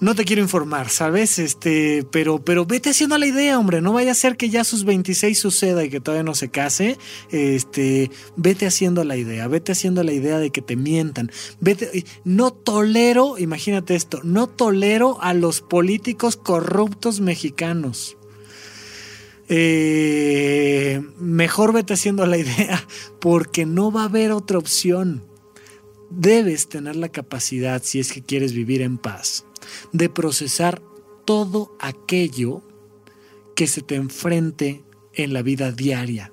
No 0.05 0.14
te 0.14 0.26
quiero 0.26 0.42
informar, 0.42 0.90
¿sabes? 0.90 1.38
Este, 1.38 2.05
pero, 2.11 2.38
pero 2.38 2.66
vete 2.66 2.90
haciendo 2.90 3.16
la 3.16 3.24
idea, 3.24 3.59
hombre. 3.59 3.80
No 3.80 3.94
vaya 3.94 4.12
a 4.12 4.14
ser 4.14 4.36
que 4.36 4.50
ya 4.50 4.62
sus 4.62 4.84
26 4.84 5.38
suceda 5.38 5.82
y 5.82 5.88
que 5.88 5.98
todavía 5.98 6.22
no 6.22 6.34
se 6.34 6.50
case. 6.50 6.98
Este, 7.30 8.11
vete 8.36 8.66
haciendo 8.66 9.02
la 9.02 9.16
idea, 9.16 9.48
vete 9.48 9.72
haciendo 9.72 10.02
la 10.02 10.12
idea 10.12 10.38
de 10.38 10.50
que 10.50 10.61
te 10.61 10.76
mientan. 10.76 11.32
Vete, 11.59 12.05
no 12.22 12.52
tolero, 12.52 13.38
imagínate 13.38 13.94
esto, 13.94 14.20
no 14.24 14.46
tolero 14.46 15.22
a 15.22 15.32
los 15.32 15.62
políticos 15.62 16.36
corruptos 16.36 17.22
mexicanos. 17.22 18.18
Eh, 19.48 21.02
mejor 21.18 21.72
vete 21.72 21.94
haciendo 21.94 22.26
la 22.26 22.36
idea 22.36 22.86
porque 23.22 23.64
no 23.64 23.90
va 23.90 24.02
a 24.02 24.07
haber 24.07 24.32
otra 24.32 24.59
opción. 24.59 25.24
Debes 26.11 26.68
tener 26.68 26.94
la 26.94 27.09
capacidad, 27.09 27.82
si 27.82 28.00
es 28.00 28.12
que 28.12 28.22
quieres 28.22 28.52
vivir 28.52 28.82
en 28.82 28.98
paz, 28.98 29.46
de 29.93 30.09
procesar 30.09 30.83
todo 31.25 31.77
aquello 31.81 32.62
que 33.55 33.67
se 33.67 33.83
te 33.83 33.95
enfrente 33.95 34.85
en 35.12 35.33
la 35.33 35.43
vida 35.43 35.73
diaria. 35.73 36.33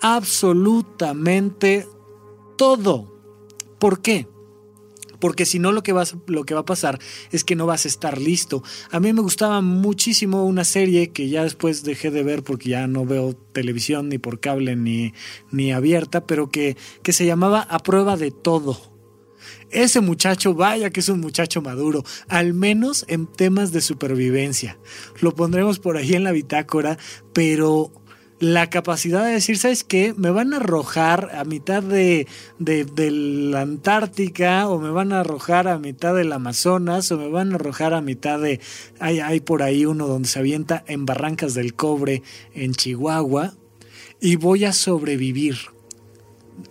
Absolutamente 0.00 1.86
todo. 2.56 3.14
¿Por 3.78 4.00
qué? 4.00 4.28
Porque 5.20 5.46
si 5.46 5.58
no 5.58 5.72
lo 5.72 5.82
que, 5.82 5.92
vas, 5.92 6.16
lo 6.26 6.44
que 6.44 6.54
va 6.54 6.60
a 6.60 6.64
pasar 6.64 7.00
es 7.32 7.42
que 7.42 7.56
no 7.56 7.66
vas 7.66 7.84
a 7.84 7.88
estar 7.88 8.18
listo. 8.20 8.62
A 8.90 9.00
mí 9.00 9.12
me 9.12 9.20
gustaba 9.20 9.60
muchísimo 9.60 10.44
una 10.44 10.64
serie 10.64 11.10
que 11.10 11.28
ya 11.28 11.42
después 11.42 11.82
dejé 11.82 12.10
de 12.10 12.22
ver 12.22 12.44
porque 12.44 12.70
ya 12.70 12.86
no 12.86 13.04
veo 13.04 13.34
televisión 13.34 14.08
ni 14.08 14.18
por 14.18 14.38
cable 14.38 14.76
ni, 14.76 15.14
ni 15.50 15.72
abierta, 15.72 16.26
pero 16.26 16.50
que, 16.50 16.76
que 17.02 17.12
se 17.12 17.26
llamaba 17.26 17.62
A 17.62 17.80
prueba 17.80 18.16
de 18.16 18.30
todo 18.30 18.97
ese 19.70 20.00
muchacho, 20.00 20.54
vaya 20.54 20.90
que 20.90 21.00
es 21.00 21.08
un 21.08 21.20
muchacho 21.20 21.62
maduro, 21.62 22.04
al 22.28 22.54
menos 22.54 23.04
en 23.08 23.26
temas 23.26 23.72
de 23.72 23.80
supervivencia. 23.80 24.78
Lo 25.20 25.34
pondremos 25.34 25.78
por 25.78 25.96
ahí 25.96 26.14
en 26.14 26.24
la 26.24 26.32
bitácora, 26.32 26.98
pero 27.32 27.92
la 28.40 28.70
capacidad 28.70 29.24
de 29.24 29.32
decir, 29.32 29.58
¿sabes 29.58 29.84
qué? 29.84 30.14
Me 30.16 30.30
van 30.30 30.52
a 30.52 30.58
arrojar 30.58 31.30
a 31.34 31.44
mitad 31.44 31.82
de, 31.82 32.26
de, 32.58 33.10
la 33.10 33.62
Antártica, 33.62 34.68
o 34.68 34.78
me 34.78 34.90
van 34.90 35.12
a 35.12 35.20
arrojar 35.20 35.68
a 35.68 35.78
mitad 35.78 36.14
del 36.14 36.32
Amazonas, 36.32 37.10
o 37.10 37.18
me 37.18 37.28
van 37.28 37.52
a 37.52 37.56
arrojar 37.56 37.94
a 37.94 38.00
mitad 38.00 38.40
de. 38.40 38.60
Hay, 39.00 39.20
hay 39.20 39.40
por 39.40 39.62
ahí 39.62 39.86
uno 39.86 40.06
donde 40.06 40.28
se 40.28 40.38
avienta 40.38 40.84
en 40.86 41.04
Barrancas 41.04 41.54
del 41.54 41.74
Cobre, 41.74 42.22
en 42.54 42.74
Chihuahua, 42.74 43.54
y 44.20 44.36
voy 44.36 44.64
a 44.64 44.72
sobrevivir 44.72 45.56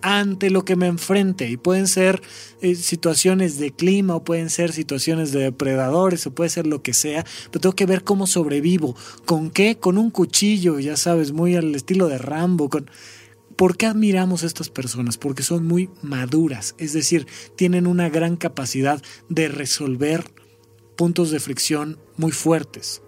ante 0.02 0.50
lo 0.50 0.66
que 0.66 0.76
me 0.76 0.88
enfrente. 0.88 1.50
Y 1.50 1.58
pueden 1.58 1.88
ser 1.88 2.22
eh, 2.62 2.76
situaciones 2.76 3.58
de 3.58 3.72
clima, 3.72 4.16
o 4.16 4.24
pueden 4.24 4.50
ser 4.50 4.72
situaciones 4.72 5.32
de 5.32 5.40
depredadores, 5.40 6.26
o 6.28 6.32
puede 6.32 6.50
ser 6.50 6.68
lo 6.68 6.82
que 6.82 6.94
sea, 6.94 7.26
pero 7.52 7.62
tengo 7.62 7.76
que 7.76 7.86
ver 7.86 8.04
cómo 8.04 8.28
sobrevivo. 8.28 8.96
¿Con 9.26 9.50
qué? 9.50 9.78
Con 9.78 9.98
un 9.98 10.10
cuchillo, 10.10 10.80
ya 10.80 10.98
sabes, 10.98 11.32
muy 11.32 11.56
al 11.56 11.76
estilo 11.76 12.08
de 12.08 12.18
Rambo. 12.18 12.70
Con... 12.70 12.90
¿Por 13.56 13.76
qué 13.76 13.88
admiramos 13.88 14.44
a 14.44 14.48
estas 14.48 14.70
personas? 14.70 15.18
Porque 15.18 15.42
son 15.42 15.66
muy 15.66 15.90
maduras, 16.04 16.76
es 16.78 16.94
decir, 16.94 17.26
tienen 17.56 17.88
una 17.88 18.08
gran 18.08 18.38
capacidad 18.38 19.02
de 19.30 19.48
resolver 19.48 20.32
puntos 20.96 21.32
de 21.32 21.40
fricción 21.40 21.98
muy 22.18 22.32
fuertes. 22.32 23.02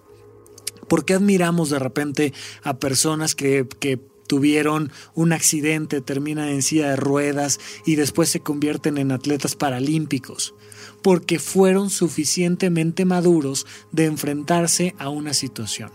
¿Por 0.87 1.05
qué 1.05 1.13
admiramos 1.13 1.69
de 1.69 1.77
repente 1.77 2.33
a 2.63 2.79
personas 2.79 3.35
que, 3.35 3.67
que 3.79 3.99
tuvieron 4.29 4.91
un 5.15 5.33
accidente, 5.33 6.01
terminan 6.01 6.49
en 6.49 6.61
silla 6.61 6.91
de 6.91 6.95
ruedas 6.97 7.59
y 7.83 7.95
después 7.95 8.29
se 8.29 8.41
convierten 8.41 8.99
en 8.99 9.11
atletas 9.11 9.55
paralímpicos, 9.55 10.53
porque 11.01 11.39
fueron 11.39 11.89
suficientemente 11.89 13.05
maduros 13.05 13.65
de 13.91 14.05
enfrentarse 14.05 14.93
a 14.99 15.09
una 15.09 15.33
situación. 15.33 15.91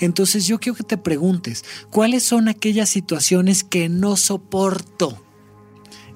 Entonces 0.00 0.46
yo 0.46 0.58
quiero 0.60 0.76
que 0.76 0.84
te 0.84 0.96
preguntes, 0.96 1.62
¿cuáles 1.90 2.22
son 2.22 2.48
aquellas 2.48 2.88
situaciones 2.88 3.64
que 3.64 3.90
no 3.90 4.16
soporto? 4.16 5.22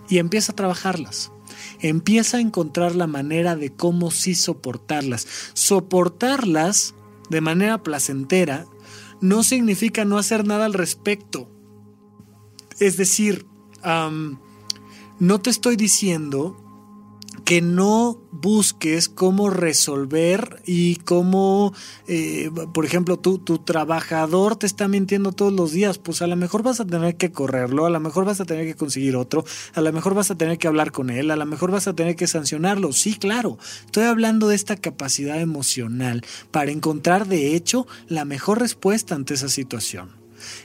Y 0.08 0.16
empieza 0.16 0.52
a 0.52 0.56
trabajarlas. 0.56 1.32
Empieza 1.80 2.38
a 2.38 2.40
encontrar 2.40 2.96
la 2.96 3.06
manera 3.06 3.56
de 3.56 3.74
cómo 3.74 4.10
sí 4.10 4.34
soportarlas. 4.34 5.26
Soportarlas 5.52 6.94
de 7.28 7.42
manera 7.42 7.82
placentera 7.82 8.64
no 9.20 9.42
significa 9.42 10.06
no 10.06 10.16
hacer 10.16 10.46
nada 10.46 10.64
al 10.64 10.72
respecto. 10.72 11.57
Es 12.78 12.96
decir, 12.96 13.46
no 13.84 15.40
te 15.40 15.50
estoy 15.50 15.76
diciendo 15.76 16.56
que 17.48 17.62
no 17.62 18.20
busques 18.30 19.08
cómo 19.08 19.48
resolver 19.48 20.62
y 20.66 20.96
cómo, 20.96 21.72
eh, 22.06 22.50
por 22.74 22.84
ejemplo, 22.84 23.18
tu, 23.18 23.38
tu 23.38 23.58
trabajador 23.58 24.56
te 24.56 24.66
está 24.66 24.86
mintiendo 24.86 25.32
todos 25.32 25.54
los 25.54 25.72
días, 25.72 25.96
pues 25.96 26.20
a 26.20 26.26
lo 26.26 26.36
mejor 26.36 26.62
vas 26.62 26.80
a 26.80 26.84
tener 26.84 27.16
que 27.16 27.32
correrlo, 27.32 27.86
a 27.86 27.90
lo 27.90 28.00
mejor 28.00 28.26
vas 28.26 28.42
a 28.42 28.44
tener 28.44 28.66
que 28.66 28.74
conseguir 28.74 29.16
otro, 29.16 29.46
a 29.72 29.80
lo 29.80 29.92
mejor 29.94 30.12
vas 30.12 30.30
a 30.30 30.36
tener 30.36 30.58
que 30.58 30.68
hablar 30.68 30.92
con 30.92 31.08
él, 31.08 31.30
a 31.30 31.36
lo 31.36 31.46
mejor 31.46 31.70
vas 31.70 31.88
a 31.88 31.94
tener 31.94 32.16
que 32.16 32.26
sancionarlo. 32.26 32.92
Sí, 32.92 33.14
claro, 33.14 33.56
estoy 33.86 34.04
hablando 34.04 34.48
de 34.48 34.54
esta 34.54 34.76
capacidad 34.76 35.40
emocional 35.40 36.26
para 36.50 36.70
encontrar 36.70 37.28
de 37.28 37.56
hecho 37.56 37.86
la 38.08 38.26
mejor 38.26 38.60
respuesta 38.60 39.14
ante 39.14 39.32
esa 39.32 39.48
situación. 39.48 40.17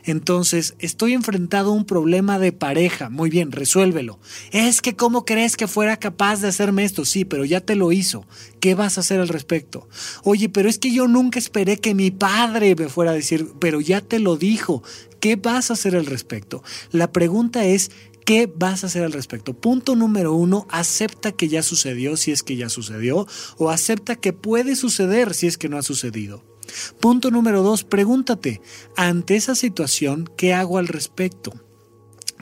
Entonces, 0.03 0.75
estoy 0.79 1.13
enfrentado 1.13 1.71
a 1.71 1.75
un 1.75 1.85
problema 1.85 2.39
de 2.39 2.51
pareja. 2.51 3.09
Muy 3.09 3.29
bien, 3.29 3.51
resuélvelo. 3.51 4.19
Es 4.51 4.81
que, 4.81 4.95
¿cómo 4.95 5.25
crees 5.25 5.57
que 5.57 5.67
fuera 5.67 5.97
capaz 5.97 6.41
de 6.41 6.47
hacerme 6.47 6.83
esto? 6.83 7.05
Sí, 7.05 7.25
pero 7.25 7.45
ya 7.45 7.61
te 7.61 7.75
lo 7.75 7.91
hizo. 7.91 8.25
¿Qué 8.59 8.75
vas 8.75 8.97
a 8.97 9.01
hacer 9.01 9.19
al 9.19 9.27
respecto? 9.27 9.87
Oye, 10.23 10.49
pero 10.49 10.69
es 10.69 10.79
que 10.79 10.93
yo 10.93 11.07
nunca 11.07 11.39
esperé 11.39 11.77
que 11.77 11.95
mi 11.95 12.11
padre 12.11 12.75
me 12.75 12.89
fuera 12.89 13.11
a 13.11 13.15
decir, 13.15 13.53
pero 13.59 13.81
ya 13.81 14.01
te 14.01 14.19
lo 14.19 14.37
dijo. 14.37 14.83
¿Qué 15.19 15.35
vas 15.35 15.69
a 15.69 15.73
hacer 15.73 15.95
al 15.95 16.05
respecto? 16.05 16.63
La 16.91 17.11
pregunta 17.11 17.65
es, 17.65 17.91
¿Qué 18.25 18.49
vas 18.53 18.83
a 18.83 18.87
hacer 18.87 19.03
al 19.03 19.11
respecto? 19.11 19.53
Punto 19.53 19.95
número 19.97 20.33
uno, 20.33 20.65
acepta 20.69 21.33
que 21.33 21.49
ya 21.49 21.61
sucedió 21.61 22.15
si 22.15 22.31
es 22.31 22.41
que 22.41 22.55
ya 22.55 22.69
sucedió 22.69 23.27
o 23.57 23.69
acepta 23.69 24.15
que 24.15 24.31
puede 24.31 24.77
suceder 24.77 25.33
si 25.33 25.47
es 25.47 25.57
que 25.57 25.67
no 25.67 25.77
ha 25.77 25.83
sucedido. 25.83 26.52
Punto 26.99 27.31
número 27.31 27.63
dos, 27.63 27.83
pregúntate, 27.83 28.61
ante 28.95 29.35
esa 29.35 29.55
situación, 29.55 30.29
¿qué 30.37 30.53
hago 30.53 30.77
al 30.77 30.87
respecto? 30.87 31.53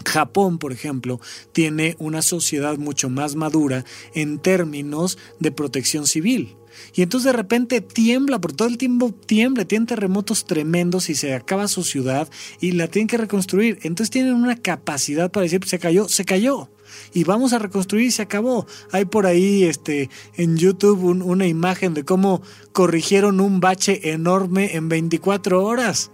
Japón, 0.06 0.58
por 0.58 0.72
ejemplo, 0.72 1.20
tiene 1.52 1.96
una 2.00 2.22
sociedad 2.22 2.78
mucho 2.78 3.10
más 3.10 3.36
madura 3.36 3.86
en 4.14 4.40
términos 4.40 5.18
de 5.40 5.52
protección 5.52 6.08
civil. 6.08 6.56
Y 6.94 7.02
entonces 7.02 7.26
de 7.26 7.38
repente 7.38 7.82
tiembla, 7.82 8.40
por 8.40 8.54
todo 8.54 8.68
el 8.68 8.78
tiempo 8.78 9.14
tiembla, 9.14 9.66
tienen 9.66 9.86
terremotos 9.86 10.46
tremendos 10.46 11.10
y 11.10 11.16
se 11.16 11.34
acaba 11.34 11.68
su 11.68 11.84
ciudad 11.84 12.30
y 12.60 12.72
la 12.72 12.88
tienen 12.88 13.08
que 13.08 13.18
reconstruir. 13.18 13.80
Entonces 13.84 14.10
tienen 14.10 14.34
una 14.34 14.56
capacidad 14.56 15.32
para 15.32 15.44
decir, 15.44 15.62
se 15.66 15.80
cayó, 15.80 16.08
se 16.08 16.26
cayó 16.26 16.70
y 17.14 17.24
vamos 17.24 17.54
a 17.54 17.60
reconstruir 17.60 18.12
se 18.12 18.22
acabó. 18.22 18.66
Hay 18.92 19.06
por 19.06 19.26
ahí 19.26 19.64
este, 19.64 20.10
en 20.36 20.58
YouTube 20.58 21.04
una 21.04 21.48
imagen 21.48 21.94
de 21.94 22.04
cómo 22.04 22.42
corrigieron 22.72 23.40
un 23.40 23.60
bache 23.60 24.12
enorme 24.12 24.76
en 24.76 24.90
24 24.90 25.64
horas. 25.64 26.12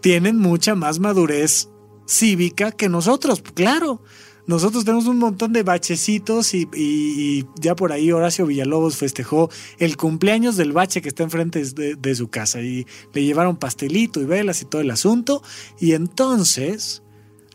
Tienen 0.00 0.38
mucha 0.38 0.74
más 0.74 0.98
madurez 0.98 1.68
cívica 2.06 2.72
que 2.72 2.88
nosotros, 2.88 3.42
claro. 3.54 4.02
Nosotros 4.46 4.84
tenemos 4.84 5.06
un 5.06 5.18
montón 5.18 5.54
de 5.54 5.62
bachecitos 5.62 6.52
y, 6.52 7.46
ya 7.58 7.74
por 7.74 7.92
ahí 7.92 8.12
Horacio 8.12 8.44
Villalobos 8.44 8.98
festejó 8.98 9.48
el 9.78 9.96
cumpleaños 9.96 10.56
del 10.56 10.72
bache 10.72 11.00
que 11.00 11.08
está 11.08 11.22
enfrente 11.22 11.64
de, 11.64 11.94
de 11.94 12.14
su 12.14 12.28
casa 12.28 12.60
y 12.60 12.86
le 13.14 13.24
llevaron 13.24 13.56
pastelito 13.56 14.20
y 14.20 14.26
velas 14.26 14.60
y 14.60 14.66
todo 14.66 14.82
el 14.82 14.90
asunto. 14.90 15.42
Y 15.80 15.92
entonces 15.92 17.03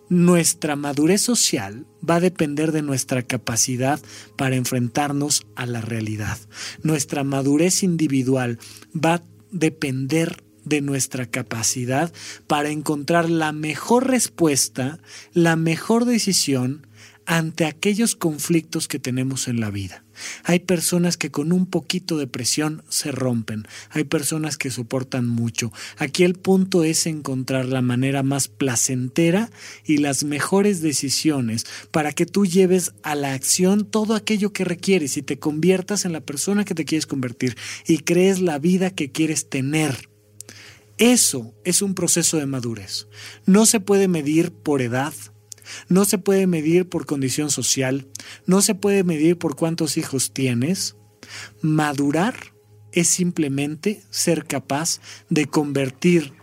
nuestra 0.09 0.75
madurez 0.75 1.21
social 1.21 1.85
va 2.07 2.15
a 2.15 2.19
depender 2.19 2.71
de 2.71 2.81
nuestra 2.81 3.21
capacidad 3.23 3.99
para 4.35 4.55
enfrentarnos 4.55 5.45
a 5.55 5.65
la 5.65 5.81
realidad. 5.81 6.37
Nuestra 6.83 7.23
madurez 7.23 7.83
individual 7.83 8.59
va 8.93 9.15
a 9.15 9.23
depender 9.51 10.43
de 10.65 10.81
nuestra 10.81 11.25
capacidad 11.25 12.11
para 12.47 12.69
encontrar 12.69 13.29
la 13.29 13.51
mejor 13.51 14.07
respuesta, 14.07 14.99
la 15.33 15.55
mejor 15.55 16.05
decisión 16.05 16.87
ante 17.25 17.65
aquellos 17.65 18.15
conflictos 18.15 18.87
que 18.87 18.99
tenemos 18.99 19.47
en 19.47 19.59
la 19.59 19.69
vida. 19.69 20.03
Hay 20.43 20.59
personas 20.59 21.17
que 21.17 21.31
con 21.31 21.51
un 21.51 21.65
poquito 21.65 22.17
de 22.17 22.27
presión 22.27 22.83
se 22.89 23.11
rompen, 23.11 23.67
hay 23.89 24.03
personas 24.03 24.57
que 24.57 24.71
soportan 24.71 25.27
mucho. 25.27 25.71
Aquí 25.97 26.23
el 26.23 26.35
punto 26.35 26.83
es 26.83 27.05
encontrar 27.05 27.65
la 27.65 27.81
manera 27.81 28.23
más 28.23 28.47
placentera 28.47 29.49
y 29.85 29.97
las 29.97 30.23
mejores 30.23 30.81
decisiones 30.81 31.65
para 31.91 32.11
que 32.11 32.25
tú 32.25 32.45
lleves 32.45 32.93
a 33.03 33.15
la 33.15 33.33
acción 33.33 33.85
todo 33.85 34.15
aquello 34.15 34.53
que 34.53 34.65
requieres 34.65 35.17
y 35.17 35.21
te 35.21 35.39
conviertas 35.39 36.05
en 36.05 36.13
la 36.13 36.21
persona 36.21 36.65
que 36.65 36.75
te 36.75 36.85
quieres 36.85 37.07
convertir 37.07 37.57
y 37.87 37.99
crees 37.99 38.39
la 38.39 38.59
vida 38.59 38.91
que 38.91 39.11
quieres 39.11 39.49
tener. 39.49 40.09
Eso 40.97 41.53
es 41.63 41.81
un 41.81 41.95
proceso 41.95 42.37
de 42.37 42.45
madurez. 42.45 43.07
No 43.45 43.65
se 43.65 43.79
puede 43.79 44.09
medir 44.09 44.51
por 44.51 44.81
edad, 44.81 45.13
no 45.87 46.05
se 46.05 46.17
puede 46.17 46.47
medir 46.47 46.87
por 46.87 47.05
condición 47.05 47.51
social, 47.51 48.07
no 48.45 48.61
se 48.61 48.75
puede 48.75 49.03
medir 49.03 49.37
por 49.37 49.55
cuántos 49.55 49.97
hijos 49.97 50.33
tienes. 50.33 50.95
Madurar 51.61 52.35
es 52.91 53.07
simplemente 53.07 54.01
ser 54.09 54.45
capaz 54.45 54.99
de 55.29 55.45
convertir 55.45 56.33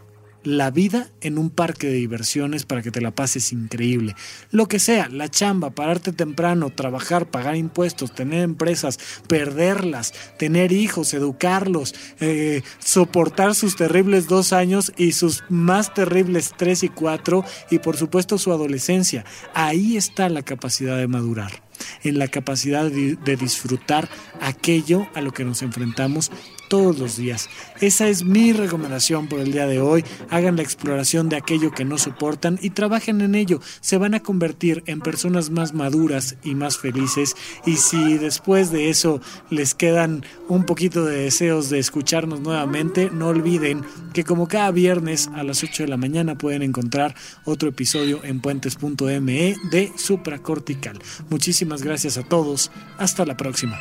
la 0.46 0.70
vida 0.70 1.10
en 1.20 1.38
un 1.38 1.50
parque 1.50 1.88
de 1.88 1.94
diversiones 1.94 2.64
para 2.64 2.80
que 2.80 2.92
te 2.92 3.00
la 3.00 3.10
pases 3.10 3.52
increíble. 3.52 4.14
Lo 4.52 4.68
que 4.68 4.78
sea, 4.78 5.08
la 5.08 5.28
chamba, 5.28 5.70
pararte 5.70 6.12
temprano, 6.12 6.70
trabajar, 6.70 7.28
pagar 7.28 7.56
impuestos, 7.56 8.14
tener 8.14 8.42
empresas, 8.42 8.98
perderlas, 9.26 10.14
tener 10.38 10.70
hijos, 10.70 11.12
educarlos, 11.14 11.94
eh, 12.20 12.62
soportar 12.78 13.56
sus 13.56 13.74
terribles 13.74 14.28
dos 14.28 14.52
años 14.52 14.92
y 14.96 15.12
sus 15.12 15.42
más 15.48 15.92
terribles 15.92 16.52
tres 16.56 16.84
y 16.84 16.88
cuatro 16.90 17.44
y 17.68 17.80
por 17.80 17.96
supuesto 17.96 18.38
su 18.38 18.52
adolescencia. 18.52 19.24
Ahí 19.52 19.96
está 19.96 20.28
la 20.28 20.42
capacidad 20.42 20.96
de 20.96 21.08
madurar 21.08 21.66
en 22.04 22.18
la 22.18 22.28
capacidad 22.28 22.90
de, 22.90 23.36
disfrutar 23.36 24.08
aquello 24.40 25.06
a 25.14 25.20
lo 25.20 25.32
que 25.32 25.44
nos 25.44 25.62
enfrentamos 25.62 26.30
todos 26.68 26.98
los 26.98 27.16
días. 27.16 27.48
Esa 27.80 28.08
es 28.08 28.24
mi 28.24 28.52
recomendación 28.52 29.28
por 29.28 29.40
el 29.40 29.52
día 29.52 29.66
de 29.66 29.80
hoy. 29.80 30.04
Hagan 30.30 30.56
la 30.56 30.62
exploración 30.62 31.28
de 31.28 31.36
aquello 31.36 31.70
que 31.70 31.84
no 31.84 31.98
soportan 31.98 32.58
y 32.62 32.70
trabajen 32.70 33.20
en 33.20 33.34
ello. 33.34 33.60
Se 33.80 33.98
van 33.98 34.14
a 34.14 34.20
convertir 34.20 34.82
en 34.86 35.00
personas 35.00 35.50
más 35.50 35.74
maduras 35.74 36.36
y 36.42 36.54
más 36.54 36.78
felices. 36.78 37.34
Y 37.64 37.76
si 37.76 38.18
después 38.18 38.70
de 38.70 38.90
eso 38.90 39.20
les 39.50 39.74
quedan 39.74 40.24
un 40.48 40.64
poquito 40.64 41.04
de 41.04 41.22
deseos 41.24 41.70
de 41.70 41.78
escucharnos 41.78 42.40
nuevamente, 42.40 43.10
no 43.12 43.28
olviden 43.28 43.82
que 44.12 44.24
como 44.24 44.48
cada 44.48 44.70
viernes 44.70 45.28
a 45.34 45.42
las 45.42 45.62
8 45.62 45.84
de 45.84 45.88
la 45.88 45.96
mañana 45.96 46.38
pueden 46.38 46.62
encontrar 46.62 47.14
otro 47.44 47.68
episodio 47.68 48.20
en 48.24 48.40
puentes.me 48.40 49.56
de 49.70 49.92
Supracortical. 49.96 50.98
Muchísimas 51.30 51.82
gracias 51.82 52.18
a 52.18 52.22
todos. 52.22 52.70
Hasta 52.98 53.24
la 53.24 53.36
próxima. 53.36 53.78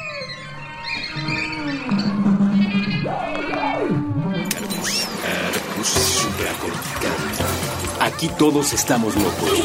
Aquí 8.16 8.30
todos 8.40 8.72
estamos 8.72 9.14
locos. 9.14 9.62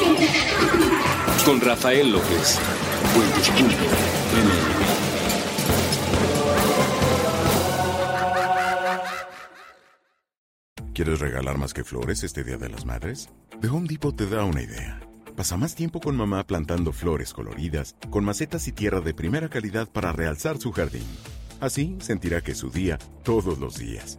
Con 1.44 1.60
Rafael 1.60 2.10
López. 2.10 2.58
¿Quieres 10.92 11.20
regalar 11.20 11.58
más 11.58 11.72
que 11.72 11.84
flores 11.84 12.24
este 12.24 12.42
Día 12.42 12.56
de 12.56 12.68
las 12.68 12.84
Madres? 12.84 13.28
The 13.60 13.68
Home 13.68 13.86
Depot 13.86 14.16
te 14.16 14.26
da 14.26 14.42
una 14.42 14.62
idea. 14.62 15.00
Pasa 15.36 15.56
más 15.56 15.76
tiempo 15.76 16.00
con 16.00 16.16
mamá 16.16 16.44
plantando 16.44 16.92
flores 16.92 17.32
coloridas, 17.32 17.94
con 18.10 18.24
macetas 18.24 18.66
y 18.66 18.72
tierra 18.72 19.00
de 19.00 19.14
primera 19.14 19.48
calidad 19.48 19.88
para 19.88 20.10
realzar 20.10 20.58
su 20.58 20.72
jardín. 20.72 21.06
Así 21.60 21.96
sentirá 22.00 22.40
que 22.40 22.50
es 22.50 22.58
su 22.58 22.68
día 22.68 22.98
todos 23.22 23.60
los 23.60 23.78
días. 23.78 24.18